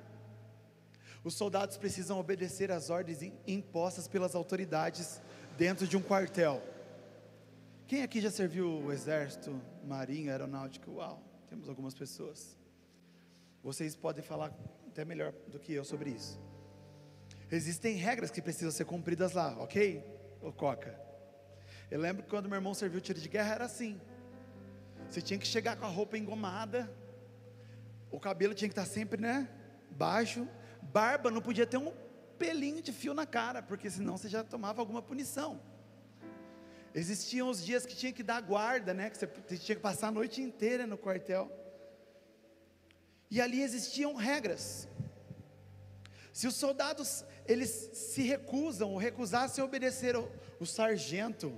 os 1.23 1.35
soldados 1.35 1.77
precisam 1.77 2.19
obedecer 2.19 2.71
às 2.71 2.89
ordens 2.89 3.19
impostas 3.45 4.07
pelas 4.07 4.33
autoridades 4.33 5.21
dentro 5.59 5.85
de 5.85 5.95
um 5.95 6.01
quartel. 6.01 6.59
Quem 7.85 8.01
aqui 8.01 8.19
já 8.19 8.31
serviu 8.31 8.81
o 8.81 8.91
exército, 8.91 9.61
marinha, 9.85 10.31
aeronáutica? 10.31 10.89
Uau, 10.89 11.21
temos 11.47 11.69
algumas 11.69 11.93
pessoas. 11.93 12.57
Vocês 13.63 13.95
podem 13.95 14.23
falar 14.23 14.51
até 14.91 15.05
melhor 15.05 15.31
do 15.47 15.57
que 15.57 15.73
eu 15.73 15.85
sobre 15.85 16.09
isso. 16.11 16.39
Existem 17.49 17.95
regras 17.95 18.29
que 18.29 18.41
precisam 18.41 18.71
ser 18.71 18.85
cumpridas 18.85 19.31
lá, 19.33 19.57
ok? 19.57 20.03
Ô 20.41 20.51
Coca. 20.51 20.99
Eu 21.89 21.99
lembro 21.99 22.23
que 22.23 22.29
quando 22.29 22.47
meu 22.47 22.57
irmão 22.57 22.73
serviu 22.73 23.01
tiro 23.01 23.19
de 23.19 23.27
guerra 23.27 23.55
era 23.55 23.65
assim. 23.65 23.99
Você 25.07 25.21
tinha 25.21 25.39
que 25.39 25.47
chegar 25.47 25.77
com 25.77 25.85
a 25.85 25.89
roupa 25.89 26.17
engomada, 26.17 26.93
o 28.09 28.19
cabelo 28.19 28.53
tinha 28.53 28.67
que 28.67 28.73
estar 28.73 28.85
sempre, 28.85 29.19
né? 29.19 29.49
Baixo, 29.91 30.47
barba 30.81 31.31
não 31.31 31.41
podia 31.41 31.65
ter 31.65 31.77
um 31.77 31.91
pelinho 32.37 32.81
de 32.81 32.91
fio 32.91 33.13
na 33.13 33.25
cara, 33.25 33.61
porque 33.61 33.89
senão 33.89 34.17
você 34.17 34.27
já 34.27 34.43
tomava 34.43 34.81
alguma 34.81 35.01
punição. 35.01 35.61
Existiam 36.93 37.49
os 37.49 37.63
dias 37.63 37.85
que 37.85 37.95
tinha 37.95 38.11
que 38.11 38.23
dar 38.23 38.41
guarda, 38.41 38.93
né? 38.93 39.09
Que 39.09 39.17
você 39.17 39.57
tinha 39.57 39.75
que 39.75 39.81
passar 39.81 40.09
a 40.09 40.11
noite 40.11 40.41
inteira 40.41 40.85
no 40.85 40.97
quartel. 40.97 41.60
E 43.31 43.39
ali 43.39 43.63
existiam 43.63 44.13
regras. 44.13 44.89
Se 46.33 46.47
os 46.47 46.55
soldados 46.55 47.25
eles 47.47 47.69
se 47.93 48.21
recusam 48.23 48.91
ou 48.91 48.97
recusassem 48.97 49.61
a 49.61 49.65
obedecer 49.65 50.15
o, 50.17 50.29
o 50.59 50.65
sargento, 50.65 51.57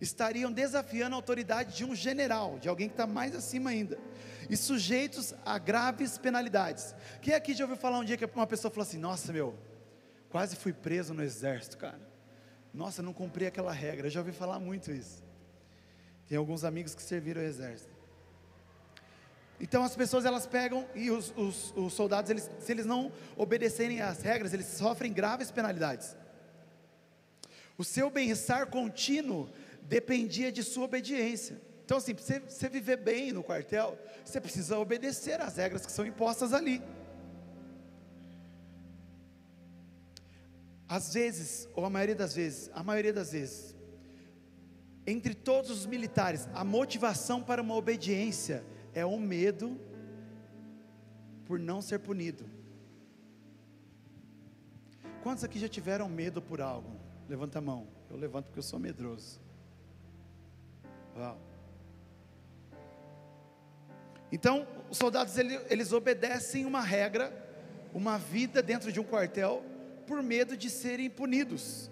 estariam 0.00 0.50
desafiando 0.50 1.14
a 1.14 1.18
autoridade 1.18 1.76
de 1.76 1.84
um 1.84 1.94
general, 1.94 2.58
de 2.58 2.68
alguém 2.68 2.88
que 2.88 2.94
está 2.94 3.06
mais 3.06 3.34
acima 3.34 3.68
ainda, 3.68 3.98
e 4.48 4.56
sujeitos 4.56 5.34
a 5.44 5.58
graves 5.58 6.16
penalidades. 6.16 6.94
Quem 7.20 7.34
aqui 7.34 7.54
já 7.54 7.64
ouviu 7.64 7.76
falar 7.76 7.98
um 7.98 8.04
dia 8.04 8.16
que 8.16 8.24
uma 8.24 8.46
pessoa 8.46 8.70
falou 8.70 8.86
assim: 8.86 8.98
Nossa, 8.98 9.30
meu, 9.32 9.54
quase 10.30 10.56
fui 10.56 10.72
preso 10.72 11.12
no 11.12 11.22
exército, 11.22 11.76
cara. 11.76 12.00
Nossa, 12.72 13.02
não 13.02 13.12
cumpri 13.12 13.46
aquela 13.46 13.72
regra. 13.72 14.06
Eu 14.06 14.10
já 14.10 14.20
ouvi 14.20 14.32
falar 14.32 14.58
muito 14.58 14.90
isso. 14.90 15.22
Tem 16.26 16.38
alguns 16.38 16.64
amigos 16.64 16.94
que 16.94 17.02
serviram 17.02 17.42
o 17.42 17.44
exército. 17.44 17.99
Então 19.60 19.84
as 19.84 19.94
pessoas 19.94 20.24
elas 20.24 20.46
pegam 20.46 20.88
e 20.94 21.10
os, 21.10 21.32
os, 21.36 21.72
os 21.76 21.92
soldados, 21.92 22.30
eles, 22.30 22.50
se 22.60 22.72
eles 22.72 22.86
não 22.86 23.12
obedecerem 23.36 24.00
às 24.00 24.22
regras, 24.22 24.54
eles 24.54 24.66
sofrem 24.66 25.12
graves 25.12 25.50
penalidades. 25.50 26.16
O 27.76 27.84
seu 27.84 28.10
bem-estar 28.10 28.66
contínuo 28.68 29.50
dependia 29.82 30.50
de 30.50 30.62
sua 30.62 30.84
obediência. 30.84 31.60
Então, 31.84 31.98
assim, 31.98 32.14
para 32.14 32.24
você, 32.24 32.40
você 32.40 32.68
viver 32.68 32.96
bem 32.96 33.32
no 33.32 33.42
quartel, 33.42 33.98
você 34.24 34.40
precisa 34.40 34.78
obedecer 34.78 35.40
às 35.40 35.56
regras 35.56 35.84
que 35.84 35.92
são 35.92 36.06
impostas 36.06 36.54
ali. 36.54 36.82
Às 40.88 41.12
vezes, 41.12 41.68
ou 41.74 41.84
a 41.84 41.90
maioria 41.90 42.14
das 42.14 42.34
vezes, 42.34 42.70
a 42.72 42.82
maioria 42.82 43.12
das 43.12 43.32
vezes, 43.32 43.76
entre 45.06 45.34
todos 45.34 45.70
os 45.70 45.86
militares, 45.86 46.48
a 46.54 46.64
motivação 46.64 47.42
para 47.42 47.60
uma 47.60 47.74
obediência 47.74 48.64
é 48.94 49.04
o 49.04 49.18
medo 49.18 49.80
por 51.44 51.58
não 51.58 51.82
ser 51.82 51.98
punido. 51.98 52.44
Quantos 55.22 55.44
aqui 55.44 55.58
já 55.58 55.68
tiveram 55.68 56.08
medo 56.08 56.40
por 56.40 56.60
algo? 56.60 56.98
Levanta 57.28 57.58
a 57.58 57.62
mão. 57.62 57.86
Eu 58.10 58.16
levanto 58.16 58.46
porque 58.46 58.58
eu 58.58 58.62
sou 58.62 58.78
medroso. 58.78 59.40
Uau. 61.16 61.38
Então, 64.32 64.66
os 64.88 64.96
soldados 64.96 65.36
eles, 65.36 65.60
eles 65.68 65.92
obedecem 65.92 66.64
uma 66.64 66.80
regra, 66.80 67.32
uma 67.92 68.16
vida 68.16 68.62
dentro 68.62 68.92
de 68.92 69.00
um 69.00 69.04
quartel, 69.04 69.64
por 70.06 70.22
medo 70.22 70.56
de 70.56 70.70
serem 70.70 71.10
punidos. 71.10 71.90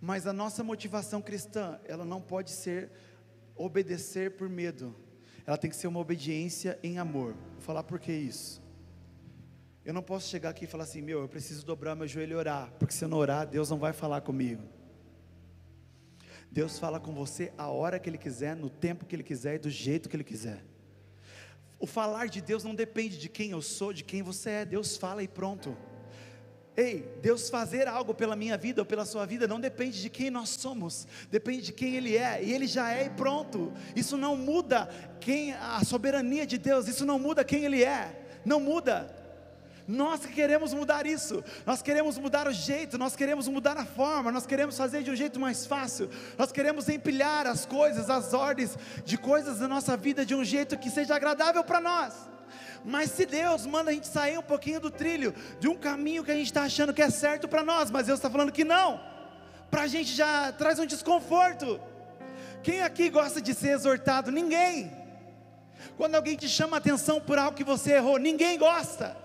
Mas 0.00 0.26
a 0.26 0.32
nossa 0.32 0.62
motivação 0.62 1.22
cristã, 1.22 1.80
ela 1.86 2.04
não 2.04 2.20
pode 2.20 2.50
ser 2.50 2.90
obedecer 3.56 4.32
por 4.32 4.48
medo, 4.48 4.94
ela 5.46 5.56
tem 5.56 5.70
que 5.70 5.76
ser 5.76 5.86
uma 5.86 6.00
obediência 6.00 6.78
em 6.82 6.98
amor. 6.98 7.34
Vou 7.52 7.60
falar 7.60 7.82
por 7.82 7.98
que 7.98 8.12
isso. 8.12 8.62
Eu 9.84 9.92
não 9.92 10.02
posso 10.02 10.28
chegar 10.28 10.50
aqui 10.50 10.64
e 10.64 10.68
falar 10.68 10.84
assim, 10.84 11.02
meu, 11.02 11.20
eu 11.20 11.28
preciso 11.28 11.64
dobrar 11.66 11.94
meu 11.94 12.08
joelho 12.08 12.32
e 12.32 12.36
orar, 12.36 12.72
porque 12.78 12.94
se 12.94 13.04
eu 13.04 13.08
não 13.08 13.18
orar, 13.18 13.46
Deus 13.46 13.68
não 13.68 13.78
vai 13.78 13.92
falar 13.92 14.22
comigo. 14.22 14.62
Deus 16.50 16.78
fala 16.78 16.98
com 16.98 17.12
você 17.12 17.52
a 17.58 17.68
hora 17.68 17.98
que 17.98 18.08
Ele 18.08 18.16
quiser, 18.16 18.56
no 18.56 18.70
tempo 18.70 19.04
que 19.04 19.14
Ele 19.14 19.22
quiser 19.22 19.56
e 19.56 19.58
do 19.58 19.68
jeito 19.68 20.08
que 20.08 20.16
Ele 20.16 20.24
quiser. 20.24 20.64
O 21.78 21.86
falar 21.86 22.28
de 22.28 22.40
Deus 22.40 22.64
não 22.64 22.74
depende 22.74 23.18
de 23.18 23.28
quem 23.28 23.50
eu 23.50 23.60
sou, 23.60 23.92
de 23.92 24.02
quem 24.02 24.22
você 24.22 24.50
é. 24.50 24.64
Deus 24.64 24.96
fala 24.96 25.22
e 25.22 25.28
pronto. 25.28 25.76
Ei, 26.76 27.08
Deus 27.22 27.48
fazer 27.48 27.86
algo 27.86 28.12
pela 28.12 28.34
minha 28.34 28.56
vida 28.58 28.82
ou 28.82 28.86
pela 28.86 29.04
sua 29.04 29.24
vida 29.24 29.46
não 29.46 29.60
depende 29.60 30.02
de 30.02 30.10
quem 30.10 30.28
nós 30.28 30.48
somos, 30.48 31.06
depende 31.30 31.62
de 31.62 31.72
quem 31.72 31.94
Ele 31.94 32.16
é, 32.16 32.42
e 32.42 32.52
Ele 32.52 32.66
já 32.66 32.92
é 32.92 33.06
e 33.06 33.10
pronto. 33.10 33.72
Isso 33.94 34.16
não 34.16 34.36
muda 34.36 34.88
quem 35.20 35.52
a 35.52 35.84
soberania 35.84 36.44
de 36.44 36.58
Deus, 36.58 36.88
isso 36.88 37.06
não 37.06 37.16
muda 37.16 37.44
quem 37.44 37.64
Ele 37.64 37.84
é, 37.84 38.40
não 38.44 38.58
muda. 38.58 39.14
Nós 39.86 40.24
que 40.24 40.32
queremos 40.32 40.72
mudar 40.72 41.06
isso, 41.06 41.44
nós 41.64 41.80
queremos 41.80 42.18
mudar 42.18 42.48
o 42.48 42.52
jeito, 42.52 42.98
nós 42.98 43.14
queremos 43.14 43.46
mudar 43.46 43.76
a 43.76 43.84
forma, 43.84 44.32
nós 44.32 44.46
queremos 44.46 44.76
fazer 44.76 45.02
de 45.02 45.10
um 45.10 45.16
jeito 45.16 45.38
mais 45.38 45.66
fácil, 45.66 46.08
nós 46.38 46.50
queremos 46.50 46.88
empilhar 46.88 47.46
as 47.46 47.66
coisas, 47.66 48.10
as 48.10 48.32
ordens 48.32 48.76
de 49.04 49.16
coisas 49.16 49.58
da 49.58 49.68
nossa 49.68 49.96
vida 49.96 50.24
de 50.24 50.34
um 50.34 50.44
jeito 50.44 50.78
que 50.78 50.90
seja 50.90 51.14
agradável 51.14 51.62
para 51.62 51.80
nós. 51.80 52.14
Mas 52.84 53.10
se 53.12 53.24
Deus 53.24 53.64
manda 53.64 53.90
a 53.90 53.94
gente 53.94 54.06
sair 54.06 54.36
um 54.36 54.42
pouquinho 54.42 54.78
do 54.78 54.90
trilho, 54.90 55.34
de 55.58 55.66
um 55.68 55.74
caminho 55.74 56.22
que 56.22 56.30
a 56.30 56.34
gente 56.34 56.46
está 56.46 56.64
achando 56.64 56.92
que 56.92 57.00
é 57.00 57.08
certo 57.08 57.48
para 57.48 57.62
nós, 57.62 57.90
mas 57.90 58.06
Deus 58.06 58.18
está 58.18 58.28
falando 58.28 58.52
que 58.52 58.64
não, 58.64 59.00
para 59.70 59.82
a 59.82 59.86
gente 59.86 60.12
já 60.12 60.52
traz 60.52 60.78
um 60.78 60.84
desconforto. 60.84 61.80
Quem 62.62 62.82
aqui 62.82 63.08
gosta 63.08 63.40
de 63.40 63.54
ser 63.54 63.70
exortado? 63.70 64.30
Ninguém. 64.30 64.92
Quando 65.96 66.14
alguém 66.14 66.36
te 66.36 66.48
chama 66.48 66.76
a 66.76 66.78
atenção 66.78 67.20
por 67.20 67.38
algo 67.38 67.56
que 67.56 67.64
você 67.64 67.92
errou, 67.92 68.18
ninguém 68.18 68.58
gosta. 68.58 69.16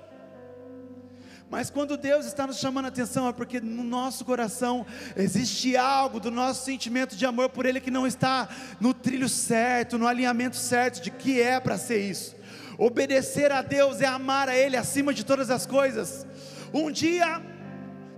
Mas 1.49 1.70
quando 1.70 1.97
Deus 1.97 2.26
está 2.26 2.45
nos 2.45 2.60
chamando 2.60 2.86
a 2.86 2.89
atenção, 2.89 3.28
é 3.28 3.34
porque 3.34 3.60
no 3.60 3.84
nosso 3.84 4.24
coração 4.24 4.86
existe 5.18 5.76
algo 5.76 6.20
do 6.20 6.30
nosso 6.30 6.64
sentimento 6.64 7.16
de 7.16 7.26
amor 7.26 7.49
por 7.49 7.66
Ele 7.66 7.82
que 7.82 7.89
não 7.89 8.05
está 8.05 8.47
no 8.80 8.93
trilho 8.93 9.28
certo, 9.28 9.97
no 9.97 10.07
alinhamento 10.07 10.55
certo 10.55 11.01
de 11.01 11.10
que 11.10 11.41
é 11.41 11.60
para 11.60 11.78
ser 11.78 11.99
isso. 11.99 12.36
Obedecer 12.80 13.51
a 13.51 13.61
Deus 13.61 13.99
é 13.99 14.05
amar 14.05 14.47
a 14.47 14.57
Ele 14.57 14.77
acima 14.77 15.13
de 15.13 15.25
todas 15.25 15.49
as 15.51 15.65
coisas. 15.65 16.25
Um 16.73 16.89
dia, 16.89 17.41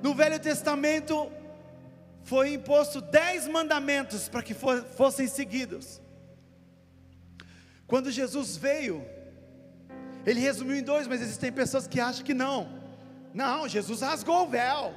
no 0.04 0.14
Velho 0.14 0.40
Testamento, 0.40 1.32
foi 2.24 2.54
imposto 2.54 3.02
dez 3.02 3.48
mandamentos 3.48 4.30
para 4.30 4.44
que 4.44 4.54
fossem 4.54 5.28
seguidos. 5.28 6.00
Quando 7.88 8.12
Jesus 8.12 8.56
veio, 8.56 9.04
ele 10.28 10.40
resumiu 10.40 10.78
em 10.78 10.84
dois, 10.84 11.08
mas 11.08 11.22
existem 11.22 11.52
pessoas 11.52 11.88
que 11.88 12.00
acham 12.00 12.24
que 12.24 12.34
não. 12.34 12.70
Não, 13.34 13.68
Jesus 13.68 14.02
rasgou 14.02 14.44
o 14.44 14.48
véu. 14.48 14.94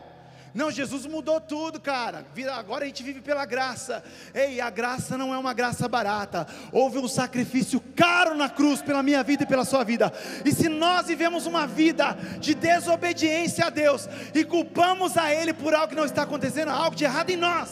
Não, 0.55 0.70
Jesus 0.70 1.05
mudou 1.05 1.40
tudo, 1.40 1.80
cara. 1.80 2.24
Agora 2.57 2.84
a 2.84 2.86
gente 2.86 3.02
vive 3.02 3.20
pela 3.20 3.44
graça. 3.44 4.05
Ei, 4.32 4.61
a 4.61 4.70
graça 4.70 5.18
não 5.18 5.34
é 5.34 5.38
uma 5.38 5.52
graça 5.52 5.88
barata. 5.88 6.46
Houve 6.70 6.98
um 6.98 7.09
sacrifício 7.09 7.80
caro 7.96 8.36
na 8.36 8.48
cruz 8.48 8.80
pela 8.80 9.02
minha 9.02 9.20
vida 9.24 9.42
e 9.42 9.46
pela 9.46 9.64
sua 9.64 9.82
vida. 9.82 10.12
E 10.44 10.52
se 10.52 10.68
nós 10.68 11.09
vivemos 11.09 11.44
uma 11.46 11.66
vida 11.66 12.16
de 12.38 12.55
desobediência 12.55 13.66
a 13.66 13.70
Deus 13.70 14.09
e 14.32 14.44
culpamos 14.44 15.16
a 15.16 15.34
Ele 15.34 15.52
por 15.52 15.74
algo 15.74 15.88
que 15.88 15.96
não 15.96 16.05
está 16.05 16.22
acontecendo, 16.22 16.70
algo 16.70 16.94
de 16.94 17.02
errado 17.02 17.30
em 17.30 17.36
nós, 17.36 17.70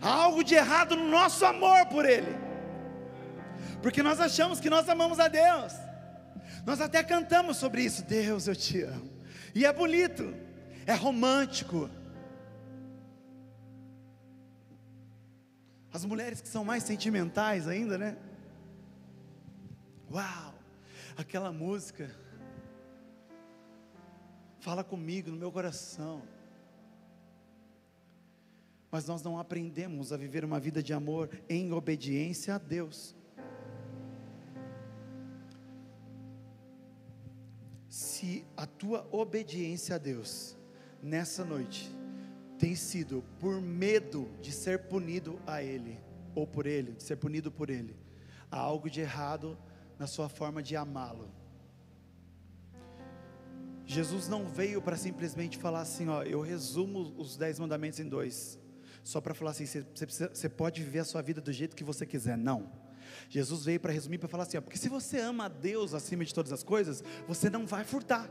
algo 0.00 0.44
de 0.44 0.54
errado 0.54 0.94
no 0.94 1.08
nosso 1.08 1.44
amor 1.44 1.86
por 1.86 2.04
Ele. 2.04 2.36
Porque 3.82 4.00
nós 4.00 4.20
achamos 4.20 4.60
que 4.60 4.70
nós 4.70 4.88
amamos 4.88 5.18
a 5.18 5.26
Deus. 5.26 5.72
Nós 6.64 6.80
até 6.80 7.02
cantamos 7.02 7.56
sobre 7.56 7.82
isso. 7.82 8.04
Deus, 8.04 8.46
eu 8.46 8.54
te 8.54 8.82
amo. 8.82 9.10
E 9.52 9.66
é 9.66 9.72
bonito, 9.72 10.32
é 10.86 10.94
romântico. 10.94 11.90
As 15.92 16.04
mulheres 16.04 16.40
que 16.40 16.48
são 16.48 16.64
mais 16.64 16.82
sentimentais 16.84 17.68
ainda, 17.68 17.98
né? 17.98 18.16
Uau! 20.10 20.54
Aquela 21.16 21.52
música 21.52 22.10
fala 24.60 24.82
comigo 24.82 25.30
no 25.30 25.36
meu 25.36 25.52
coração. 25.52 26.22
Mas 28.90 29.06
nós 29.06 29.22
não 29.22 29.38
aprendemos 29.38 30.12
a 30.12 30.16
viver 30.16 30.44
uma 30.44 30.58
vida 30.58 30.82
de 30.82 30.92
amor 30.92 31.28
em 31.48 31.72
obediência 31.72 32.54
a 32.54 32.58
Deus. 32.58 33.14
se 37.92 38.44
a 38.56 38.64
tua 38.66 39.06
obediência 39.10 39.96
a 39.96 39.98
Deus 39.98 40.56
nessa 41.02 41.44
noite 41.44 41.90
tem 42.62 42.76
sido 42.76 43.24
por 43.40 43.60
medo 43.60 44.30
de 44.40 44.52
ser 44.52 44.84
punido 44.84 45.36
a 45.44 45.60
Ele, 45.60 45.98
ou 46.32 46.46
por 46.46 46.64
Ele, 46.64 46.92
de 46.92 47.02
ser 47.02 47.16
punido 47.16 47.50
por 47.50 47.68
Ele, 47.68 47.96
há 48.48 48.56
algo 48.56 48.88
de 48.88 49.00
errado 49.00 49.58
na 49.98 50.06
sua 50.06 50.28
forma 50.28 50.62
de 50.62 50.76
amá-lo. 50.76 51.28
Jesus 53.84 54.28
não 54.28 54.46
veio 54.46 54.80
para 54.80 54.96
simplesmente 54.96 55.58
falar 55.58 55.80
assim, 55.80 56.06
ó, 56.08 56.22
eu 56.22 56.40
resumo 56.40 57.12
os 57.18 57.36
dez 57.36 57.58
mandamentos 57.58 57.98
em 57.98 58.08
dois, 58.08 58.56
só 59.02 59.20
para 59.20 59.34
falar 59.34 59.50
assim, 59.50 59.66
você, 59.66 60.48
pode 60.48 60.84
viver 60.84 61.00
a 61.00 61.04
sua 61.04 61.20
vida 61.20 61.40
do 61.40 61.52
jeito 61.52 61.74
que 61.74 61.82
você 61.82 62.06
quiser, 62.06 62.38
não. 62.38 62.70
Jesus 63.28 63.64
veio 63.64 63.80
para 63.80 63.92
resumir, 63.92 64.18
para 64.18 64.28
falar 64.28 64.44
assim: 64.44 64.56
ó, 64.56 64.60
porque 64.60 64.78
se 64.78 64.88
você 64.88 65.18
ama 65.18 65.46
a 65.46 65.48
Deus 65.48 65.94
acima 65.94 66.24
de 66.24 66.32
todas 66.32 66.52
as 66.52 66.62
coisas, 66.62 67.02
você 67.26 67.50
não 67.50 67.66
vai 67.66 67.84
furtar. 67.84 68.30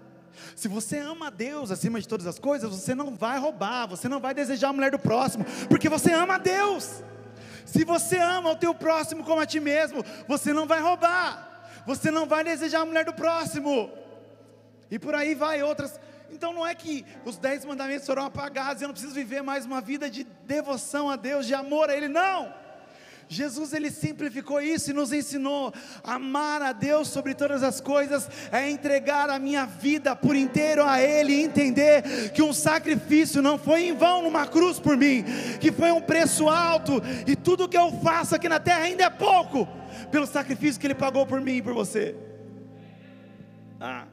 Se 0.56 0.68
você 0.68 0.98
ama 0.98 1.28
a 1.28 1.30
Deus 1.30 1.72
acima 1.72 2.00
de 2.00 2.08
todas 2.08 2.28
as 2.28 2.40
coisas, 2.40 2.70
você 2.70 2.96
não 2.96 3.16
vai 3.16 3.40
roubar, 3.40 3.88
você 3.88 4.08
não 4.08 4.20
vai 4.20 4.34
desejar 4.34 4.70
a 4.70 4.74
mulher 4.74 4.92
do 4.92 5.00
próximo, 5.00 5.46
porque 5.68 5.90
você 5.90 6.12
ama 6.12 6.36
a 6.36 6.38
Deus. 6.38 7.04
Se 7.66 7.84
você 7.84 8.18
ama 8.18 8.52
o 8.52 8.56
teu 8.56 8.74
próximo 8.74 9.24
como 9.24 9.42
a 9.42 9.46
ti 9.46 9.60
mesmo, 9.60 10.04
você 10.28 10.52
não 10.52 10.68
vai 10.68 10.82
roubar, 10.82 11.84
você 11.86 12.12
não 12.12 12.26
vai 12.26 12.44
desejar 12.44 12.82
a 12.82 12.86
mulher 12.86 13.06
do 13.06 13.14
próximo, 13.14 13.92
e 14.90 15.00
por 15.00 15.16
aí 15.16 15.36
vai 15.36 15.64
outras. 15.64 16.00
Então 16.32 16.54
não 16.54 16.66
é 16.66 16.74
que 16.74 17.06
os 17.26 17.38
dez 17.38 17.66
mandamentos 17.66 18.08
foram 18.08 18.26
apagados, 18.26 18.82
eu 18.82 18.88
não 18.88 18.94
preciso 18.94 19.14
viver 19.14 19.42
mais 19.42 19.66
uma 19.66 19.82
vida 19.82 20.10
de 20.10 20.24
devoção 20.24 21.10
a 21.10 21.16
Deus, 21.16 21.46
de 21.46 21.54
amor 21.54 21.90
a 21.90 21.96
Ele, 21.96 22.08
não. 22.08 22.61
Jesus 23.34 23.72
ele 23.72 23.90
simplificou 23.90 24.60
isso 24.60 24.90
e 24.90 24.94
nos 24.94 25.14
ensinou: 25.14 25.74
amar 26.04 26.62
a 26.62 26.74
Deus 26.74 27.08
sobre 27.08 27.34
todas 27.34 27.64
as 27.64 27.80
coisas 27.80 28.30
é 28.52 28.70
entregar 28.70 29.30
a 29.30 29.40
minha 29.40 29.66
vida 29.66 30.14
por 30.14 30.36
inteiro 30.36 30.84
a 30.84 31.02
Ele 31.02 31.36
e 31.36 31.42
entender 31.42 32.32
que 32.34 32.42
um 32.42 32.52
sacrifício 32.52 33.42
não 33.42 33.58
foi 33.58 33.88
em 33.88 33.96
vão 33.96 34.22
numa 34.22 34.46
cruz 34.46 34.82
por 34.82 34.98
mim, 34.98 35.24
que 35.62 35.72
foi 35.72 35.94
um 35.94 36.02
preço 36.02 36.50
alto 36.50 37.02
e 37.26 37.34
tudo 37.34 37.70
que 37.70 37.78
eu 37.78 37.94
faço 38.02 38.36
aqui 38.36 38.50
na 38.50 38.60
terra 38.60 38.82
ainda 38.82 39.06
é 39.06 39.10
pouco 39.10 39.66
pelo 40.12 40.28
sacrifício 40.28 40.78
que 40.78 40.88
Ele 40.88 40.94
pagou 40.94 41.26
por 41.26 41.40
mim 41.40 41.56
e 41.56 41.62
por 41.62 41.74
você. 41.74 42.14
Ah, 43.80 44.08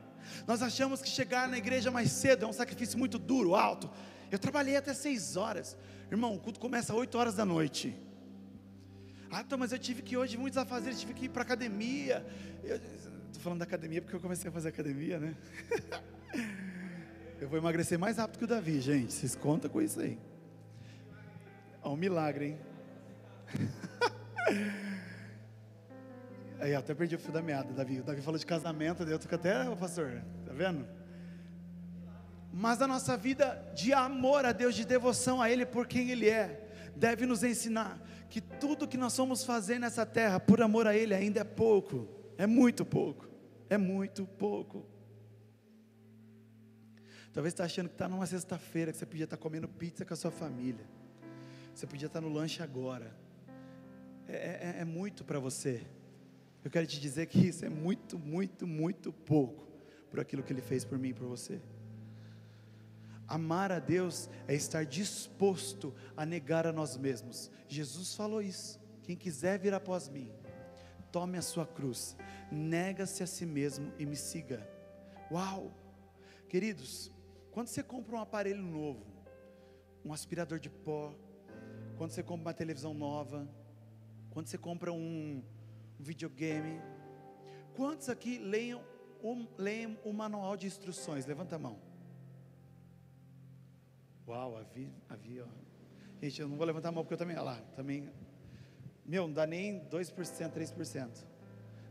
nós 0.47 0.63
achamos 0.63 1.03
que 1.03 1.09
chegar 1.09 1.49
na 1.49 1.59
igreja 1.59 1.91
mais 1.91 2.13
cedo 2.13 2.45
é 2.45 2.49
um 2.49 2.53
sacrifício 2.53 2.97
muito 2.97 3.19
duro, 3.19 3.57
alto. 3.57 3.91
Eu 4.31 4.39
trabalhei 4.39 4.77
até 4.77 4.95
seis 4.95 5.37
horas, 5.37 5.77
irmão. 6.09 6.37
O 6.37 6.39
culto 6.39 6.61
começa 6.61 6.93
às 6.93 6.99
oito 7.01 7.19
horas 7.19 7.35
da 7.35 7.45
noite. 7.45 8.07
Ah, 9.31 9.43
então, 9.43 9.59
mas 9.59 9.73
eu 9.73 9.79
tive 9.79 10.01
que 10.01 10.17
hoje 10.17 10.39
muitos 10.39 10.57
afazeres, 10.57 11.01
tive 11.01 11.13
que 11.13 11.27
ir 11.27 11.29
para 11.29 11.43
academia. 11.43 12.25
Estou 12.63 13.43
falando 13.43 13.59
da 13.59 13.65
academia 13.65 14.01
porque 14.01 14.17
eu 14.17 14.21
comecei 14.21 14.49
a 14.49 14.53
fazer 14.53 14.71
academia, 14.71 15.19
né? 15.19 15.37
eu 17.39 17.49
vou 17.49 17.59
emagrecer 17.59 17.99
mais 17.99 18.17
rápido 18.17 18.39
que 18.39 18.45
o 18.45 18.49
Davi, 18.49 18.81
gente. 18.81 19.13
Vocês 19.13 19.37
contam 19.37 19.71
com 19.71 19.83
isso 19.83 20.01
aí. 20.01 20.19
É 21.85 21.89
um 21.89 21.97
milagre, 21.97 22.47
hein? 22.47 22.59
aí, 26.59 26.75
até 26.75 26.95
perdi 26.95 27.15
o 27.15 27.19
fio 27.19 27.33
da 27.33 27.43
meada, 27.43 27.71
Davi. 27.75 28.01
O 28.01 28.05
Davi 28.05 28.23
falou 28.23 28.39
de 28.39 28.47
casamento, 28.47 29.03
eu 29.03 29.19
tô 29.19 29.35
até, 29.35 29.69
o 29.69 29.77
pastor, 29.77 30.23
tá 30.47 30.55
vendo? 30.55 30.89
Mas 32.51 32.81
a 32.81 32.87
nossa 32.87 33.15
vida 33.15 33.63
de 33.75 33.93
amor 33.93 34.47
a 34.47 34.53
Deus, 34.53 34.75
de 34.75 34.87
devoção 34.87 35.43
a 35.43 35.51
Ele 35.51 35.67
por 35.67 35.87
quem 35.87 36.11
Ele 36.11 36.31
é, 36.31 36.67
deve 36.97 37.27
nos 37.27 37.45
ensinar 37.45 38.01
tudo 38.59 38.89
que 38.89 38.97
nós 38.97 39.13
somos 39.13 39.45
fazer 39.45 39.79
nessa 39.79 40.05
terra 40.05 40.39
por 40.41 40.61
amor 40.61 40.87
a 40.87 40.97
Ele 40.97 41.15
ainda 41.15 41.41
é 41.41 41.45
pouco, 41.45 42.09
é 42.37 42.47
muito 42.47 42.85
pouco, 42.85 43.29
é 43.71 43.79
muito 43.79 44.27
pouco. 44.27 44.87
Talvez 47.33 47.53
está 47.53 47.65
achando 47.65 47.89
que 47.89 47.95
está 47.95 48.09
numa 48.09 48.27
sexta-feira, 48.27 48.91
que 48.91 48.99
você 48.99 49.07
podia 49.07 49.25
estar 49.25 49.37
tá 49.37 49.43
comendo 49.43 49.69
pizza 49.69 50.05
com 50.05 50.13
a 50.13 50.17
sua 50.17 50.31
família, 50.31 50.85
você 51.75 51.87
podia 51.87 52.07
estar 52.07 52.21
tá 52.21 52.27
no 52.27 52.33
lanche 52.33 52.63
agora, 52.63 53.15
é, 54.29 54.77
é, 54.79 54.81
é 54.81 54.85
muito 54.85 55.25
para 55.25 55.39
você. 55.39 55.87
Eu 56.65 56.71
quero 56.71 56.87
te 56.87 57.01
dizer 57.01 57.27
que 57.27 57.47
isso 57.47 57.65
é 57.65 57.69
muito, 57.69 58.19
muito, 58.19 58.67
muito 58.67 59.13
pouco 59.13 59.67
por 60.11 60.21
aquilo 60.21 60.43
que 60.43 60.53
Ele 60.53 60.61
fez 60.61 60.85
por 60.85 60.99
mim 60.99 61.11
e 61.11 61.15
por 61.15 61.27
você. 61.27 61.61
Amar 63.29 63.71
a 63.71 63.79
Deus 63.79 64.31
é 64.49 64.55
estar 64.55 64.87
disposto 64.87 65.95
a 66.17 66.25
negar 66.25 66.67
a 66.67 66.73
nós 66.73 66.97
mesmos. 66.97 67.51
Jesus 67.69 68.15
falou 68.15 68.41
isso. 68.41 68.81
Quem 69.03 69.15
quiser 69.17 69.59
vir 69.59 69.75
após 69.75 70.09
mim, 70.09 70.33
tome 71.13 71.37
a 71.37 71.43
sua 71.43 71.67
cruz, 71.67 72.17
nega-se 72.51 73.23
a 73.23 73.27
si 73.27 73.45
mesmo 73.45 73.93
e 73.99 74.07
me 74.07 74.17
siga. 74.17 74.67
Uau! 75.31 75.73
Queridos, 76.49 77.11
quando 77.51 77.69
você 77.69 77.83
compra 77.83 78.17
um 78.17 78.21
aparelho 78.21 78.63
novo, 78.63 79.05
um 80.05 80.13
aspirador 80.13 80.59
de 80.59 80.71
pó, 80.71 81.15
quando 81.99 82.13
você 82.13 82.23
compra 82.23 82.49
uma 82.49 82.55
televisão 82.55 82.95
nova, 82.95 83.47
quando 84.31 84.47
você 84.47 84.57
compra 84.57 84.93
um 84.93 85.43
videogame, 85.99 86.81
quantos 87.75 88.09
aqui 88.09 88.39
leiam 88.39 88.83
um, 89.23 89.47
o 90.05 90.13
manual 90.13 90.57
de 90.57 90.67
instruções? 90.67 91.27
Levanta 91.27 91.57
a 91.57 91.59
mão. 91.59 91.88
Uau, 94.29 94.59
havia, 94.59 94.91
havia. 95.09 95.47
Gente, 96.21 96.43
eu 96.43 96.49
não 96.49 96.57
vou 96.59 96.67
levantar 96.67 96.91
a 96.91 96.93
mão 96.93 97.03
porque 97.03 97.15
eu 97.15 97.19
também, 97.19 97.35
olha 97.37 97.45
lá, 97.45 97.63
também. 97.75 98.11
Meu, 99.07 99.27
não 99.27 99.33
dá 99.33 99.47
nem 99.47 99.81
2%, 99.87 100.53
3%. 100.53 101.09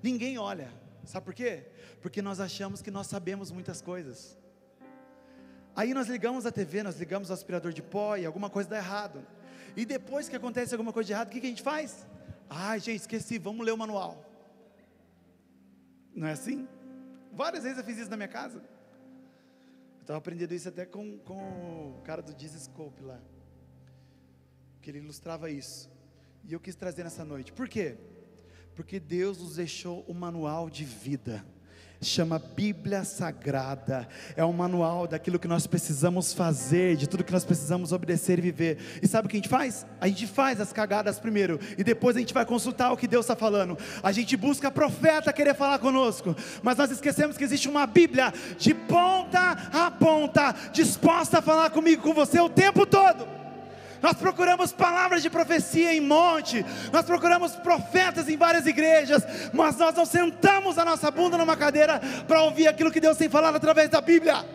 Ninguém 0.03 0.38
olha. 0.38 0.71
Sabe 1.03 1.25
por 1.25 1.33
quê? 1.33 1.65
Porque 1.99 2.21
nós 2.21 2.39
achamos 2.39 2.79
que 2.79 2.91
nós 2.91 3.07
sabemos 3.07 3.49
muitas 3.49 3.81
coisas. 3.81 4.38
Aí 5.75 5.95
nós 5.95 6.07
ligamos 6.07 6.45
a 6.45 6.51
TV, 6.51 6.83
nós 6.83 6.99
ligamos 6.99 7.31
o 7.31 7.33
aspirador 7.33 7.73
de 7.73 7.81
pó 7.81 8.15
e 8.15 8.25
alguma 8.25 8.51
coisa 8.51 8.69
dá 8.69 8.77
errado. 8.77 9.25
E 9.75 9.83
depois 9.83 10.29
que 10.29 10.35
acontece 10.35 10.75
alguma 10.75 10.93
coisa 10.93 11.07
de 11.07 11.13
errado, 11.13 11.29
o 11.29 11.31
que, 11.31 11.39
que 11.39 11.47
a 11.47 11.49
gente 11.49 11.63
faz? 11.63 12.05
Ai, 12.47 12.79
gente, 12.79 13.01
esqueci, 13.01 13.39
vamos 13.39 13.65
ler 13.65 13.71
o 13.71 13.77
manual. 13.77 14.23
Não 16.13 16.27
é 16.27 16.33
assim? 16.33 16.67
Várias 17.33 17.63
vezes 17.63 17.79
eu 17.79 17.83
fiz 17.83 17.97
isso 17.97 18.11
na 18.11 18.17
minha 18.17 18.27
casa. 18.27 18.61
Estava 20.08 20.20
aprendendo 20.20 20.53
isso 20.53 20.70
até 20.70 20.86
com, 20.86 21.18
com 21.18 21.97
o 21.97 22.01
cara 22.01 22.22
do 22.22 22.34
Dizscope 22.34 23.03
lá. 23.03 23.20
Que 24.82 24.89
ele 24.89 24.99
ilustrava 24.99 25.51
isso. 25.51 25.91
E 26.45 26.53
eu 26.53 26.62
quis 26.62 26.76
trazer 26.76 27.03
nessa 27.03 27.26
noite. 27.26 27.51
Por 27.51 27.68
quê? 27.68 27.97
Porque 28.74 29.01
Deus 29.01 29.38
nos 29.39 29.58
deixou 29.58 30.05
um 30.08 30.14
manual 30.14 30.70
de 30.70 30.86
vida 30.86 31.45
chama 32.01 32.39
Bíblia 32.39 33.03
Sagrada. 33.03 34.07
É 34.35 34.43
um 34.43 34.53
manual 34.53 35.07
daquilo 35.07 35.39
que 35.39 35.47
nós 35.47 35.65
precisamos 35.65 36.33
fazer, 36.33 36.95
de 36.95 37.07
tudo 37.07 37.23
que 37.23 37.31
nós 37.31 37.45
precisamos 37.45 37.91
obedecer 37.91 38.39
e 38.39 38.41
viver. 38.41 38.77
E 39.01 39.07
sabe 39.07 39.27
o 39.27 39.29
que 39.29 39.37
a 39.37 39.39
gente 39.39 39.49
faz? 39.49 39.85
A 39.99 40.07
gente 40.07 40.27
faz 40.27 40.61
as 40.61 40.71
cagadas 40.71 41.19
primeiro 41.19 41.59
e 41.77 41.83
depois 41.83 42.15
a 42.15 42.19
gente 42.19 42.33
vai 42.33 42.45
consultar 42.45 42.91
o 42.91 42.97
que 42.97 43.07
Deus 43.07 43.25
está 43.25 43.35
falando. 43.35 43.77
A 44.03 44.11
gente 44.11 44.35
busca 44.37 44.71
profeta 44.71 45.33
querer 45.33 45.55
falar 45.55 45.79
conosco, 45.79 46.35
mas 46.61 46.77
nós 46.77 46.91
esquecemos 46.91 47.37
que 47.37 47.43
existe 47.43 47.69
uma 47.69 47.85
Bíblia 47.85 48.33
de 48.57 48.73
ponta 48.73 49.51
a 49.71 49.91
ponta, 49.91 50.55
disposta 50.71 51.39
a 51.39 51.41
falar 51.41 51.69
comigo, 51.69 52.01
com 52.01 52.13
você 52.13 52.39
o 52.39 52.49
tempo 52.49 52.85
todo. 52.85 53.36
Nós 54.01 54.15
procuramos 54.15 54.71
palavras 54.71 55.21
de 55.21 55.29
profecia 55.29 55.93
em 55.93 56.01
monte, 56.01 56.65
nós 56.91 57.05
procuramos 57.05 57.53
profetas 57.55 58.29
em 58.29 58.37
várias 58.37 58.65
igrejas, 58.65 59.23
mas 59.53 59.75
nós 59.77 59.95
não 59.95 60.05
sentamos 60.05 60.77
a 60.77 60.85
nossa 60.85 61.09
bunda 61.09 61.37
numa 61.37 61.55
cadeira 61.55 61.99
para 62.27 62.43
ouvir 62.43 62.67
aquilo 62.67 62.91
que 62.91 62.99
Deus 62.99 63.17
tem 63.17 63.29
falado 63.29 63.55
através 63.55 63.89
da 63.89 64.01
Bíblia. 64.01 64.45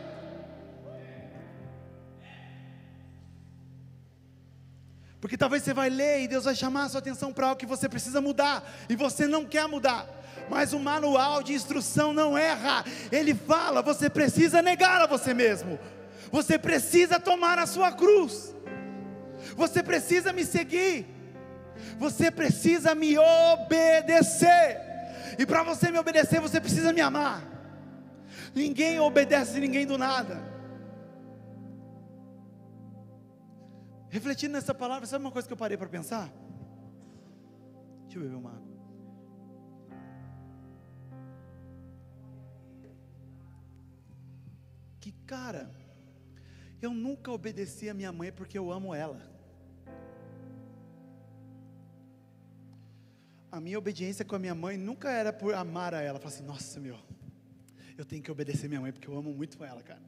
Porque 5.23 5.37
talvez 5.37 5.63
você 5.63 5.73
vai 5.73 5.89
ler 5.89 6.23
e 6.23 6.29
Deus 6.29 6.45
vai 6.47 6.55
chamar 6.55 6.83
a 6.83 6.89
sua 6.89 6.99
atenção 6.99 7.33
para 7.33 7.47
algo 7.47 7.59
que 7.59 7.65
você 7.65 7.89
precisa 7.89 8.21
mudar 8.21 8.69
e 8.89 8.97
você 8.97 9.25
não 9.25 9.45
quer 9.45 9.69
mudar. 9.69 10.05
Mas 10.51 10.73
o 10.73 10.81
manual 10.81 11.45
de 11.45 11.53
instrução 11.53 12.13
não 12.13 12.37
erra. 12.37 12.85
Ele 13.13 13.33
fala, 13.33 13.83
você 13.83 14.11
precisa 14.11 14.61
negar 14.61 15.01
a 15.01 15.07
você 15.07 15.33
mesmo. 15.33 15.79
Você 16.33 16.59
precisa 16.59 17.21
tomar 17.21 17.57
a 17.61 17.67
sua 17.67 17.93
cruz. 17.93 18.53
Você 19.57 19.83
precisa 19.83 20.33
me 20.33 20.45
seguir. 20.45 21.07
Você 21.99 22.31
precisa 22.31 22.95
me 22.95 23.17
obedecer. 23.19 24.81
E 25.39 25.47
para 25.47 25.63
você 25.63 25.91
me 25.91 25.99
obedecer, 25.99 26.41
você 26.41 26.61
precisa 26.61 26.93
me 26.93 27.01
amar. 27.01 27.43
Ninguém 28.55 29.01
obedece 29.01 29.59
ninguém 29.61 29.87
do 29.87 29.97
nada. 29.97 30.53
Refletindo 34.11 34.53
nessa 34.53 34.75
palavra, 34.75 35.07
sabe 35.07 35.25
uma 35.25 35.33
coisa 35.33 35.49
que 35.49 35.55
eu 35.55 35.57
parei 35.57 35.77
para 35.77 35.89
pensar? 35.89 36.31
Deixa 38.03 38.19
eu 38.19 38.23
beber 38.23 38.37
uma 38.37 38.51
água. 38.51 38.73
Que 45.01 45.13
cara, 45.27 45.75
eu 46.83 46.93
nunca 46.93 47.33
obedeci 47.33 47.89
a 47.89 47.95
minha 47.95 48.13
mãe 48.13 48.31
porque 48.31 48.59
eu 48.59 48.71
amo 48.71 48.95
ela. 48.95 49.32
A 53.53 53.61
minha 53.61 53.79
obediência 53.79 54.25
com 54.25 54.35
a 54.35 54.39
minha 54.39 54.55
mãe 54.55 54.79
nunca 54.79 55.11
era 55.11 55.31
por 55.31 55.53
amar 55.53 55.93
a 55.93 56.01
ela. 56.01 56.19
Falar 56.19 56.35
assim, 56.35 56.43
nossa, 56.43 56.81
meu, 56.81 56.99
eu 57.99 58.05
tenho 58.05 58.23
que 58.23 58.31
obedecer 58.31 58.67
minha 58.67 58.81
mãe 58.81 58.91
porque 58.91 59.07
eu 59.07 59.15
amo 59.15 59.31
muito 59.31 59.63
ela, 59.63 59.83
cara. 59.83 60.03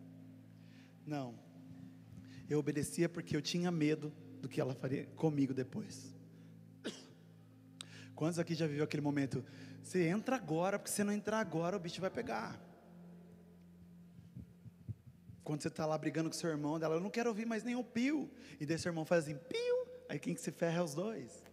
Não. 1.06 1.34
Eu 2.48 2.58
obedecia 2.58 3.06
porque 3.06 3.36
eu 3.36 3.42
tinha 3.42 3.70
medo 3.70 4.10
do 4.40 4.48
que 4.48 4.62
ela 4.62 4.74
faria 4.74 5.04
comigo 5.14 5.52
depois. 5.52 6.14
Quantos 8.16 8.38
aqui 8.38 8.54
já 8.54 8.66
viveu 8.66 8.84
aquele 8.84 9.02
momento? 9.02 9.44
Você 9.82 10.08
entra 10.08 10.36
agora, 10.36 10.78
porque 10.78 10.90
se 10.90 11.04
não 11.04 11.12
entrar 11.12 11.38
agora, 11.38 11.76
o 11.76 11.80
bicho 11.80 12.00
vai 12.00 12.10
pegar. 12.10 12.58
Quando 15.42 15.60
você 15.60 15.68
está 15.68 15.84
lá 15.84 15.98
brigando 15.98 16.30
com 16.30 16.34
seu 16.34 16.48
irmão, 16.48 16.78
dela, 16.78 16.94
eu 16.94 17.00
não 17.00 17.10
quero 17.10 17.28
ouvir 17.28 17.44
mais 17.44 17.62
nenhum 17.62 17.84
pio. 17.84 18.30
E 18.58 18.64
daí 18.64 18.78
seu 18.78 18.88
irmão 18.88 19.04
faz 19.04 19.24
assim, 19.24 19.36
pio. 19.36 19.86
Aí 20.08 20.18
quem 20.18 20.34
que 20.34 20.40
se 20.40 20.50
ferra 20.50 20.78
é 20.78 20.82
os 20.82 20.94
dois. 20.94 21.43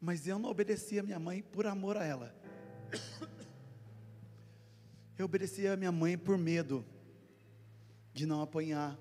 Mas 0.00 0.26
eu 0.26 0.38
não 0.38 0.50
obedecia 0.50 1.00
a 1.00 1.04
minha 1.04 1.18
mãe 1.18 1.42
por 1.42 1.66
amor 1.66 1.96
a 1.96 2.04
ela. 2.04 2.34
Eu 5.18 5.24
obedecia 5.24 5.72
a 5.72 5.76
minha 5.76 5.90
mãe 5.90 6.16
por 6.16 6.38
medo 6.38 6.84
de 8.14 8.24
não 8.24 8.40
apanhar, 8.40 8.96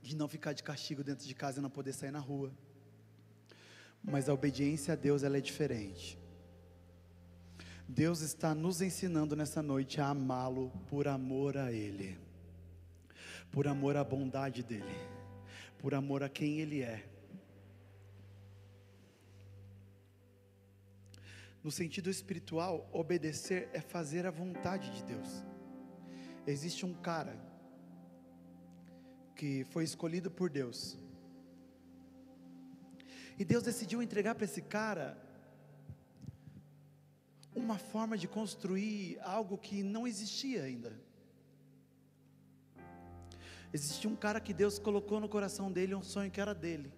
de 0.00 0.16
não 0.16 0.26
ficar 0.26 0.54
de 0.54 0.62
castigo 0.62 1.04
dentro 1.04 1.26
de 1.26 1.34
casa 1.34 1.58
e 1.58 1.62
não 1.62 1.68
poder 1.68 1.92
sair 1.92 2.10
na 2.10 2.18
rua. 2.18 2.50
Mas 4.02 4.30
a 4.30 4.32
obediência 4.32 4.94
a 4.94 4.96
Deus 4.96 5.22
ela 5.22 5.36
é 5.36 5.40
diferente. 5.40 6.18
Deus 7.86 8.20
está 8.20 8.54
nos 8.54 8.80
ensinando 8.80 9.36
nessa 9.36 9.60
noite 9.62 10.00
a 10.00 10.08
amá-lo 10.08 10.70
por 10.88 11.06
amor 11.08 11.58
a 11.58 11.72
Ele, 11.72 12.16
por 13.50 13.66
amor 13.66 13.96
à 13.96 14.04
bondade 14.04 14.62
dEle, 14.62 14.84
por 15.76 15.92
amor 15.92 16.22
a 16.22 16.28
quem 16.28 16.60
Ele 16.60 16.82
é. 16.82 17.04
No 21.62 21.70
sentido 21.70 22.08
espiritual, 22.08 22.88
obedecer 22.92 23.68
é 23.72 23.80
fazer 23.80 24.26
a 24.26 24.30
vontade 24.30 24.90
de 24.96 25.04
Deus. 25.04 25.44
Existe 26.46 26.86
um 26.86 26.94
cara 26.94 27.38
que 29.36 29.64
foi 29.64 29.84
escolhido 29.84 30.30
por 30.30 30.48
Deus. 30.48 30.98
E 33.38 33.44
Deus 33.44 33.62
decidiu 33.62 34.02
entregar 34.02 34.34
para 34.34 34.44
esse 34.44 34.62
cara 34.62 35.18
uma 37.54 37.78
forma 37.78 38.16
de 38.16 38.26
construir 38.26 39.18
algo 39.20 39.58
que 39.58 39.82
não 39.82 40.06
existia 40.06 40.62
ainda. 40.62 40.92
Existia 43.72 44.10
um 44.10 44.16
cara 44.16 44.40
que 44.40 44.52
Deus 44.52 44.78
colocou 44.78 45.20
no 45.20 45.28
coração 45.28 45.70
dele 45.70 45.94
um 45.94 46.02
sonho 46.02 46.30
que 46.30 46.40
era 46.40 46.54
dele. 46.54 46.92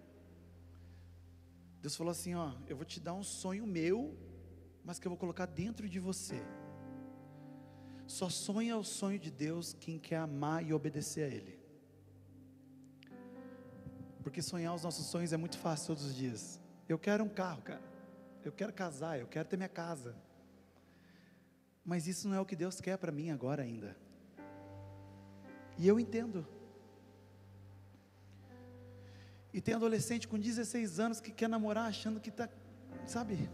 Deus 1.81 1.95
falou 1.95 2.11
assim: 2.11 2.33
Ó, 2.33 2.53
eu 2.67 2.75
vou 2.75 2.85
te 2.85 2.99
dar 2.99 3.13
um 3.13 3.23
sonho 3.23 3.67
meu 3.67 4.17
mas 4.83 4.99
que 4.99 5.07
eu 5.07 5.09
vou 5.09 5.17
colocar 5.17 5.45
dentro 5.45 5.87
de 5.87 5.99
você. 5.99 6.41
Só 8.05 8.29
sonha 8.29 8.77
o 8.77 8.83
sonho 8.83 9.17
de 9.17 9.31
Deus 9.31 9.73
quem 9.73 9.97
quer 9.97 10.17
amar 10.17 10.65
e 10.65 10.73
obedecer 10.73 11.23
a 11.23 11.27
Ele. 11.27 11.59
Porque 14.21 14.41
sonhar 14.41 14.73
os 14.73 14.83
nossos 14.83 15.05
sonhos 15.05 15.33
é 15.33 15.37
muito 15.37 15.57
fácil 15.57 15.87
todos 15.87 16.05
os 16.05 16.15
dias. 16.15 16.59
Eu 16.87 16.99
quero 16.99 17.23
um 17.23 17.29
carro, 17.29 17.61
cara. 17.61 17.81
Eu 18.43 18.51
quero 18.51 18.73
casar, 18.73 19.19
eu 19.19 19.27
quero 19.27 19.47
ter 19.47 19.57
minha 19.57 19.69
casa. 19.69 20.15
Mas 21.83 22.07
isso 22.07 22.27
não 22.27 22.37
é 22.37 22.39
o 22.39 22.45
que 22.45 22.55
Deus 22.55 22.79
quer 22.79 22.97
para 22.97 23.11
mim 23.11 23.29
agora 23.31 23.63
ainda. 23.63 23.95
E 25.77 25.87
eu 25.87 25.99
entendo. 25.99 26.45
E 29.53 29.61
tem 29.61 29.75
adolescente 29.75 30.27
com 30.27 30.39
16 30.39 30.99
anos 30.99 31.21
que 31.21 31.31
quer 31.31 31.47
namorar 31.47 31.85
achando 31.85 32.19
que 32.19 32.29
está, 32.29 32.49
sabe, 33.05 33.49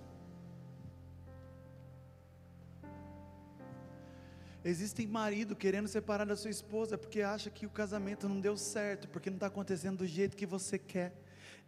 Existem 4.64 5.08
marido 5.08 5.56
querendo 5.56 5.88
separar 5.88 6.26
da 6.26 6.36
sua 6.36 6.52
esposa 6.52 6.98
porque 6.98 7.22
acha 7.22 7.50
que 7.50 7.66
o 7.66 7.70
casamento 7.70 8.28
não 8.28 8.42
deu 8.42 8.58
certo, 8.58 9.08
porque 9.08 9.30
não 9.30 9.38
está 9.38 9.48
acontecendo 9.48 10.00
do 10.00 10.08
jeito 10.08 10.36
que 10.36 10.46
você 10.46 10.78
quer. 10.78 11.14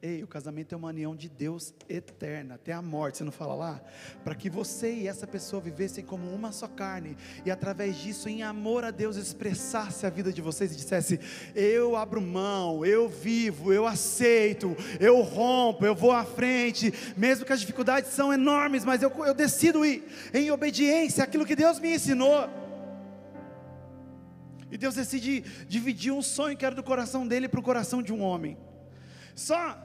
Ei, 0.03 0.23
o 0.23 0.27
casamento 0.27 0.73
é 0.73 0.77
uma 0.77 0.87
união 0.87 1.15
de 1.15 1.29
Deus 1.29 1.75
eterna, 1.87 2.55
até 2.55 2.73
a 2.73 2.81
morte, 2.81 3.19
você 3.19 3.23
não 3.23 3.31
fala 3.31 3.53
lá? 3.53 3.81
Para 4.23 4.33
que 4.33 4.49
você 4.49 4.91
e 4.91 5.07
essa 5.07 5.27
pessoa 5.27 5.61
vivessem 5.61 6.03
como 6.03 6.27
uma 6.33 6.51
só 6.51 6.67
carne, 6.67 7.15
e 7.45 7.51
através 7.51 7.97
disso, 7.97 8.27
em 8.27 8.41
amor 8.41 8.83
a 8.83 8.89
Deus, 8.89 9.15
expressasse 9.15 10.03
a 10.03 10.09
vida 10.09 10.33
de 10.33 10.41
vocês 10.41 10.73
e 10.73 10.75
dissesse: 10.75 11.19
Eu 11.53 11.95
abro 11.95 12.19
mão, 12.19 12.83
eu 12.83 13.07
vivo, 13.07 13.71
eu 13.71 13.85
aceito, 13.85 14.75
eu 14.99 15.21
rompo, 15.21 15.85
eu 15.85 15.93
vou 15.93 16.11
à 16.11 16.25
frente, 16.25 16.91
mesmo 17.15 17.45
que 17.45 17.53
as 17.53 17.59
dificuldades 17.59 18.09
são 18.09 18.33
enormes, 18.33 18.83
mas 18.83 19.03
eu, 19.03 19.11
eu 19.23 19.35
decido 19.35 19.85
ir 19.85 20.03
em 20.33 20.49
obediência 20.49 21.23
àquilo 21.23 21.45
que 21.45 21.55
Deus 21.55 21.79
me 21.79 21.93
ensinou. 21.93 22.49
E 24.71 24.77
Deus 24.77 24.95
decide 24.95 25.41
dividir 25.67 26.13
um 26.13 26.21
sonho 26.21 26.55
que 26.55 26.65
era 26.65 26.73
do 26.73 26.81
coração 26.81 27.27
dele 27.27 27.49
para 27.49 27.59
o 27.59 27.63
coração 27.63 28.01
de 28.01 28.13
um 28.13 28.21
homem. 28.21 28.57
Só 29.35 29.77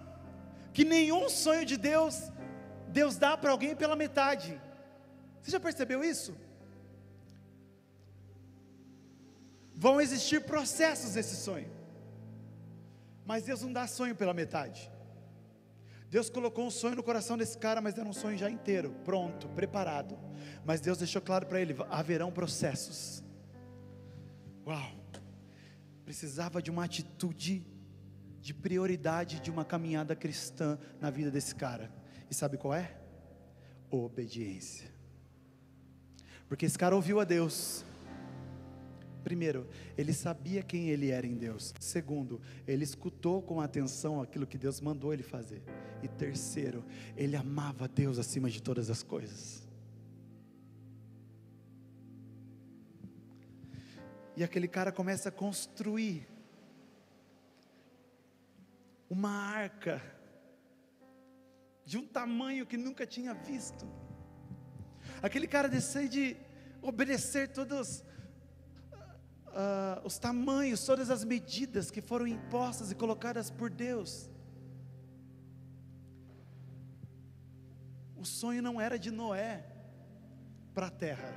que 0.73 0.85
nenhum 0.85 1.29
sonho 1.29 1.67
de 1.67 1.77
Deus, 1.77 2.31
Deus 2.89 3.17
dá 3.17 3.37
para 3.37 3.51
alguém 3.51 3.75
pela 3.75 3.97
metade. 3.97 4.61
Você 5.43 5.51
já 5.51 5.59
percebeu 5.59 6.05
isso? 6.05 6.37
Vão 9.75 10.01
existir 10.01 10.43
processos 10.45 11.15
desse 11.15 11.37
sonho. 11.37 11.71
Mas 13.27 13.43
Deus 13.43 13.63
não 13.63 13.73
dá 13.73 13.89
sonho 13.89 14.15
pela 14.15 14.33
metade. 14.33 14.91
Deus 16.09 16.31
colocou 16.31 16.65
um 16.65 16.71
sonho 16.71 16.95
no 16.95 17.03
coração 17.03 17.37
desse 17.37 17.59
cara, 17.59 17.81
mas 17.81 17.99
era 17.99 18.09
um 18.09 18.13
sonho 18.13 18.39
já 18.39 18.49
inteiro, 18.49 18.95
pronto, 19.05 19.49
preparado. 19.49 20.17
Mas 20.65 20.81
Deus 20.81 20.99
deixou 20.99 21.21
claro 21.21 21.45
para 21.45 21.61
ele: 21.61 21.75
haverão 21.91 22.31
processos. 22.31 23.26
Uau! 24.67 25.07
precisava 26.07 26.63
de 26.63 26.71
uma 26.71 26.85
atitude 26.85 27.67
de 28.41 28.55
prioridade 28.55 29.41
de 29.41 29.51
uma 29.51 29.65
caminhada 29.65 30.15
cristã 30.15 30.79
na 31.01 31.11
vida 31.11 31.33
desse 31.33 31.53
cara. 31.53 31.93
E 32.31 32.35
sabe 32.35 32.57
qual 32.57 32.73
é? 32.73 32.97
Obediência. 33.91 34.89
Porque 36.49 36.65
esse 36.65 36.79
cara 36.79 36.95
ouviu 36.95 37.19
a 37.19 37.25
Deus. 37.25 37.85
Primeiro, 39.25 39.69
ele 39.99 40.13
sabia 40.13 40.63
quem 40.63 40.91
ele 40.91 41.11
era 41.11 41.27
em 41.27 41.35
Deus. 41.35 41.75
Segundo, 41.81 42.41
ele 42.69 42.85
escutou 42.85 43.43
com 43.43 43.61
atenção 43.61 44.23
aquilo 44.23 44.47
que 44.47 44.57
Deus 44.57 44.81
mandou 44.81 45.13
ele 45.13 45.25
fazer. 45.25 45.61
E 46.05 46.07
terceiro, 46.07 46.85
ele 47.17 47.35
amava 47.35 47.89
Deus 47.89 48.17
acima 48.17 48.49
de 48.49 48.63
todas 48.63 48.91
as 48.91 49.03
coisas. 49.03 49.66
E 54.37 54.45
aquele 54.45 54.69
cara 54.69 54.93
começa 54.93 55.31
a 55.31 55.33
construir 55.33 56.29
uma 59.09 59.31
arca 59.31 60.03
de 61.85 61.97
um 61.97 62.07
tamanho 62.07 62.67
que 62.67 62.77
nunca 62.77 63.07
tinha 63.07 63.33
visto. 63.33 63.87
Aquele 65.23 65.47
cara 65.47 65.69
decide 65.69 66.37
obedecer 66.83 67.49
todos 67.49 68.05
uh, 69.47 70.05
os 70.05 70.19
tamanhos, 70.19 70.85
todas 70.85 71.09
as 71.11 71.25
medidas 71.25 71.91
que 71.91 72.03
foram 72.03 72.27
impostas 72.27 72.91
e 72.91 72.95
colocadas 72.95 73.51
por 73.51 73.71
Deus. 73.71 74.29
O 78.17 78.25
sonho 78.25 78.63
não 78.63 78.81
era 78.81 78.99
de 78.99 79.11
Noé 79.11 79.65
para 80.75 80.89
a 80.89 80.91
terra, 80.91 81.33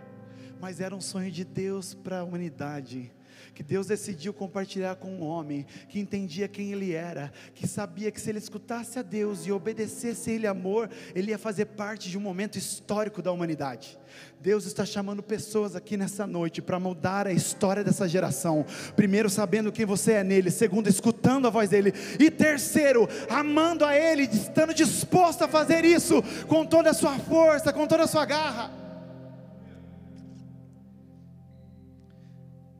mas 0.60 0.80
era 0.80 0.96
um 0.96 1.02
sonho 1.02 1.32
de 1.32 1.44
Deus 1.44 1.94
para 1.94 2.20
a 2.20 2.24
humanidade 2.24 3.12
que 3.60 3.64
Deus 3.64 3.88
decidiu 3.88 4.34
compartilhar 4.34 4.96
com 4.96 5.10
um 5.10 5.22
homem 5.22 5.66
que 5.90 6.00
entendia 6.00 6.48
quem 6.48 6.72
ele 6.72 6.94
era, 6.94 7.30
que 7.54 7.68
sabia 7.68 8.10
que 8.10 8.22
se 8.22 8.30
ele 8.30 8.40
escutasse 8.40 8.98
a 8.98 9.02
Deus 9.02 9.46
e 9.46 9.52
obedecesse 9.52 10.30
a 10.30 10.34
Ele 10.34 10.48
amor, 10.48 10.90
ele 11.14 11.32
ia 11.32 11.38
fazer 11.38 11.66
parte 11.66 12.10
de 12.10 12.18
um 12.18 12.22
momento 12.22 12.58
histórico 12.58 13.22
da 13.22 13.34
humanidade. 13.34 14.00
Deus 14.40 14.66
está 14.66 14.86
chamando 14.86 15.22
pessoas 15.22 15.76
aqui 15.76 15.98
nessa 15.98 16.26
noite 16.26 16.62
para 16.62 16.80
mudar 16.80 17.28
a 17.28 17.34
história 17.34 17.84
dessa 17.84 18.08
geração. 18.08 18.66
Primeiro, 18.96 19.30
sabendo 19.30 19.74
quem 19.74 19.86
você 19.86 20.14
é 20.14 20.24
nele. 20.24 20.52
Segundo, 20.52 20.88
escutando 20.88 21.46
a 21.46 21.50
voz 21.50 21.70
dele. 21.70 21.94
E 22.18 22.32
terceiro, 22.32 23.10
amando 23.30 23.84
a 23.84 23.94
Ele, 23.94 24.24
estando 24.24 24.74
disposto 24.74 25.44
a 25.44 25.50
fazer 25.50 25.84
isso 25.84 26.24
com 26.48 26.66
toda 26.66 26.92
a 26.92 26.94
sua 26.94 27.20
força, 27.20 27.74
com 27.74 27.86
toda 27.86 28.04
a 28.04 28.08
sua 28.08 28.26
garra. 28.26 28.79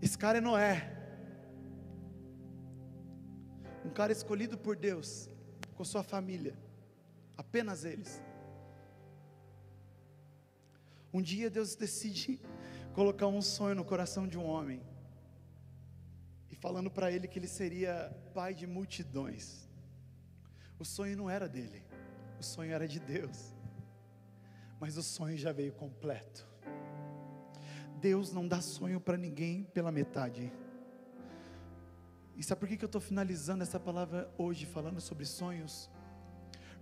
Esse 0.10 0.18
cara 0.18 0.40
é 0.40 0.42
Noé. 0.42 0.92
Um 3.86 3.92
cara 3.92 4.12
escolhido 4.12 4.58
por 4.58 4.76
Deus, 4.76 5.30
com 5.76 5.84
sua 5.84 6.02
família, 6.02 6.58
apenas 7.38 7.86
eles. 7.86 8.20
Um 11.14 11.22
dia 11.22 11.48
Deus 11.48 11.76
decide 11.76 12.42
colocar 12.92 13.28
um 13.28 13.40
sonho 13.40 13.76
no 13.76 13.86
coração 13.86 14.28
de 14.28 14.36
um 14.36 14.48
homem, 14.48 14.82
e 16.50 16.56
falando 16.56 16.90
para 16.90 17.12
ele 17.12 17.28
que 17.28 17.38
ele 17.38 17.48
seria 17.48 18.12
pai 18.34 18.56
de 18.56 18.66
multidões. 18.66 19.70
O 20.80 20.86
sonho 20.86 21.16
não 21.16 21.30
era 21.30 21.48
dele, 21.48 21.84
o 22.40 22.44
sonho 22.44 22.74
era 22.74 22.88
de 22.88 23.00
Deus, 23.00 23.54
mas 24.80 24.98
o 24.98 25.04
sonho 25.04 25.38
já 25.38 25.52
veio 25.52 25.72
completo. 25.74 26.49
Deus 28.00 28.32
não 28.32 28.48
dá 28.48 28.62
sonho 28.62 29.00
para 29.00 29.18
ninguém 29.18 29.64
pela 29.74 29.92
metade. 29.92 30.52
E 32.36 32.44
sabe 32.44 32.62
por 32.62 32.70
que 32.70 32.84
eu 32.84 32.86
estou 32.86 33.02
finalizando 33.02 33.64
essa 33.64 33.80
palavra 33.80 34.32
hoje, 34.38 34.66
falando 34.66 35.02
sobre 35.02 35.26
sonhos? 35.26 35.90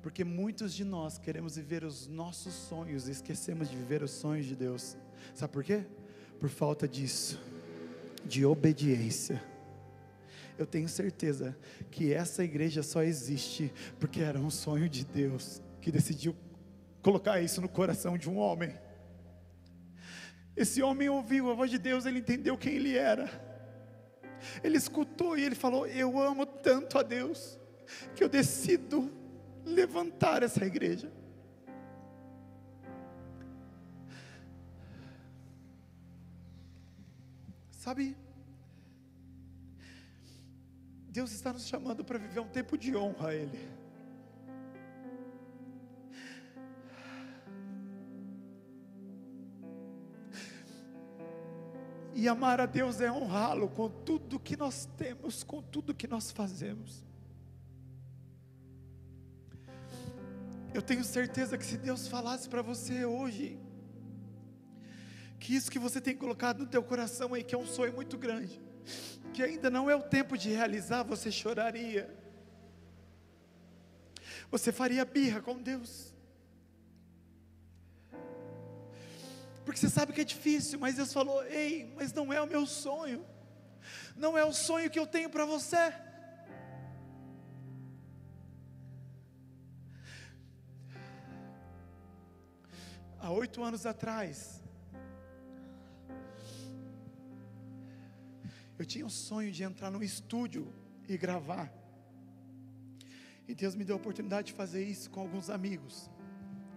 Porque 0.03 0.23
muitos 0.23 0.73
de 0.73 0.83
nós 0.83 1.17
queremos 1.17 1.55
viver 1.55 1.83
os 1.83 2.07
nossos 2.07 2.53
sonhos 2.53 3.07
e 3.07 3.11
esquecemos 3.11 3.69
de 3.69 3.75
viver 3.75 4.03
os 4.03 4.11
sonhos 4.11 4.45
de 4.45 4.55
Deus. 4.55 4.95
Sabe 5.33 5.51
por 5.51 5.63
quê? 5.63 5.83
Por 6.39 6.49
falta 6.49 6.87
disso, 6.87 7.41
de 8.23 8.45
obediência. 8.45 9.43
Eu 10.57 10.67
tenho 10.67 10.87
certeza 10.87 11.57
que 11.89 12.13
essa 12.13 12.43
igreja 12.43 12.83
só 12.83 13.01
existe 13.01 13.73
porque 13.99 14.21
era 14.21 14.39
um 14.39 14.51
sonho 14.51 14.87
de 14.87 15.03
Deus 15.03 15.61
que 15.81 15.91
decidiu 15.91 16.35
colocar 17.01 17.41
isso 17.41 17.61
no 17.61 17.69
coração 17.69 18.17
de 18.17 18.29
um 18.29 18.37
homem. 18.37 18.75
Esse 20.57 20.81
homem 20.81 21.07
ouviu 21.07 21.51
a 21.51 21.53
voz 21.53 21.69
de 21.69 21.77
Deus, 21.77 22.07
ele 22.07 22.17
entendeu 22.17 22.57
quem 22.57 22.73
ele 22.73 22.97
era. 22.97 23.29
Ele 24.63 24.75
escutou 24.75 25.37
e 25.37 25.43
ele 25.43 25.53
falou: 25.53 25.85
Eu 25.85 26.19
amo 26.19 26.47
tanto 26.47 26.97
a 26.97 27.03
Deus, 27.03 27.59
que 28.15 28.23
eu 28.23 28.27
decido 28.27 29.11
levantar 29.63 30.41
essa 30.41 30.65
igreja. 30.65 31.11
Sabe, 37.69 38.17
Deus 41.09 41.31
está 41.31 41.53
nos 41.53 41.67
chamando 41.67 42.03
para 42.03 42.17
viver 42.17 42.39
um 42.39 42.47
tempo 42.47 42.77
de 42.77 42.95
honra 42.95 43.29
a 43.29 43.35
Ele. 43.35 43.76
E 52.19 52.27
amar 52.27 52.59
a 52.59 52.65
Deus 52.65 52.99
é 52.99 53.11
honrá-lo 53.11 53.69
com 53.69 53.87
tudo 53.87 54.39
que 54.39 54.57
nós 54.57 54.89
temos, 54.97 55.43
com 55.43 55.61
tudo 55.61 55.93
que 55.93 56.07
nós 56.07 56.31
fazemos. 56.31 57.03
Eu 60.73 60.81
tenho 60.81 61.03
certeza 61.03 61.59
que 61.59 61.63
se 61.63 61.77
Deus 61.77 62.07
falasse 62.07 62.49
para 62.49 62.63
você 62.63 63.05
hoje, 63.05 63.59
que 65.39 65.53
isso 65.53 65.69
que 65.69 65.77
você 65.77 66.01
tem 66.01 66.17
colocado 66.17 66.61
no 66.61 66.65
teu 66.65 66.81
coração 66.81 67.35
aí, 67.35 67.43
que 67.43 67.53
é 67.53 67.57
um 67.57 67.67
sonho 67.67 67.93
muito 67.93 68.17
grande, 68.17 68.59
que 69.31 69.43
ainda 69.43 69.69
não 69.69 69.87
é 69.87 69.95
o 69.95 70.01
tempo 70.01 70.35
de 70.35 70.49
realizar, 70.49 71.03
você 71.03 71.31
choraria. 71.31 72.11
Você 74.49 74.71
faria 74.71 75.05
birra 75.05 75.39
com 75.39 75.61
Deus. 75.61 76.15
Porque 79.67 79.81
você 79.81 79.89
sabe 79.89 80.13
que 80.13 80.21
é 80.21 80.23
difícil, 80.23 80.79
mas 80.79 80.95
Deus 80.95 81.11
falou: 81.11 81.43
ei, 81.43 81.93
mas 81.97 82.13
não 82.13 82.31
é 82.31 82.41
o 82.41 82.47
meu 82.47 82.65
sonho, 82.65 83.25
não 84.15 84.37
é 84.37 84.45
o 84.45 84.53
sonho 84.53 84.89
que 84.89 84.97
eu 84.97 85.05
tenho 85.05 85.29
para 85.29 85.45
você. 85.45 85.93
Há 93.19 93.29
oito 93.29 93.61
anos 93.61 93.85
atrás, 93.85 94.63
eu 98.79 98.85
tinha 98.85 99.05
o 99.05 99.09
sonho 99.09 99.51
de 99.51 99.63
entrar 99.63 99.91
no 99.91 100.01
estúdio 100.01 100.73
e 101.09 101.17
gravar. 101.17 101.69
E 103.45 103.53
Deus 103.53 103.75
me 103.75 103.83
deu 103.83 103.97
a 103.97 103.99
oportunidade 103.99 104.47
de 104.47 104.53
fazer 104.53 104.81
isso 104.85 105.09
com 105.09 105.19
alguns 105.19 105.49
amigos, 105.49 106.09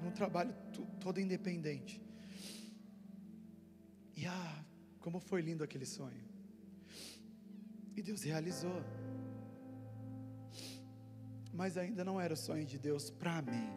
num 0.02 0.10
trabalho 0.10 0.52
todo 0.98 1.20
independente. 1.20 2.09
E 4.20 4.26
ah, 4.26 4.64
como 4.98 5.18
foi 5.18 5.40
lindo 5.40 5.64
aquele 5.64 5.86
sonho. 5.86 6.24
E 7.96 8.02
Deus 8.02 8.22
realizou. 8.22 8.84
Mas 11.50 11.78
ainda 11.78 12.04
não 12.04 12.20
era 12.20 12.34
o 12.34 12.36
sonho 12.36 12.66
de 12.66 12.78
Deus 12.78 13.08
para 13.08 13.40
mim, 13.40 13.70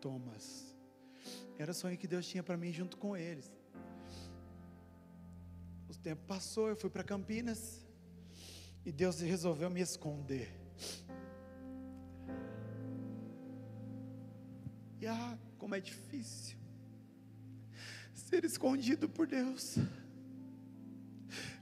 Thomas. 0.00 0.76
Era 1.56 1.70
o 1.70 1.74
sonho 1.74 1.96
que 1.96 2.08
Deus 2.08 2.26
tinha 2.26 2.42
para 2.42 2.56
mim 2.56 2.72
junto 2.72 2.96
com 2.96 3.16
eles. 3.16 3.52
O 5.88 5.94
tempo 5.96 6.22
passou, 6.26 6.68
eu 6.68 6.74
fui 6.74 6.90
para 6.90 7.04
Campinas 7.04 7.86
e 8.84 8.90
Deus 8.90 9.20
resolveu 9.20 9.70
me 9.70 9.80
esconder. 9.80 10.52
E 15.00 15.06
ah, 15.06 15.38
como 15.56 15.76
é 15.76 15.80
difícil 15.80 16.61
ser 18.32 18.46
escondido 18.46 19.10
por 19.10 19.26
Deus. 19.26 19.76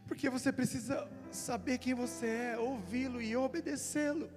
Porque 0.07 0.31
você 0.31 0.53
precisa 0.53 1.11
saber 1.33 1.79
quem 1.79 1.95
você 1.95 2.27
é, 2.27 2.59
ouvi-lo 2.59 3.21
e 3.21 3.37
obedecê-lo. 3.37 4.31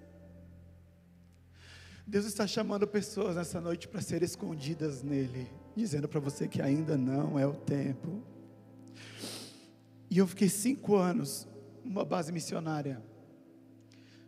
Deus 2.08 2.26
está 2.26 2.48
chamando 2.48 2.88
pessoas 2.88 3.36
nessa 3.36 3.62
noite 3.62 3.88
para 3.88 4.02
serem 4.02 4.26
escondidas 4.26 5.04
nele, 5.04 5.48
dizendo 5.76 6.08
para 6.08 6.20
você 6.20 6.48
que 6.48 6.60
ainda 6.60 6.98
não 6.98 7.38
é 7.38 7.46
o 7.46 7.54
tempo. 7.54 8.24
E 10.10 10.18
eu 10.18 10.26
fiquei 10.26 10.50
cinco 10.50 10.96
anos 10.96 11.48
numa 11.84 12.04
base 12.04 12.32
missionária, 12.32 13.00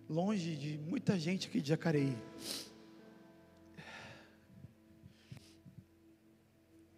longe 0.07 0.55
de 0.55 0.77
muita 0.77 1.17
gente 1.17 1.47
aqui 1.47 1.59
de 1.59 1.69
Jacareí. 1.69 2.15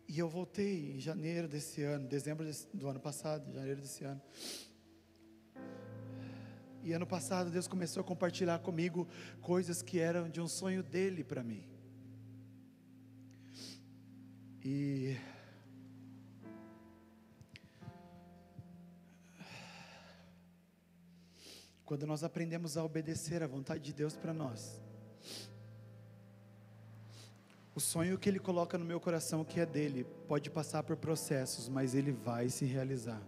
E 0.08 0.20
eu 0.20 0.30
voltei 0.30 0.94
em 0.96 1.00
janeiro 1.00 1.48
desse 1.50 1.84
ano, 1.84 2.08
dezembro 2.08 2.46
desse, 2.46 2.66
do 2.74 2.88
ano 2.88 3.00
passado, 3.00 3.52
janeiro 3.54 3.82
desse 3.82 4.06
ano. 4.06 4.22
E 6.82 6.94
ano 6.94 7.06
passado 7.06 7.52
Deus 7.52 7.68
começou 7.68 8.00
a 8.00 8.04
compartilhar 8.06 8.60
comigo 8.60 9.06
coisas 9.42 9.82
que 9.82 10.00
eram 10.00 10.30
de 10.30 10.40
um 10.40 10.48
sonho 10.48 10.82
dele 10.82 11.26
para 11.26 11.44
mim. 11.44 11.68
E 14.64 15.18
quando 21.84 22.08
nós 22.08 22.24
aprendemos 22.24 22.78
a 22.78 22.84
obedecer 22.86 23.44
à 23.44 23.48
vontade 23.48 23.84
de 23.84 23.94
Deus 23.94 24.16
para 24.16 24.34
nós, 24.34 24.82
o 27.78 27.80
sonho 27.80 28.18
que 28.18 28.28
Ele 28.28 28.40
coloca 28.40 28.76
no 28.76 28.84
meu 28.84 29.00
coração, 29.00 29.46
que 29.46 29.60
é 29.60 29.66
dele, 29.66 30.04
pode 30.28 30.50
passar 30.50 30.82
por 30.82 30.98
processos, 30.98 31.70
mas 31.70 31.94
ele 31.94 32.12
vai 32.12 32.50
se 32.50 32.66
realizar. 32.66 33.22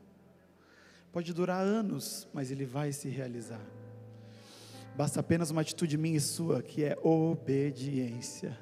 Pode 1.11 1.31
durar 1.35 1.61
anos, 1.61 2.27
mas 2.33 2.49
ele 2.49 2.65
vai 2.65 2.91
se 2.91 3.07
realizar. 3.09 3.61
Basta 4.97 5.19
apenas 5.19 5.51
uma 5.51 5.61
atitude 5.61 5.95
minha 5.99 6.17
e 6.17 6.19
sua, 6.19 6.63
que 6.63 6.83
é 6.83 6.97
obediência. 7.03 8.57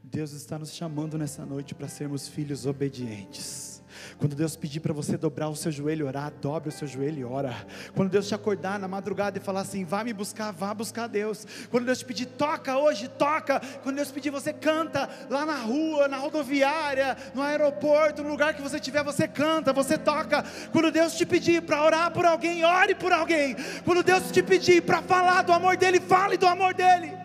Deus 0.00 0.30
está 0.30 0.56
nos 0.56 0.72
chamando 0.72 1.18
nessa 1.18 1.44
noite 1.44 1.74
para 1.74 1.88
sermos 1.88 2.28
filhos 2.28 2.64
obedientes. 2.64 3.77
Quando 4.18 4.34
Deus 4.34 4.56
pedir 4.56 4.80
para 4.80 4.92
você 4.92 5.16
dobrar 5.16 5.48
o 5.48 5.56
seu 5.56 5.70
joelho 5.70 6.04
e 6.04 6.08
orar, 6.08 6.32
dobre 6.40 6.68
o 6.68 6.72
seu 6.72 6.86
joelho 6.86 7.18
e 7.18 7.24
ora. 7.24 7.54
Quando 7.94 8.10
Deus 8.10 8.28
te 8.28 8.34
acordar 8.34 8.78
na 8.78 8.88
madrugada 8.88 9.38
e 9.38 9.40
falar 9.40 9.60
assim, 9.60 9.84
vá 9.84 10.02
me 10.02 10.12
buscar, 10.12 10.52
vá 10.52 10.74
buscar 10.74 11.06
Deus. 11.06 11.46
Quando 11.70 11.86
Deus 11.86 11.98
te 11.98 12.04
pedir, 12.04 12.26
toca 12.26 12.76
hoje, 12.76 13.08
toca. 13.08 13.60
Quando 13.82 13.96
Deus 13.96 14.10
pedir, 14.10 14.30
você 14.30 14.52
canta 14.52 15.08
lá 15.28 15.44
na 15.44 15.56
rua, 15.56 16.08
na 16.08 16.16
rodoviária, 16.16 17.16
no 17.34 17.42
aeroporto, 17.42 18.22
no 18.22 18.30
lugar 18.30 18.54
que 18.54 18.62
você 18.62 18.76
estiver, 18.76 19.04
você 19.04 19.26
canta, 19.26 19.72
você 19.72 19.96
toca. 19.96 20.44
Quando 20.72 20.90
Deus 20.90 21.14
te 21.14 21.24
pedir 21.24 21.62
para 21.62 21.82
orar 21.82 22.10
por 22.10 22.24
alguém, 22.24 22.64
ore 22.64 22.94
por 22.94 23.12
alguém. 23.12 23.56
Quando 23.84 24.02
Deus 24.02 24.30
te 24.30 24.42
pedir 24.42 24.82
para 24.82 25.02
falar 25.02 25.42
do 25.42 25.52
amor 25.52 25.76
dele, 25.76 26.00
fale 26.00 26.36
do 26.36 26.46
amor 26.46 26.74
dele 26.74 27.18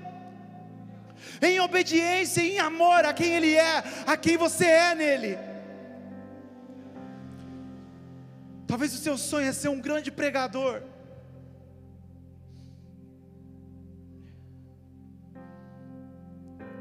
em 1.41 1.59
obediência, 1.59 2.41
em 2.41 2.59
amor 2.59 3.05
a 3.05 3.13
quem 3.13 3.33
Ele 3.33 3.55
é, 3.55 3.83
a 4.05 4.15
quem 4.15 4.37
você 4.37 4.65
é 4.65 4.95
nele. 4.95 5.52
Talvez 8.73 8.91
o 8.95 8.97
seu 8.97 9.19
sonho 9.19 9.47
é 9.47 9.53
ser 9.53 9.69
um 9.69 9.79
grande 9.79 10.09
pregador. 10.11 10.81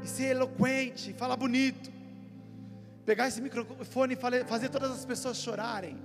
E 0.01 0.07
ser 0.07 0.31
eloquente, 0.31 1.13
falar 1.13 1.37
bonito. 1.37 1.91
Pegar 3.05 3.27
esse 3.27 3.39
microfone 3.39 4.15
e 4.15 4.43
fazer 4.47 4.69
todas 4.69 4.89
as 4.89 5.05
pessoas 5.05 5.37
chorarem, 5.37 6.01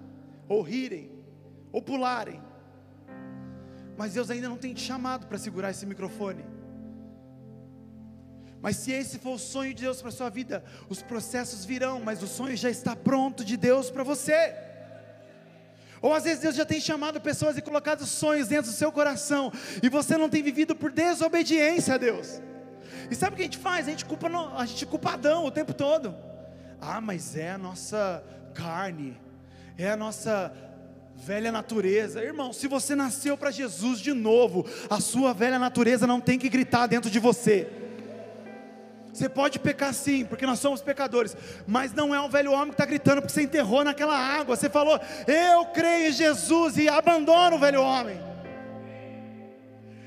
ou 0.47 0.61
rirem, 0.61 1.11
ou 1.73 1.81
pularem. 1.81 2.43
Mas 3.97 4.13
Deus 4.13 4.29
ainda 4.29 4.47
não 4.47 4.59
tem 4.59 4.75
te 4.75 4.83
chamado 4.83 5.27
para 5.27 5.39
segurar 5.39 5.71
esse 5.71 5.87
microfone. 5.87 6.45
Mas 8.61 8.77
se 8.77 8.93
esse 8.93 9.19
for 9.19 9.37
o 9.37 9.39
sonho 9.39 9.73
de 9.73 9.85
Deus 9.85 10.03
para 10.03 10.11
a 10.11 10.13
sua 10.13 10.29
vida, 10.29 10.63
os 10.87 11.01
processos 11.01 11.65
virão, 11.65 11.99
mas 11.99 12.23
o 12.23 12.27
sonho 12.27 12.55
já 12.59 12.69
está 12.69 12.95
pronto 12.95 13.43
de 13.43 13.57
Deus 13.57 13.91
para 13.91 14.05
você. 14.05 14.68
Ou 16.01 16.15
às 16.15 16.25
vezes 16.25 16.41
Deus 16.41 16.55
já 16.55 16.65
tem 16.65 16.81
chamado 16.81 17.21
pessoas 17.21 17.57
e 17.57 17.63
colocado 17.63 18.07
sonhos 18.07 18.49
dentro 18.49 18.71
do 18.71 18.77
seu 18.77 18.93
coração, 18.93 19.53
e 19.83 19.89
você 19.89 20.17
não 20.17 20.29
tem 20.29 20.43
vivido 20.43 20.75
por 20.75 20.91
desobediência 20.91 21.95
a 21.95 21.99
Deus. 21.99 22.41
E 23.11 23.15
sabe 23.15 23.33
o 23.33 23.37
que 23.37 23.43
a 23.43 23.47
gente 23.47 23.59
faz? 23.59 23.87
A 23.87 23.91
gente 23.91 24.05
culpa, 24.05 24.29
a 24.57 24.67
gente 24.67 24.85
culpa 24.87 25.13
Adão 25.13 25.45
o 25.45 25.51
tempo 25.51 25.73
todo. 25.73 26.15
Ah, 26.81 27.01
mas 27.01 27.37
é 27.37 27.53
a 27.53 27.59
nossa 27.59 28.23
carne, 28.55 29.19
é 29.77 29.91
a 29.91 29.97
nossa 29.97 30.53
velha 31.17 31.51
natureza. 31.51 32.23
Irmão, 32.23 32.53
se 32.53 32.69
você 32.69 32.95
nasceu 32.95 33.37
para 33.37 33.51
Jesus 33.51 33.99
de 33.99 34.13
novo, 34.13 34.65
a 34.89 35.01
sua 35.01 35.33
velha 35.33 35.59
natureza 35.59 36.07
não 36.07 36.21
tem 36.21 36.39
que 36.39 36.49
gritar 36.49 36.87
dentro 36.87 37.11
de 37.11 37.19
você. 37.19 37.69
Você 39.19 39.29
pode 39.29 39.59
pecar 39.59 39.93
sim, 39.93 40.25
porque 40.25 40.47
nós 40.47 40.61
somos 40.61 40.81
pecadores, 40.81 41.37
mas 41.67 41.93
não 41.93 42.15
é 42.15 42.21
um 42.21 42.29
velho 42.29 42.53
homem 42.53 42.69
que 42.69 42.75
está 42.75 42.85
gritando 42.85 43.21
porque 43.21 43.35
você 43.35 43.43
enterrou 43.43 43.83
naquela 43.83 44.17
água. 44.17 44.55
Você 44.55 44.71
falou, 44.71 45.01
eu 45.27 45.67
creio 45.67 46.11
em 46.11 46.13
Jesus 46.13 46.77
e 46.77 46.89
abandona 46.89 47.57
o 47.57 47.59
velho 47.59 47.83
homem. 47.83 48.17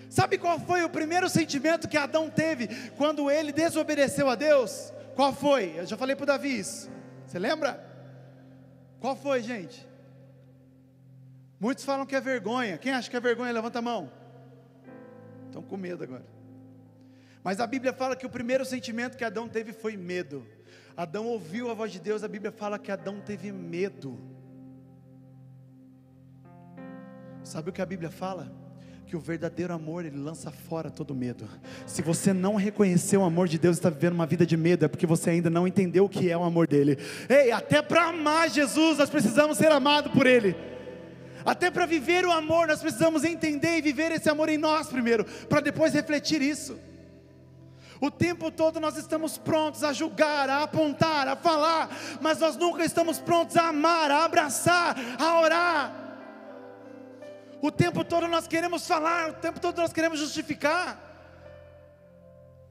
Sabe 0.09 0.37
qual 0.37 0.57
foi 0.61 0.85
o 0.85 0.89
primeiro 0.89 1.27
sentimento 1.27 1.89
que 1.89 1.97
Adão 1.97 2.29
teve 2.29 2.69
quando 2.91 3.29
ele 3.29 3.51
desobedeceu 3.51 4.29
a 4.29 4.35
Deus? 4.35 4.93
Qual 5.13 5.33
foi? 5.33 5.73
Eu 5.77 5.85
já 5.85 5.97
falei 5.97 6.15
para 6.15 6.23
o 6.23 6.27
Davi 6.27 6.57
isso. 6.57 6.89
Você 7.27 7.37
lembra? 7.37 7.85
Qual 9.01 9.13
foi, 9.17 9.43
gente? 9.43 9.85
Muitos 11.59 11.83
falam 11.83 12.05
que 12.05 12.15
é 12.15 12.21
vergonha. 12.21 12.77
Quem 12.77 12.93
acha 12.93 13.09
que 13.09 13.17
é 13.17 13.19
vergonha, 13.19 13.51
levanta 13.51 13.79
a 13.79 13.81
mão. 13.81 14.09
Estão 15.47 15.61
com 15.61 15.75
medo 15.75 16.01
agora. 16.01 16.23
Mas 17.43 17.59
a 17.59 17.67
Bíblia 17.67 17.91
fala 17.93 18.15
que 18.15 18.25
o 18.25 18.29
primeiro 18.29 18.63
sentimento 18.63 19.17
que 19.17 19.23
Adão 19.23 19.47
teve 19.47 19.73
foi 19.73 19.97
medo. 19.97 20.45
Adão 20.95 21.25
ouviu 21.27 21.71
a 21.71 21.73
voz 21.73 21.91
de 21.91 21.99
Deus, 21.99 22.23
a 22.23 22.27
Bíblia 22.27 22.51
fala 22.51 22.77
que 22.77 22.91
Adão 22.91 23.19
teve 23.19 23.51
medo. 23.51 24.19
Sabe 27.43 27.69
o 27.69 27.73
que 27.73 27.81
a 27.81 27.85
Bíblia 27.85 28.11
fala? 28.11 28.51
Que 29.07 29.15
o 29.15 29.19
verdadeiro 29.19 29.73
amor 29.73 30.05
ele 30.05 30.17
lança 30.17 30.51
fora 30.51 30.91
todo 30.91 31.15
medo. 31.15 31.47
Se 31.87 32.01
você 32.01 32.31
não 32.31 32.55
reconheceu 32.55 33.21
o 33.21 33.25
amor 33.25 33.47
de 33.47 33.57
Deus 33.57 33.77
e 33.77 33.79
está 33.79 33.89
vivendo 33.89 34.13
uma 34.13 34.27
vida 34.27 34.45
de 34.45 34.55
medo, 34.55 34.85
é 34.85 34.87
porque 34.87 35.07
você 35.07 35.31
ainda 35.31 35.49
não 35.49 35.67
entendeu 35.67 36.05
o 36.05 36.09
que 36.09 36.29
é 36.29 36.37
o 36.37 36.43
amor 36.43 36.67
dele. 36.67 36.97
Ei, 37.27 37.51
até 37.51 37.81
para 37.81 38.09
amar 38.09 38.49
Jesus, 38.49 38.99
nós 38.99 39.09
precisamos 39.09 39.57
ser 39.57 39.71
amados 39.71 40.11
por 40.13 40.27
Ele. 40.27 40.55
Até 41.43 41.71
para 41.71 41.87
viver 41.87 42.25
o 42.25 42.31
amor, 42.31 42.67
nós 42.67 42.79
precisamos 42.79 43.23
entender 43.23 43.77
e 43.77 43.81
viver 43.81 44.11
esse 44.11 44.29
amor 44.29 44.47
em 44.47 44.57
nós 44.57 44.87
primeiro, 44.87 45.25
para 45.49 45.59
depois 45.59 45.93
refletir 45.93 46.41
isso. 46.41 46.77
O 48.01 48.09
tempo 48.09 48.49
todo 48.49 48.79
nós 48.79 48.97
estamos 48.97 49.37
prontos 49.37 49.83
a 49.83 49.93
julgar, 49.93 50.49
a 50.49 50.63
apontar, 50.63 51.27
a 51.27 51.35
falar, 51.35 51.87
mas 52.19 52.39
nós 52.39 52.57
nunca 52.57 52.83
estamos 52.83 53.19
prontos 53.19 53.55
a 53.55 53.67
amar, 53.67 54.09
a 54.09 54.25
abraçar, 54.25 54.95
a 55.19 55.39
orar. 55.39 55.93
O 57.61 57.71
tempo 57.71 58.03
todo 58.03 58.27
nós 58.27 58.47
queremos 58.47 58.87
falar, 58.87 59.29
o 59.29 59.33
tempo 59.33 59.59
todo 59.59 59.77
nós 59.77 59.93
queremos 59.93 60.17
justificar, 60.17 60.99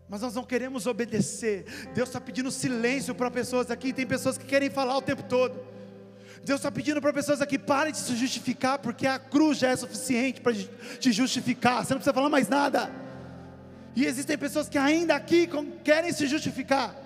mas 0.08 0.20
nós 0.20 0.34
não 0.34 0.42
queremos 0.42 0.88
obedecer. 0.88 1.64
Deus 1.94 2.08
está 2.08 2.20
pedindo 2.20 2.50
silêncio 2.50 3.14
para 3.14 3.30
pessoas 3.30 3.70
aqui, 3.70 3.92
tem 3.92 4.04
pessoas 4.04 4.36
que 4.36 4.44
querem 4.44 4.68
falar 4.68 4.96
o 4.96 5.02
tempo 5.02 5.22
todo. 5.22 5.64
Deus 6.42 6.58
está 6.58 6.72
pedindo 6.72 7.00
para 7.00 7.12
pessoas 7.12 7.40
aqui, 7.40 7.56
parem 7.56 7.92
de 7.92 7.98
se 7.98 8.16
justificar, 8.16 8.80
porque 8.80 9.06
a 9.06 9.16
cruz 9.16 9.58
já 9.58 9.68
é 9.68 9.76
suficiente 9.76 10.40
para 10.40 10.54
te 10.54 11.12
justificar, 11.12 11.84
você 11.84 11.94
não 11.94 12.00
precisa 12.00 12.12
falar 12.12 12.28
mais 12.28 12.48
nada. 12.48 13.09
E 14.00 14.06
existem 14.06 14.38
pessoas 14.38 14.66
que 14.66 14.78
ainda 14.78 15.14
aqui 15.14 15.46
querem 15.84 16.10
se 16.10 16.26
justificar. 16.26 16.96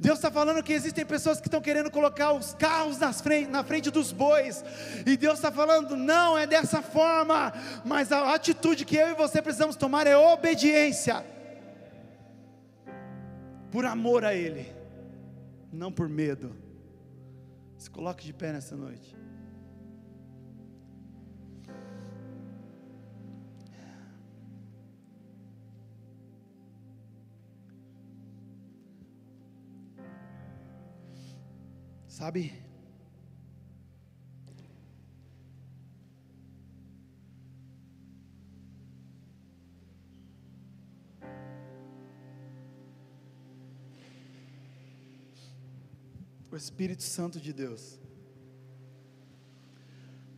Deus 0.00 0.16
está 0.16 0.30
falando 0.30 0.62
que 0.62 0.72
existem 0.72 1.04
pessoas 1.04 1.42
que 1.42 1.46
estão 1.46 1.60
querendo 1.60 1.90
colocar 1.90 2.32
os 2.32 2.54
carros 2.54 2.96
frente, 3.20 3.50
na 3.50 3.62
frente 3.62 3.90
dos 3.90 4.12
bois, 4.12 4.64
e 5.04 5.14
Deus 5.14 5.34
está 5.34 5.52
falando, 5.52 5.94
não 5.94 6.38
é 6.38 6.46
dessa 6.46 6.80
forma, 6.80 7.52
mas 7.84 8.12
a 8.12 8.34
atitude 8.34 8.86
que 8.86 8.96
eu 8.96 9.10
e 9.10 9.14
você 9.14 9.42
precisamos 9.42 9.76
tomar 9.76 10.06
é 10.06 10.16
obediência, 10.16 11.22
por 13.70 13.84
amor 13.84 14.24
a 14.24 14.34
Ele, 14.34 14.72
não 15.70 15.92
por 15.92 16.08
medo. 16.08 16.56
Se 17.76 17.90
coloque 17.90 18.24
de 18.24 18.32
pé 18.32 18.52
nessa 18.52 18.74
noite. 18.74 19.14
Sabe? 32.14 32.52
O 46.52 46.56
Espírito 46.56 47.02
Santo 47.02 47.40
de 47.40 47.52
Deus, 47.52 47.98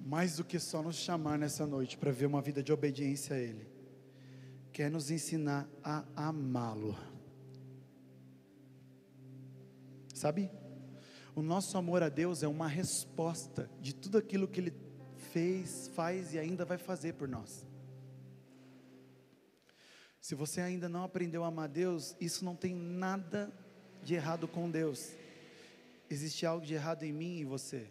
mais 0.00 0.36
do 0.36 0.44
que 0.44 0.58
só 0.58 0.82
nos 0.82 0.96
chamar 0.96 1.38
nessa 1.38 1.66
noite 1.66 1.98
para 1.98 2.10
ver 2.10 2.24
uma 2.24 2.40
vida 2.40 2.62
de 2.62 2.72
obediência 2.72 3.36
a 3.36 3.38
Ele, 3.38 3.68
quer 4.72 4.90
nos 4.90 5.10
ensinar 5.10 5.68
a 5.84 6.06
amá-lo. 6.16 6.96
Sabe? 10.14 10.50
O 11.36 11.42
nosso 11.42 11.76
amor 11.76 12.02
a 12.02 12.08
Deus 12.08 12.42
é 12.42 12.48
uma 12.48 12.66
resposta 12.66 13.68
de 13.78 13.94
tudo 13.94 14.16
aquilo 14.16 14.48
que 14.48 14.58
Ele 14.58 14.72
fez, 15.32 15.86
faz 15.88 16.32
e 16.32 16.38
ainda 16.38 16.64
vai 16.64 16.78
fazer 16.78 17.12
por 17.12 17.28
nós. 17.28 17.66
Se 20.18 20.34
você 20.34 20.62
ainda 20.62 20.88
não 20.88 21.04
aprendeu 21.04 21.44
a 21.44 21.48
amar 21.48 21.68
Deus, 21.68 22.16
isso 22.18 22.42
não 22.42 22.56
tem 22.56 22.74
nada 22.74 23.52
de 24.02 24.14
errado 24.14 24.48
com 24.48 24.70
Deus. 24.70 25.12
Existe 26.08 26.46
algo 26.46 26.64
de 26.64 26.72
errado 26.72 27.02
em 27.02 27.12
mim 27.12 27.36
e 27.36 27.44
você. 27.44 27.86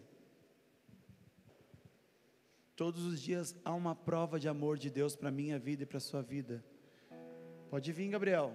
Todos 2.74 3.04
os 3.04 3.20
dias 3.20 3.54
há 3.64 3.72
uma 3.72 3.94
prova 3.94 4.40
de 4.40 4.48
amor 4.48 4.76
de 4.76 4.90
Deus 4.90 5.14
para 5.14 5.30
minha 5.30 5.56
vida 5.56 5.84
e 5.84 5.86
para 5.86 6.00
sua 6.00 6.20
vida. 6.20 6.64
Pode 7.70 7.92
vir, 7.92 8.10
Gabriel. 8.10 8.52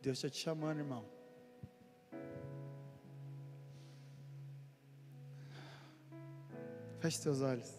Deus 0.00 0.16
está 0.16 0.30
te 0.30 0.38
chamando, 0.38 0.78
irmão. 0.78 1.15
Feche 7.06 7.18
seus 7.18 7.40
olhos. 7.40 7.72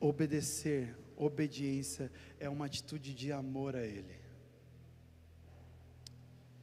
Obedecer, 0.00 0.96
obediência 1.14 2.10
é 2.38 2.48
uma 2.48 2.64
atitude 2.64 3.14
de 3.14 3.30
amor 3.30 3.76
a 3.76 3.82
Ele. 3.82 4.18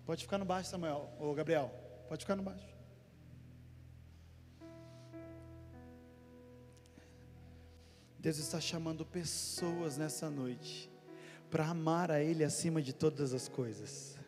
Pode 0.08 0.24
ficar 0.24 0.39
no 0.39 0.45
baixo, 0.45 0.72
Samuel, 0.72 1.08
ou 1.20 1.36
Gabriel, 1.36 1.70
pode 2.10 2.24
ficar 2.24 2.36
no 2.36 2.41
baixo. 2.41 2.76
Deus 8.28 8.39
está 8.39 8.59
chamando 8.59 9.05
pessoas 9.05 9.97
nessa 9.97 10.30
noite 10.30 10.91
para 11.49 11.65
amar 11.65 12.11
a 12.11 12.21
Ele 12.21 12.43
acima 12.43 12.82
de 12.82 12.91
todas 12.91 13.34
as 13.34 13.47
coisas. 13.47 14.19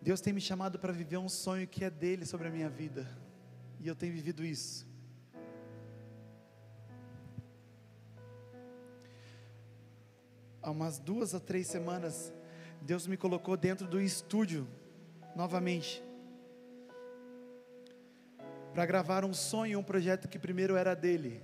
Deus 0.00 0.18
tem 0.22 0.32
me 0.32 0.40
chamado 0.40 0.78
para 0.78 0.94
viver 0.94 1.18
um 1.18 1.28
sonho 1.28 1.68
que 1.68 1.84
é 1.84 1.90
dele 1.90 2.24
sobre 2.24 2.48
a 2.48 2.50
minha 2.50 2.70
vida, 2.70 3.06
e 3.80 3.86
eu 3.86 3.94
tenho 3.94 4.14
vivido 4.14 4.42
isso. 4.42 4.86
Há 10.62 10.70
umas 10.70 10.98
duas 10.98 11.34
a 11.34 11.38
três 11.38 11.66
semanas, 11.66 12.32
Deus 12.80 13.06
me 13.06 13.18
colocou 13.18 13.58
dentro 13.58 13.86
do 13.86 14.00
estúdio 14.00 14.66
novamente 15.34 16.05
para 18.76 18.84
gravar 18.84 19.24
um 19.24 19.32
sonho, 19.32 19.78
um 19.78 19.82
projeto 19.82 20.28
que 20.28 20.38
primeiro 20.38 20.76
era 20.76 20.94
dele 20.94 21.40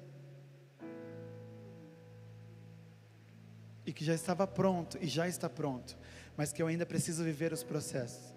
e 3.87 3.91
que 3.91 4.05
já 4.05 4.13
estava 4.13 4.47
pronto 4.47 4.99
e 5.01 5.07
já 5.07 5.27
está 5.27 5.49
pronto, 5.49 5.97
mas 6.37 6.53
que 6.53 6.61
eu 6.61 6.67
ainda 6.67 6.85
preciso 6.85 7.25
viver 7.25 7.51
os 7.51 7.63
processos. 7.63 8.35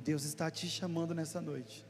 Deus 0.00 0.24
está 0.24 0.50
te 0.50 0.68
chamando 0.68 1.14
nessa 1.14 1.40
noite 1.40 1.82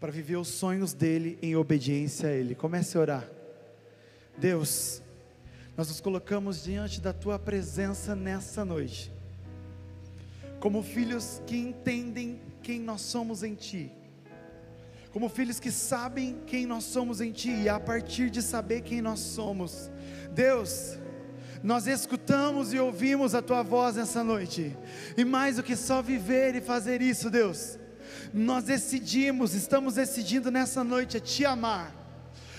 para 0.00 0.10
viver 0.10 0.36
os 0.36 0.48
sonhos 0.48 0.94
dele 0.94 1.38
em 1.42 1.54
obediência 1.54 2.30
a 2.30 2.32
ele. 2.32 2.54
Comece 2.54 2.96
a 2.96 3.00
orar. 3.02 3.28
Deus, 4.38 5.02
nós 5.76 5.88
nos 5.88 6.00
colocamos 6.00 6.64
diante 6.64 6.98
da 6.98 7.12
tua 7.12 7.38
presença 7.38 8.16
nessa 8.16 8.64
noite, 8.64 9.12
como 10.58 10.82
filhos 10.82 11.42
que 11.46 11.58
entendem 11.58 12.40
quem 12.66 12.80
nós 12.80 13.00
somos 13.00 13.44
em 13.44 13.54
ti, 13.54 13.92
como 15.12 15.28
filhos 15.28 15.60
que 15.60 15.70
sabem 15.70 16.36
quem 16.48 16.66
nós 16.66 16.82
somos 16.82 17.20
em 17.20 17.30
ti, 17.30 17.48
e 17.48 17.68
a 17.68 17.78
partir 17.78 18.28
de 18.28 18.42
saber 18.42 18.80
quem 18.80 19.00
nós 19.00 19.20
somos, 19.20 19.88
Deus, 20.32 20.98
nós 21.62 21.86
escutamos 21.86 22.72
e 22.72 22.78
ouvimos 22.80 23.36
a 23.36 23.40
tua 23.40 23.62
voz 23.62 23.94
nessa 23.94 24.24
noite, 24.24 24.76
e 25.16 25.24
mais 25.24 25.54
do 25.54 25.62
que 25.62 25.76
só 25.76 26.02
viver 26.02 26.56
e 26.56 26.60
fazer 26.60 27.00
isso, 27.00 27.30
Deus, 27.30 27.78
nós 28.34 28.64
decidimos, 28.64 29.54
estamos 29.54 29.94
decidindo 29.94 30.50
nessa 30.50 30.82
noite 30.82 31.18
a 31.18 31.20
te 31.20 31.44
amar, 31.44 31.94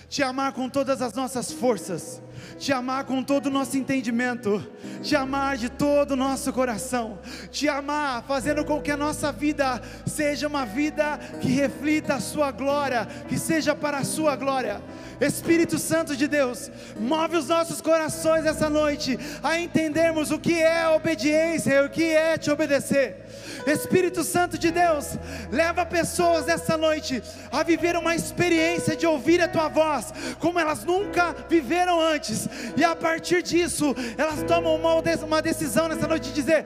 te 0.07 0.23
amar 0.23 0.53
com 0.53 0.69
todas 0.69 1.01
as 1.01 1.11
nossas 1.11 1.51
forças, 1.51 2.21
te 2.57 2.71
amar 2.71 3.03
com 3.05 3.23
todo 3.23 3.47
o 3.47 3.51
nosso 3.51 3.77
entendimento, 3.77 4.65
te 5.01 5.15
amar 5.15 5.57
de 5.57 5.69
todo 5.69 6.11
o 6.11 6.15
nosso 6.15 6.51
coração, 6.51 7.19
te 7.51 7.67
amar 7.67 8.23
fazendo 8.23 8.65
com 8.65 8.81
que 8.81 8.91
a 8.91 8.97
nossa 8.97 9.31
vida 9.31 9.81
seja 10.05 10.47
uma 10.47 10.65
vida 10.65 11.19
que 11.41 11.49
reflita 11.49 12.15
a 12.15 12.19
Sua 12.19 12.51
glória, 12.51 13.07
que 13.27 13.37
seja 13.37 13.75
para 13.75 13.99
a 13.99 14.03
Sua 14.03 14.35
glória. 14.35 14.81
Espírito 15.19 15.79
Santo 15.79 16.15
de 16.15 16.27
Deus, 16.27 16.69
move 16.99 17.37
os 17.37 17.47
nossos 17.47 17.81
corações 17.81 18.45
essa 18.45 18.69
noite 18.69 19.17
a 19.41 19.59
entendermos 19.59 20.29
o 20.31 20.39
que 20.39 20.61
é 20.61 20.87
obediência 20.89 21.73
e 21.73 21.85
o 21.85 21.89
que 21.89 22.03
é 22.03 22.37
te 22.37 22.51
obedecer. 22.51 23.25
Espírito 23.65 24.23
Santo 24.23 24.57
de 24.57 24.71
Deus, 24.71 25.17
leva 25.51 25.85
pessoas 25.85 26.45
nessa 26.45 26.77
noite 26.77 27.21
a 27.51 27.63
viver 27.63 27.95
uma 27.95 28.15
experiência 28.15 28.95
de 28.95 29.05
ouvir 29.05 29.41
a 29.41 29.47
tua 29.47 29.67
voz, 29.67 30.13
como 30.39 30.59
elas 30.59 30.83
nunca 30.83 31.35
viveram 31.49 31.99
antes, 31.99 32.26
e 32.75 32.83
a 32.83 32.95
partir 32.95 33.41
disso, 33.41 33.95
elas 34.17 34.43
tomam 34.43 34.75
uma 34.75 35.41
decisão 35.41 35.87
nessa 35.87 36.07
noite 36.07 36.29
de 36.29 36.33
dizer: 36.33 36.65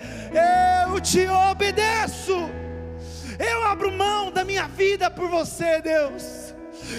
Eu 0.88 1.00
te 1.00 1.28
obedeço, 1.28 2.50
eu 3.40 3.64
abro 3.66 3.92
mão 3.92 4.32
da 4.32 4.44
minha 4.44 4.68
vida 4.68 5.10
por 5.10 5.30
você, 5.30 5.82
Deus. 5.82 6.51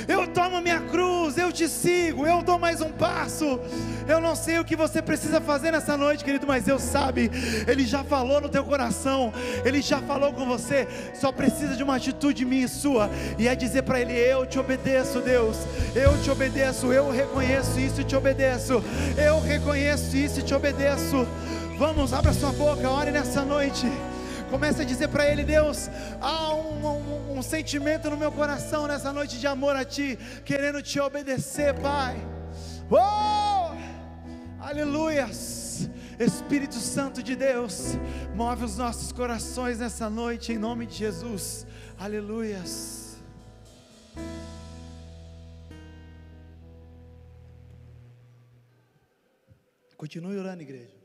Eu 0.09 0.27
tomo 0.29 0.61
minha 0.61 0.81
cruz, 0.81 1.37
eu 1.39 1.53
te 1.53 1.69
sigo, 1.69 2.27
eu 2.27 2.43
dou 2.43 2.59
mais 2.59 2.81
um 2.81 2.91
passo. 2.91 3.61
Eu 4.07 4.21
não 4.21 4.35
sei 4.35 4.59
o 4.59 4.65
que 4.65 4.75
você 4.75 5.01
precisa 5.01 5.41
fazer 5.41 5.71
nessa 5.71 5.97
noite, 5.97 6.25
querido, 6.25 6.47
mas 6.47 6.67
eu 6.67 6.79
sabe, 6.79 7.31
Ele 7.67 7.85
já 7.87 8.03
falou 8.03 8.41
no 8.41 8.49
teu 8.49 8.65
coração, 8.65 9.33
Ele 9.65 9.81
já 9.81 10.01
falou 10.01 10.33
com 10.33 10.45
você. 10.45 10.89
Só 11.15 11.31
precisa 11.31 11.77
de 11.77 11.83
uma 11.83 11.97
atitude 11.97 12.45
minha 12.45 12.65
e 12.65 12.69
sua, 12.69 13.11
e 13.39 13.49
é 13.49 13.55
dizer 13.55 13.83
para 13.83 14.01
Ele: 14.01 14.13
Eu 14.13 14.47
te 14.47 14.59
obedeço, 14.59 15.21
Deus, 15.21 15.57
eu 15.95 16.21
te 16.23 16.31
obedeço, 16.31 16.93
eu 16.93 17.11
reconheço 17.11 17.79
isso 17.79 18.01
e 18.01 18.05
te 18.05 18.17
obedeço, 18.17 18.83
eu 19.17 19.41
reconheço 19.41 20.17
isso 20.17 20.41
e 20.41 20.43
te 20.43 20.55
obedeço. 20.55 21.27
Vamos, 21.79 22.13
abra 22.13 22.33
sua 22.33 22.53
boca, 22.53 22.89
ore 22.89 23.11
nessa 23.11 23.43
noite. 23.45 23.87
Comece 24.53 24.83
a 24.83 24.85
dizer 24.85 25.09
para 25.09 25.27
Ele: 25.27 25.45
Deus, 25.45 25.89
há 26.21 26.55
um, 26.55 26.87
um, 26.87 27.39
um, 27.39 27.43
sentimento 27.43 28.11
no 28.11 28.19
meu 28.19 28.31
coração 28.31 28.87
nessa 28.87 29.11
noite 29.11 29.41
de 29.41 29.47
amor 29.47 29.75
a 29.75 29.83
Ti, 29.83 30.19
querendo 30.45 30.83
te 30.83 31.01
obedecer, 31.01 31.73
Pai. 31.81 32.15
Oh! 32.91 33.73
Aleluias! 34.61 35.89
Espírito 36.21 36.75
Santo 36.75 37.23
de 37.23 37.35
Deus, 37.35 37.99
move 38.35 38.65
os 38.65 38.77
nossos 38.77 39.11
corações 39.11 39.79
nessa 39.79 40.11
noite, 40.11 40.53
em 40.53 40.59
nome 40.59 40.85
de 40.85 40.97
Jesus. 40.97 41.67
Aleluias. 41.99 43.17
Continue 49.97 50.37
orando, 50.37 50.61
igreja. 50.63 51.02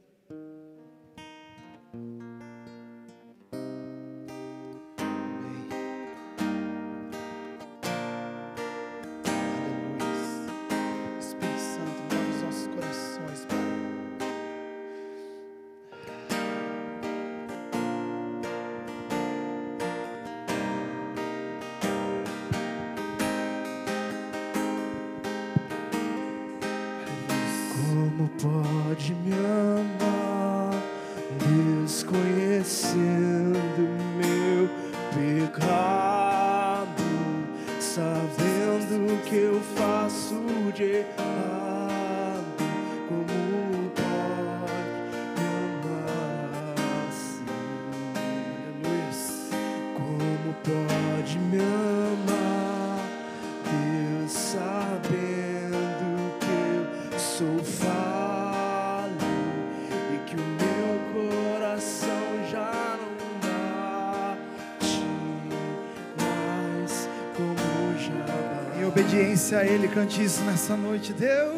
Obediência 68.98 69.60
a 69.60 69.64
Ele, 69.64 69.88
cante 69.88 70.24
isso 70.24 70.42
nessa 70.44 70.76
noite, 70.76 71.14
Deus. 71.14 71.54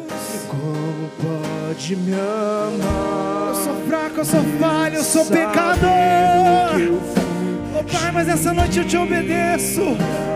Como 0.46 1.10
pode 1.18 1.96
me 1.96 2.12
amar? 2.12 3.48
Eu 3.48 3.54
sou 3.54 3.74
fraco, 3.88 4.18
eu 4.18 4.24
sou 4.26 4.42
falho, 4.60 4.96
eu 4.96 5.04
sou 5.04 5.24
pecador. 5.24 5.88
Oh 7.78 7.84
Pai, 7.84 8.12
mas 8.12 8.28
essa 8.28 8.52
noite 8.52 8.80
eu 8.80 8.84
te 8.84 8.96
obedeço. 8.96 9.80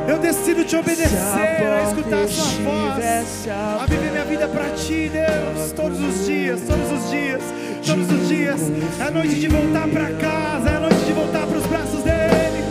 Eu 0.09 0.19
decido 0.19 0.65
te 0.65 0.77
obedecer, 0.77 1.13
a 1.15 1.83
escutar 1.89 2.23
a 2.23 2.29
sua 2.29 2.63
voz, 2.63 3.49
a 3.49 3.87
viver 3.87 4.11
minha 4.11 4.25
vida 4.25 4.49
para 4.49 4.71
ti, 4.71 5.11
Deus, 5.13 5.73
todos 5.73 6.01
os 6.01 6.25
dias, 6.25 6.61
todos 6.63 6.91
os 6.91 7.11
dias, 7.11 7.43
todos 7.85 8.11
os 8.11 8.29
dias. 8.29 8.61
É 8.99 9.03
a 9.03 9.11
noite 9.11 9.35
de 9.35 9.49
voltar 9.49 9.87
para 9.89 10.11
casa, 10.13 10.71
é 10.71 10.77
a 10.77 10.81
noite 10.81 11.05
de 11.05 11.13
voltar 11.13 11.47
para 11.47 11.59
os 11.59 11.67
braços 11.67 12.03
dele. 12.03 12.65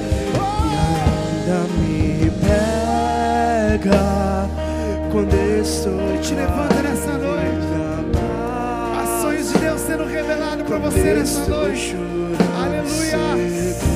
E 1.88 1.93
pega 3.84 4.50
quando 5.12 5.34
estou 5.34 6.18
te 6.22 6.34
levanta 6.34 6.82
nessa 6.82 7.18
noite. 7.18 7.68
Ações 9.04 9.52
de 9.52 9.58
Deus 9.60 9.82
sendo 9.82 10.06
revelado 10.06 10.64
para 10.64 10.78
você 10.80 11.14
nessa 11.14 11.48
noite. 11.48 11.96
Aleluia. 12.58 13.93